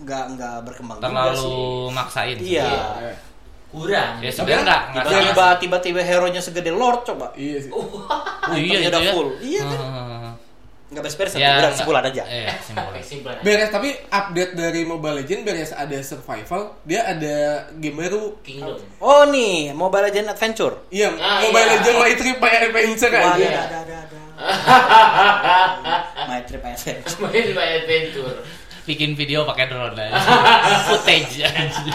nggak 0.00 0.24
nggak 0.34 0.56
berkembang 0.66 0.98
juga 0.98 1.06
Terlalu 1.06 1.38
sih. 1.38 1.94
maksain. 1.94 2.36
Iya. 2.38 2.68
Eh, 3.06 3.16
Kurang. 3.70 4.18
Ya 4.18 4.30
sebenarnya 4.34 4.62
nggak 4.66 4.82
nggak 4.90 5.04
Tiba-tiba 5.06 5.46
tiba-tiba 5.62 6.00
hero 6.02 6.26
nya 6.26 6.42
segede 6.42 6.74
Lord 6.74 7.06
coba. 7.06 7.30
Iya 7.38 7.58
sih. 7.62 7.70
Oh, 7.70 7.86
iya 8.50 8.82
itu 8.82 8.90
udah 8.90 8.98
ya. 9.00 9.12
full. 9.14 9.28
Iya 9.38 9.62
kan? 9.62 9.80
Nggak 10.90 11.02
beres-beres, 11.02 11.32
Ya, 11.32 11.38
udah 11.38 11.54
nggak- 11.62 11.76
simpulan 11.76 12.02
aja. 12.04 12.22
Iya, 12.36 12.50
simpulan. 12.58 12.90
Oke, 12.90 13.00
simpulan 13.00 13.34
aja. 13.34 13.42
Beres 13.42 13.70
tapi 13.70 13.88
update 14.04 14.52
dari 14.52 14.82
Mobile 14.82 15.16
Legend 15.16 15.40
beres 15.42 15.70
ada 15.72 15.98
survival, 16.00 16.62
dia 16.82 17.00
ada 17.04 17.34
game 17.72 17.96
baru. 17.96 18.34
Kingdom. 18.40 18.74
Oh 18.98 19.22
nih, 19.24 19.70
Mobile 19.72 20.04
Legend 20.04 20.28
Adventure. 20.28 20.74
Iya, 20.88 21.14
Ah, 21.14 21.38
Mobile 21.40 21.62
iya. 21.64 21.72
Legend 21.76 21.96
My 21.96 22.12
Trip 22.12 22.38
My 22.38 22.52
Adventure 22.60 23.12
aja. 23.12 23.30
ada, 23.30 23.38
ada, 23.38 23.78
ada, 23.80 23.96
ada. 24.02 24.18
My 26.28 26.40
Trip 26.42 26.58
Adventure. 26.60 27.18
Main 27.22 27.42
di 27.44 27.52
Main 27.52 27.72
Adventure. 27.78 28.36
Bikin 28.82 29.10
video 29.12 29.44
pakai 29.44 29.68
drone 29.68 29.94
aja. 29.94 30.18
Footage 30.88 31.38
aja. 31.40 31.86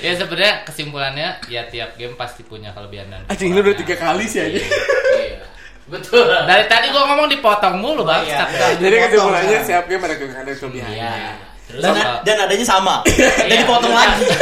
ya 0.00 0.12
sebenarnya 0.12 0.64
kesimpulannya 0.64 1.28
ya 1.46 1.64
tiap 1.66 1.92
game 1.94 2.12
pasti 2.14 2.40
punya 2.42 2.72
kelebihan 2.72 3.04
dan 3.06 3.20
Anjing 3.26 3.52
ini 3.52 3.58
udah 3.58 3.72
kekurangan. 3.72 3.80
tiga 3.84 3.96
kali 3.98 4.24
sih 4.26 4.40
aja. 4.42 4.58
Iya. 4.58 5.38
Betul. 6.04 6.28
Dari 6.44 6.64
tadi 6.66 6.86
gua 6.88 7.02
ngomong 7.06 7.28
dipotong 7.28 7.74
mulu 7.76 8.02
bang. 8.02 8.22
iya. 8.22 8.44
Jadi 8.76 8.94
kesimpulannya 9.02 9.48
Potong, 9.50 9.66
siap 9.66 9.84
game 9.86 10.02
ada 10.02 10.14
kekurangan 10.14 10.44
dan 10.44 10.56
kelebihannya. 10.56 10.94
Iya. 10.94 11.12
Terus 11.64 11.80
Dan, 11.80 11.92
Sama. 11.96 12.12
dan 12.20 12.36
adanya 12.38 12.66
sama. 12.66 12.94
dan 13.40 13.46
Iya. 13.46 13.60
dipotong 13.60 13.92
lagi. 13.92 14.24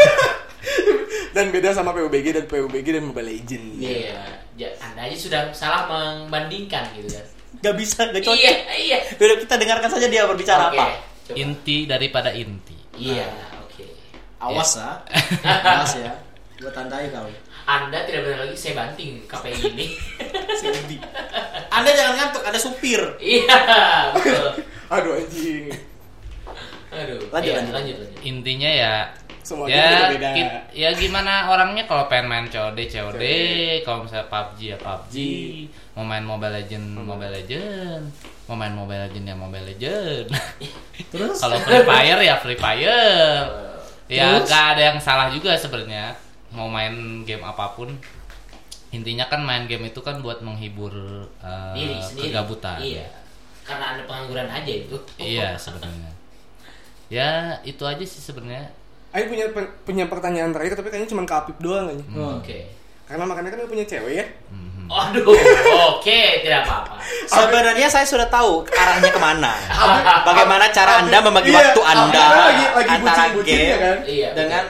Dan 1.33 1.49
beda 1.49 1.73
sama 1.73 1.97
PUBG 1.97 2.27
dan 2.31 2.45
PUBG 2.45 2.93
dan 2.93 3.05
Mobile 3.05 3.25
Legend. 3.27 3.65
Iya. 3.81 4.21
Ja- 4.55 4.77
Anda 4.83 5.09
aja 5.09 5.17
sudah 5.17 5.41
salah 5.51 5.89
membandingkan 5.89 6.93
gitu 6.93 7.09
kan. 7.09 7.25
Gak 7.63 7.75
bisa, 7.75 8.05
gak 8.07 8.21
cocok. 8.21 8.37
Iya, 8.37 8.53
iya. 8.77 8.99
Udah 9.17 9.41
kita 9.41 9.55
dengarkan 9.57 9.89
saja 9.89 10.07
dia 10.07 10.29
berbicara 10.29 10.69
Oke, 10.69 10.77
apa. 10.77 10.87
coba. 11.25 11.35
Inti 11.35 11.89
daripada 11.89 12.37
inti. 12.37 12.77
Iya, 12.95 13.33
oke. 13.59 13.85
Awas 14.43 14.77
ya. 14.77 15.01
Awas 15.73 15.93
ya. 15.97 16.13
Gua 16.59 16.69
tandai 16.71 17.09
kau. 17.09 17.25
Anda 17.63 17.99
tidak 18.03 18.21
benar 18.25 18.39
lagi 18.43 18.57
saya 18.57 18.75
banting 18.77 19.23
KPI 19.25 19.55
ini. 19.71 19.87
Anda 21.77 21.91
jangan 21.91 22.15
ngantuk, 22.17 22.43
ada 22.43 22.59
supir. 22.59 23.01
iya, 23.19 23.59
betul. 24.13 24.47
Aduh 24.93 25.13
anjing. 25.17 25.71
Aduh. 26.93 27.21
Lanjut, 27.29 27.49
Iya, 27.49 27.57
lanjut. 27.59 27.73
lanjut, 27.73 27.97
lanjut. 27.99 28.21
Intinya 28.23 28.69
ya 28.69 28.95
Semua 29.43 29.67
game 29.67 29.75
ya 29.75 30.31
ki- 30.31 30.63
ya 30.71 30.89
gimana 30.93 31.51
orangnya 31.51 31.83
kalau 31.83 32.07
pengen 32.07 32.29
main 32.29 32.47
COD 32.47 32.79
COD, 32.85 33.23
kalau 33.83 34.07
misalnya 34.07 34.29
PUBG 34.29 34.61
ya 34.71 34.79
PUBG, 34.79 35.15
mau 35.93 36.05
main 36.05 36.23
Mobile 36.23 36.55
Legend 36.55 36.85
Mobile 36.95 37.33
Legend, 37.33 38.03
mau 38.47 38.55
main 38.55 38.71
Mobile 38.71 39.03
Legend 39.03 39.25
ya 39.25 39.35
Mobile 39.35 39.67
Legend. 39.67 40.27
Terus 41.11 41.41
kalau 41.41 41.59
Free 41.59 41.83
Fire 41.83 42.21
ya 42.21 42.35
Free 42.39 42.55
Fire. 42.55 43.43
Ya 44.07 44.37
Terus? 44.37 44.47
gak 44.47 44.65
ada 44.77 44.83
yang 44.93 44.99
salah 45.01 45.27
juga 45.27 45.57
sebenarnya 45.57 46.13
mau 46.53 46.69
main 46.69 46.93
game 47.25 47.43
apa 47.43 47.73
pun. 47.73 47.89
Intinya 48.93 49.25
kan 49.25 49.41
main 49.41 49.65
game 49.65 49.89
itu 49.89 50.01
kan 50.01 50.21
buat 50.21 50.45
menghibur 50.45 50.93
uh, 51.41 51.73
Diri 51.73 51.97
sendiri. 51.97 52.29
kegabutan. 52.29 52.77
Iya. 52.77 53.09
Karena 53.65 53.97
Anda 53.97 54.03
pengangguran 54.05 54.49
aja 54.49 54.73
itu. 54.73 54.97
Iya 55.17 55.57
sebenarnya. 55.57 56.13
Ya 57.09 57.29
itu 57.65 57.81
aja 57.83 58.05
sih 58.05 58.21
sebenarnya. 58.21 58.69
Ayo 59.13 59.29
punya 59.29 59.45
punya 59.85 60.05
pertanyaan 60.09 60.53
terakhir 60.53 60.77
tapi 60.77 60.89
kayaknya 60.89 61.09
cuma 61.09 61.25
ke 61.25 61.33
Apip 61.33 61.57
doang 61.61 61.89
aja. 61.89 62.05
Oke. 62.37 62.69
Karena 63.05 63.25
makanya 63.25 63.53
kan 63.53 63.59
dia 63.61 63.69
punya 63.69 63.85
cewek 63.85 64.13
ya. 64.15 64.27
Mhm. 64.49 64.89
Aduh, 64.93 65.33
oke, 65.89 66.21
tidak 66.45 66.69
apa-apa. 66.69 67.01
Sebenarnya 67.25 67.89
saya 67.89 68.05
sudah 68.05 68.29
tahu 68.29 68.61
arahnya 68.69 69.09
ke 69.09 69.17
mana. 69.17 69.53
Bagaimana 70.29 70.69
cara 70.69 71.01
Anda 71.01 71.17
membagi 71.21 71.49
Iya, 71.49 71.73
waktu 71.73 71.81
Anda 71.81 72.21
Apip 72.21 72.37
lagi 72.37 72.65
lagi 72.77 72.91
antara 72.93 73.25
game 73.41 73.73
kan. 73.73 73.97
Iya. 74.05 74.29
dengan 74.37 74.65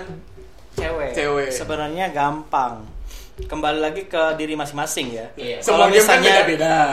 cewek. 0.74 1.10
Cewek. 1.12 1.48
Sebenarnya 1.48 2.08
gampang. 2.08 2.84
Kembali 3.32 3.80
lagi 3.80 4.04
ke 4.04 4.36
diri 4.36 4.52
masing-masing 4.52 5.06
ya. 5.10 5.26
Iya. 5.34 5.56
Semua 5.58 5.88
Kalau 5.88 5.88
game 5.88 5.98
kan 5.98 6.20
misalnya-. 6.20 6.36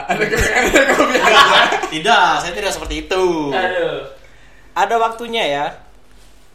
Ada 0.09 0.23
kekurangan 0.25 0.63
ada 0.65 0.83
kelebihan. 0.87 1.67
Tidak, 1.93 2.27
saya 2.37 2.53
tidak 2.53 2.71
seperti 2.71 2.95
itu. 3.03 3.23
Aduh. 3.49 3.97
Ada 4.73 4.95
waktunya 4.97 5.43
ya. 5.43 5.65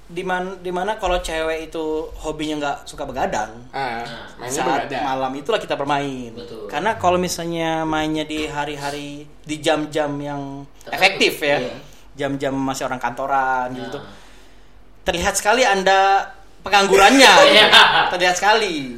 Di 0.04 0.20
mana, 0.20 0.52
di 0.56 0.68
mana 0.68 0.94
kalau 0.94 1.16
cewek 1.16 1.68
itu 1.68 1.84
hobinya 2.14 2.54
nggak 2.60 2.78
suka 2.84 3.02
begadang, 3.02 3.48
Ah, 3.72 4.04
mainnya 4.36 4.52
saat 4.54 4.84
berbeda. 4.84 5.00
malam 5.00 5.32
itulah 5.32 5.56
kita 5.56 5.74
bermain. 5.74 6.28
Betul. 6.30 6.68
Karena 6.68 6.92
kalau 6.94 7.16
misalnya 7.16 7.88
mainnya 7.88 8.20
di 8.22 8.44
hari-hari 8.44 9.24
di 9.24 9.56
jam-jam 9.58 10.12
yang 10.14 10.68
Tertentu. 10.78 10.92
efektif 10.92 11.34
ya, 11.40 11.56
Iya. 11.56 11.74
jam-jam 12.14 12.52
masih 12.52 12.84
orang 12.84 13.00
kantoran 13.00 13.72
gitu, 13.72 13.96
Nah. 13.96 14.12
terlihat 15.02 15.34
sekali 15.34 15.64
anda 15.64 16.28
penganggurannya, 16.64 17.32
Iya. 17.54 17.66
terlihat 18.10 18.34
sekali. 18.34 18.96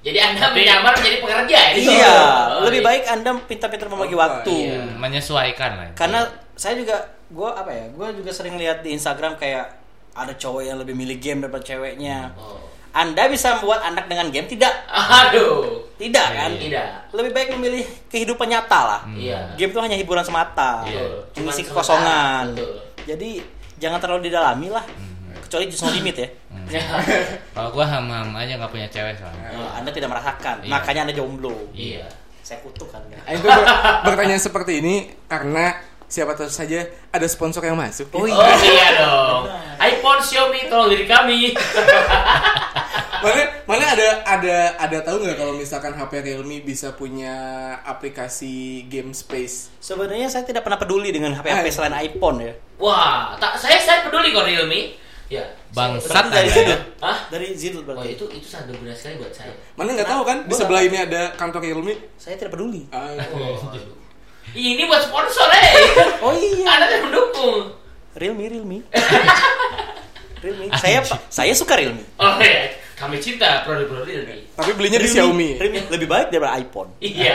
Jadi 0.00 0.18
Anda 0.22 0.54
menyamar 0.54 0.94
menjadi 0.94 1.18
pekerja 1.18 1.56
ya? 1.58 1.70
Iya, 1.74 2.14
Oh, 2.54 2.70
lebih 2.70 2.78
iya. 2.78 2.86
baik 2.86 3.02
anda 3.10 3.30
pintar-pintar 3.42 3.88
membagi 3.88 4.14
Oh, 4.14 4.20
waktu. 4.20 4.54
iya. 4.54 4.78
menyesuaikan 4.94 5.70
lah. 5.74 5.88
Karena 5.98 6.22
saya 6.54 6.78
juga, 6.78 6.94
gue 7.26 7.48
apa 7.48 7.66
ya, 7.68 7.84
gue 7.90 8.22
juga 8.22 8.30
sering 8.30 8.54
lihat 8.54 8.86
di 8.86 8.94
Instagram 8.94 9.34
kayak 9.34 9.66
ada 10.14 10.32
cowok 10.32 10.62
yang 10.62 10.78
lebih 10.78 10.94
milih 10.94 11.18
game 11.18 11.42
daripada 11.42 11.64
ceweknya. 11.64 12.30
Oh. 12.38 12.62
Anda 12.92 13.28
bisa 13.28 13.58
membuat 13.58 13.84
anak 13.84 14.06
dengan 14.06 14.30
game 14.30 14.46
tidak? 14.46 14.72
Aduh. 14.88 15.84
Tidak 15.98 16.26
kan? 16.30 16.50
Tidak. 16.54 17.12
Lebih 17.12 17.32
baik 17.32 17.48
memilih 17.52 17.84
kehidupan 18.06 18.46
nyata 18.46 18.80
lah. 18.80 19.00
Iya. 19.10 19.52
Game 19.54 19.68
itu 19.68 19.80
hanya 19.82 19.96
hiburan 19.96 20.22
semata. 20.22 20.86
Cuman 21.34 21.44
mengisi 21.44 21.66
kekosongan. 21.66 22.54
Betul. 22.54 22.72
Jadi 23.04 23.30
jangan 23.76 23.98
terlalu 23.98 24.32
didalami 24.32 24.68
lah, 24.70 24.84
kecuali 25.56 25.72
just 25.72 25.80
no 25.80 25.90
limit 25.90 26.16
ya. 26.16 26.28
Kalau 27.50 27.72
gua 27.72 27.88
ham-ham 27.88 28.28
aja 28.32 28.52
nggak 28.54 28.68
punya 28.68 28.84
cewek 28.86 29.16
soalnya. 29.16 29.48
Eh, 29.48 29.70
anda 29.72 29.88
tidak 29.88 30.12
merasakan, 30.12 30.60
Iya. 30.60 30.68
makanya 30.68 31.00
anda 31.02 31.14
jomblo. 31.14 31.56
Iya. 31.72 32.04
Saya 32.42 32.60
kutuk. 32.60 32.92
Aku 32.92 33.40
ber- 33.40 33.66
bertanya 34.04 34.36
seperti 34.36 34.78
ini 34.78 34.94
karena 35.24 35.72
siapa 36.04 36.32
tahu 36.32 36.46
saja 36.46 36.84
ada 37.08 37.24
sponsor 37.24 37.58
yang 37.60 37.74
masuk. 37.74 38.12
Oh, 38.12 38.22
ya. 38.22 38.36
Oh 38.36 38.54
iya 38.62 38.88
dong. 38.96 39.42
iPhone 39.78 40.20
Xiaomi 40.20 40.68
tolong 40.68 40.86
diri 40.88 41.04
kami. 41.04 41.50
Mana 43.16 43.42
mana 43.64 43.84
ada 43.88 44.08
ada 44.28 44.56
ada 44.78 44.98
tahu 45.00 45.18
nggak 45.18 45.34
kalau 45.34 45.56
misalkan 45.56 45.90
HP 45.90 46.20
Realme 46.22 46.60
bisa 46.60 46.92
punya 46.92 47.32
aplikasi 47.82 48.84
game 48.86 49.10
space? 49.10 49.72
Sebenarnya 49.80 50.28
saya 50.28 50.44
tidak 50.44 50.62
pernah 50.62 50.76
peduli 50.76 51.10
dengan 51.10 51.32
HP-HP 51.32 51.64
Ah. 51.64 51.72
selain 51.72 51.96
iPhone 51.98 52.38
ya. 52.38 52.52
Wah, 52.76 53.34
tak 53.34 53.56
saya 53.56 53.80
saya 53.80 54.04
peduli 54.04 54.30
kok 54.30 54.44
Realme. 54.44 54.94
Ya. 55.26 55.42
Bangsat 55.74 56.30
dari 56.30 56.48
ya. 56.54 56.78
Hah? 57.02 57.26
Dari 57.28 57.50
Zidul 57.58 57.82
Oh 57.82 57.90
berarti. 57.90 58.14
itu 58.14 58.24
itu 58.30 58.46
sangat 58.46 58.70
berguna 58.70 58.94
sekali 58.94 59.18
buat 59.18 59.34
saya. 59.34 59.50
Mana 59.74 59.90
nggak 59.92 60.06
tahu 60.06 60.22
kan 60.22 60.38
di 60.46 60.54
sebelah 60.54 60.82
ini 60.82 60.98
ada 61.02 61.34
kantor 61.34 61.60
Realme. 61.60 61.94
Saya 62.14 62.38
tidak 62.38 62.54
peduli. 62.54 62.86
Ah, 62.94 63.10
Oh. 63.34 63.58
Ini 64.54 64.86
buat 64.86 65.02
sponsor 65.02 65.48
eh. 65.50 65.70
Oh 66.22 66.30
iya. 66.30 66.64
Anda 66.70 66.86
tidak 66.86 67.02
mendukung. 67.10 67.74
Realme, 68.14 68.44
Realme. 68.46 68.78
Realme. 70.46 70.70
Saya 70.78 71.02
saya 71.26 71.52
suka 71.52 71.74
Realme. 71.74 72.06
Oh 72.16 72.38
iya, 72.38 72.70
kami 72.96 73.20
cinta 73.20 73.60
produk-produk 73.60 74.08
Realme. 74.08 74.48
Tapi 74.56 74.72
belinya 74.72 74.96
di 74.96 75.04
Realme- 75.04 75.12
Xiaomi. 75.12 75.50
Realme 75.60 75.80
lebih 75.92 76.08
baik 76.08 76.26
daripada 76.32 76.56
iPhone. 76.56 76.88
Iya. 76.96 77.34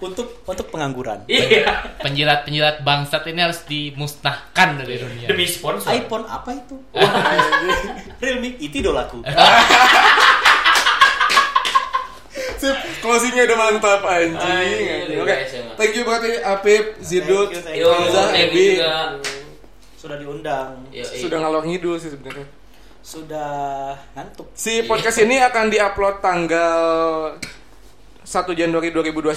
Untuk 0.00 0.40
untuk 0.48 0.72
pengangguran. 0.72 1.28
Iya. 1.28 2.00
Penjilat-penjilat 2.00 2.80
bangsat 2.80 3.28
ini 3.28 3.40
harus 3.44 3.60
dimusnahkan 3.68 4.80
dari 4.80 4.96
dunia. 4.96 5.28
Demi 5.28 5.44
sponsor. 5.44 5.92
iPhone 5.92 6.24
apa 6.24 6.56
itu? 6.56 6.80
Realme 8.24 8.56
itu 8.56 8.80
idolaku. 8.80 9.20
Sip, 12.62 12.78
closingnya 13.02 13.42
udah 13.52 13.58
mantap 13.58 14.00
anjing. 14.06 14.38
Ah, 14.38 14.62
iya, 14.62 14.78
iya, 15.10 15.18
Oke, 15.18 15.34
iya, 15.34 15.50
iya. 15.50 15.74
thank 15.74 15.98
you 15.98 16.06
berarti 16.06 16.38
Apip, 16.40 16.94
Zidut, 17.02 17.50
Hamzah, 17.58 18.30
Ebi. 18.38 18.78
Sudah 19.98 20.14
diundang. 20.14 20.86
Yo. 20.94 21.02
Sudah 21.02 21.42
ngalor 21.42 21.66
ngidul 21.66 21.98
sih 21.98 22.14
sebenarnya. 22.14 22.61
Sudah 23.02 23.92
ngantuk. 24.14 24.46
Si 24.54 24.86
podcast 24.86 25.18
ini 25.18 25.36
akan 25.36 25.66
diupload 25.68 26.22
tanggal 26.22 26.80
1 28.22 28.30
Januari 28.54 28.88
2021. 28.88 29.34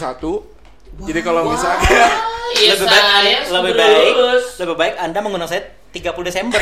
Jadi 1.01 1.19
kalau 1.19 1.49
misalnya 1.49 2.07
Iya, 2.55 2.71
lebih 2.71 2.87
baik 2.87 3.03
saya 3.03 3.19
lebih 3.51 3.73
sudah 3.73 3.73
baik 3.75 4.13
lulus. 4.15 4.45
lebih 4.55 4.75
baik 4.79 4.93
Anda 4.95 5.19
mengundang 5.19 5.49
saya 5.49 5.65
30 5.91 6.07
Desember 6.23 6.61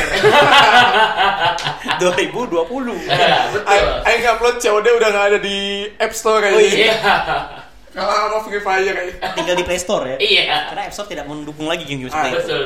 2020. 2.00 2.02
Ya, 3.06 3.46
betul. 3.52 3.68
Aing 3.68 3.86
Aing 4.02 4.22
upload 4.26 4.56
COD 4.58 4.86
udah 4.90 5.08
nggak 5.12 5.26
ada 5.28 5.38
di 5.38 5.58
App 5.94 6.10
Store 6.10 6.40
Oh, 6.40 6.42
kayaknya. 6.42 6.72
Iya. 6.74 6.94
Kalah 7.94 8.26
sama 8.26 8.38
Free 8.42 8.58
Fire 8.58 8.82
kayaknya. 8.90 9.14
Tinggal 9.34 9.54
di 9.54 9.62
Play 9.62 9.78
Store 9.78 10.04
ya. 10.08 10.16
Iya. 10.18 10.42
Karena 10.66 10.82
App 10.82 10.94
Store 10.96 11.06
tidak 11.06 11.26
mendukung 11.28 11.68
lagi 11.68 11.84
game-game 11.84 12.10
Ah, 12.10 12.26
seperti 12.26 12.42
itu. 12.42 12.58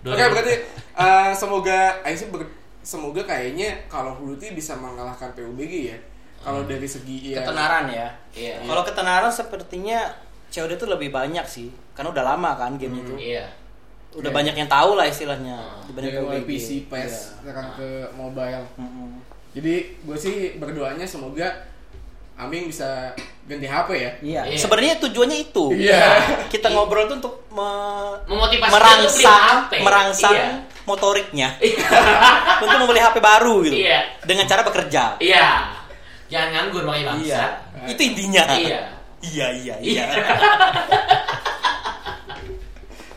Betul. 0.00 0.08
Oke, 0.08 0.24
berarti 0.30 0.54
eh, 0.94 1.30
semoga 1.36 1.78
Aing 2.00 2.16
sih 2.16 2.28
ber- 2.28 2.48
semoga 2.88 3.20
kayaknya 3.20 3.76
of 3.92 4.16
Duty 4.24 4.56
bisa 4.56 4.72
mengalahkan 4.72 5.28
PUBG 5.36 5.92
ya. 5.92 5.98
Kalau 6.40 6.64
dari 6.64 6.88
segi 6.88 7.36
ya 7.36 7.44
Ketenaran 7.44 7.84
ya. 7.92 8.08
Iya. 8.32 8.64
Kalau 8.64 8.80
ketenaran 8.80 9.28
sepertinya 9.28 10.08
COD 10.48 10.80
itu 10.80 10.86
lebih 10.88 11.12
banyak 11.12 11.44
sih. 11.44 11.68
Karena 11.92 12.08
udah 12.16 12.24
lama 12.24 12.56
kan 12.56 12.80
game 12.80 13.04
itu. 13.04 13.12
Iya. 13.12 13.44
Udah 14.16 14.32
Iya. 14.32 14.38
banyak 14.40 14.54
yang 14.56 14.70
tahu 14.70 14.96
lah 14.96 15.04
istilahnya 15.04 15.60
Hmm. 15.60 15.84
dibanding 15.84 16.14
dari 16.16 16.24
mulai. 16.24 16.48
PC, 16.48 16.68
PS, 16.88 16.96
Iya. 16.96 17.12
sekarang 17.44 17.66
ke 17.76 17.88
mobile. 18.16 18.64
Mm-mm. 18.80 19.10
Jadi 19.52 19.74
gue 20.00 20.16
sih 20.16 20.36
berdoanya 20.56 21.04
semoga 21.04 21.44
Aming 22.38 22.70
bisa 22.70 23.10
ganti 23.44 23.66
HP 23.66 23.88
ya. 23.92 24.10
Iya. 24.20 24.40
Iya. 24.46 24.56
Sebenarnya 24.56 24.94
tujuannya 24.98 25.38
itu. 25.42 25.64
Iya. 25.74 26.02
Kita 26.46 26.70
ngobrol 26.70 27.04
tuh 27.06 27.18
untuk 27.18 27.34
me- 27.50 28.16
Memotivasi 28.26 28.70
merangsang 28.70 29.42
HP. 29.66 29.72
merangsang 29.82 30.32
Iya. 30.32 30.48
motoriknya 30.84 31.48
untuk 32.62 32.78
membeli 32.78 33.00
HP 33.00 33.16
baru 33.18 33.66
gitu. 33.66 33.76
Iya. 33.76 34.22
Dengan 34.22 34.46
cara 34.46 34.62
bekerja. 34.62 35.18
Iya. 35.18 35.66
Jangan 36.28 36.48
nganggur 36.54 36.82
pakai 36.84 37.02
bangsa. 37.04 37.24
Iya. 37.26 37.44
Itu 37.90 38.00
intinya. 38.04 38.44
Iya. 38.54 38.80
Iya, 39.18 39.46
iya, 39.50 39.74
Iya. 39.82 40.06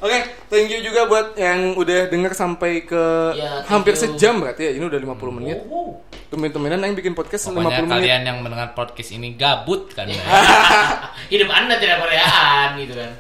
Oke, 0.01 0.17
thank 0.49 0.65
you 0.67 0.81
juga 0.81 1.05
buat 1.05 1.37
yang 1.37 1.77
udah 1.77 2.09
denger 2.09 2.33
sampai 2.33 2.81
ke 2.81 3.03
Ya, 3.37 3.61
hampir 3.69 3.93
you. 3.93 4.01
sejam 4.01 4.41
berarti 4.41 4.65
ya. 4.65 4.71
Ini 4.73 4.81
udah 4.83 4.97
50 4.97 5.29
menit. 5.31 5.61
Oh, 5.63 6.01
Temen-temenan 6.27 6.81
yang 6.81 6.95
bikin 6.95 7.13
podcast 7.13 7.45
Pokoknya 7.45 7.77
50 7.77 7.85
menit. 7.85 7.93
kalian 7.93 8.21
yang 8.23 8.37
mendengar 8.39 8.73
podcast 8.73 9.11
ini 9.11 9.35
gabut 9.35 9.93
kan 9.93 10.09
ya. 10.09 10.17
Hidup 11.27 11.47
Anda 11.47 11.77
tidak 11.77 12.01
koreaan 12.01 12.81
gitu 12.81 12.97
kan. 12.97 13.11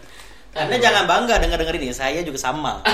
Anda 0.51 0.75
jangan 0.75 1.03
bangga 1.05 1.37
denger-denger 1.37 1.75
ini. 1.77 1.93
Saya 1.93 2.19
juga 2.21 2.41
sama. 2.41 2.81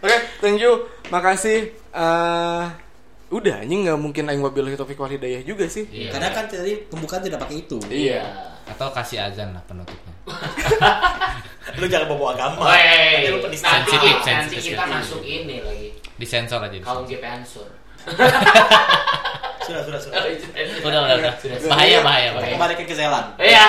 Oke, 0.00 0.16
thank 0.40 0.56
you. 0.56 0.88
Makasih. 1.10 1.68
Eh, 1.92 2.64
udah 3.30 3.54
anjing 3.60 3.84
nggak 3.84 3.98
mungkin 4.00 4.24
aing 4.26 4.40
wabillahi 4.40 4.74
taufiq 4.74 4.96
wal 4.96 5.12
hidayah 5.12 5.44
juga 5.44 5.68
sih. 5.68 5.84
Iya. 5.84 6.10
Karena 6.10 6.32
kan 6.32 6.48
tadi 6.48 6.80
pembukaan 6.82 7.20
tidak 7.20 7.38
pakai 7.38 7.56
itu. 7.60 7.76
Iya. 7.86 8.49
Atau 8.70 8.88
kasih 8.90 9.18
azan 9.20 9.50
lah 9.50 9.62
penutupnya. 9.64 10.14
Lu 11.78 11.86
jangan 11.86 12.06
bawa 12.08 12.34
agama. 12.34 12.66
Woi, 12.66 12.82
Nanti 12.82 13.30
lu 13.30 13.38
penis 13.40 13.60
nanti, 13.60 13.90
sensitif, 13.90 14.14
nanti 14.18 14.56
sensitif. 14.56 14.72
kita 14.74 14.84
masuk 14.86 15.20
ini 15.22 15.56
lagi. 15.60 15.88
Disensor 16.16 16.60
aja. 16.60 16.76
Kaum 16.80 17.04
disensor. 17.04 17.10
GP 17.10 17.24
Ansur. 17.24 17.68
Sudah, 19.60 19.86
sudah, 19.86 20.00
sudah. 20.02 20.18
Udah, 20.82 21.00
udah, 21.06 21.16
udah. 21.20 21.32
Bahaya, 21.70 22.02
bahaya, 22.02 22.28
bahaya. 22.34 22.52
Kembali 22.58 22.74
ke 22.74 22.90
Zealand. 22.90 23.26
Iya. 23.38 23.64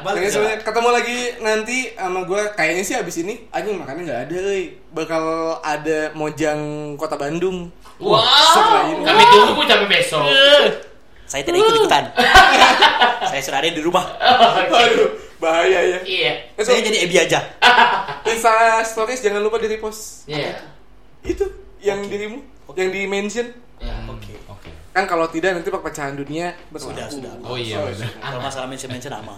Kembali 0.00 0.18
sebenarnya 0.24 0.58
ketemu 0.62 0.88
lagi 0.88 1.18
nanti 1.38 1.78
sama 1.92 2.20
gue 2.24 2.42
kayaknya 2.54 2.82
sih 2.82 2.96
abis 2.96 3.16
ini 3.20 3.34
anjing 3.50 3.76
makannya 3.76 4.02
nggak 4.08 4.20
ada 4.24 4.36
euy. 4.40 4.64
bakal 4.88 5.24
ada 5.60 6.14
mojang 6.14 6.60
kota 6.96 7.18
Bandung 7.18 7.68
setelah 7.98 8.88
Wow. 8.88 8.88
ini. 8.88 9.02
Kami 9.04 9.22
tunggu 9.28 9.62
sampai 9.68 9.88
besok. 9.90 10.22
Saya 11.34 11.42
tidak 11.42 11.66
ikut-ikutan. 11.66 12.04
Saya 13.34 13.42
sudah 13.42 13.58
ada 13.58 13.74
di 13.74 13.82
rumah. 13.82 14.06
Aduh, 14.70 15.18
bahaya 15.42 15.82
ya. 15.82 15.98
Iya. 16.06 16.32
Saya 16.62 16.78
jadi 16.78 17.10
Ebi 17.10 17.18
aja. 17.18 17.42
Insta 18.30 18.86
stories 18.86 19.18
jangan 19.18 19.42
lupa 19.42 19.58
di 19.58 19.66
repost. 19.66 20.30
Iya. 20.30 20.62
Itu 21.26 21.50
yang 21.82 22.06
dirimu, 22.06 22.38
yang 22.78 22.94
di 22.94 23.10
mention. 23.10 23.50
Iya. 23.82 24.06
Oke. 24.06 24.30
Oke. 24.46 24.70
Kan 24.94 25.10
kalau 25.10 25.26
tidak 25.26 25.58
nanti 25.58 25.74
perpecahan 25.74 26.14
dunia 26.14 26.54
berlaku. 26.70 26.94
Sudah, 26.94 27.10
sudah. 27.10 27.32
Oh 27.42 27.58
iya 27.58 27.82
benar. 27.82 28.14
Kalau 28.14 28.38
masalah 28.38 28.70
mention-mention 28.70 29.10
aman. 29.18 29.34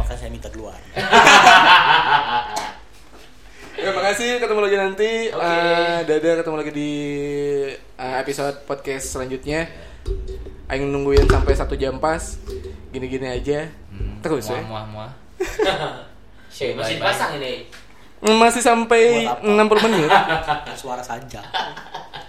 Makanya 0.00 0.16
saya 0.16 0.32
minta 0.32 0.48
duluan. 0.48 0.80
Ya, 3.76 3.92
makasih 3.92 4.40
ketemu 4.40 4.60
lagi 4.64 4.76
nanti. 4.80 5.10
Oke. 5.28 5.44
Eh, 5.44 5.98
dadah 6.08 6.34
ketemu 6.40 6.56
lagi 6.56 6.72
di 6.72 6.92
eh, 7.76 8.16
episode 8.16 8.64
podcast 8.64 9.12
selanjutnya. 9.12 9.68
Aing 10.68 10.92
nungguin 10.92 11.24
sampai 11.24 11.56
satu 11.56 11.74
jam 11.74 11.96
pas. 11.96 12.36
Gini-gini 12.92 13.24
aja. 13.24 13.68
Terus 14.20 14.52
ya. 14.52 14.60
Muah, 14.64 14.84
muah, 14.84 15.08
muah. 15.08 15.10
Eh, 16.58 16.74
Masih 16.76 17.00
dipasang 17.00 17.40
ini. 17.40 17.64
Masih 18.18 18.60
sampai 18.60 19.24
Buat 19.24 19.40
apa? 19.40 19.80
60 19.80 19.84
menit. 19.88 20.10
Suara 20.80 21.00
saja. 21.00 21.40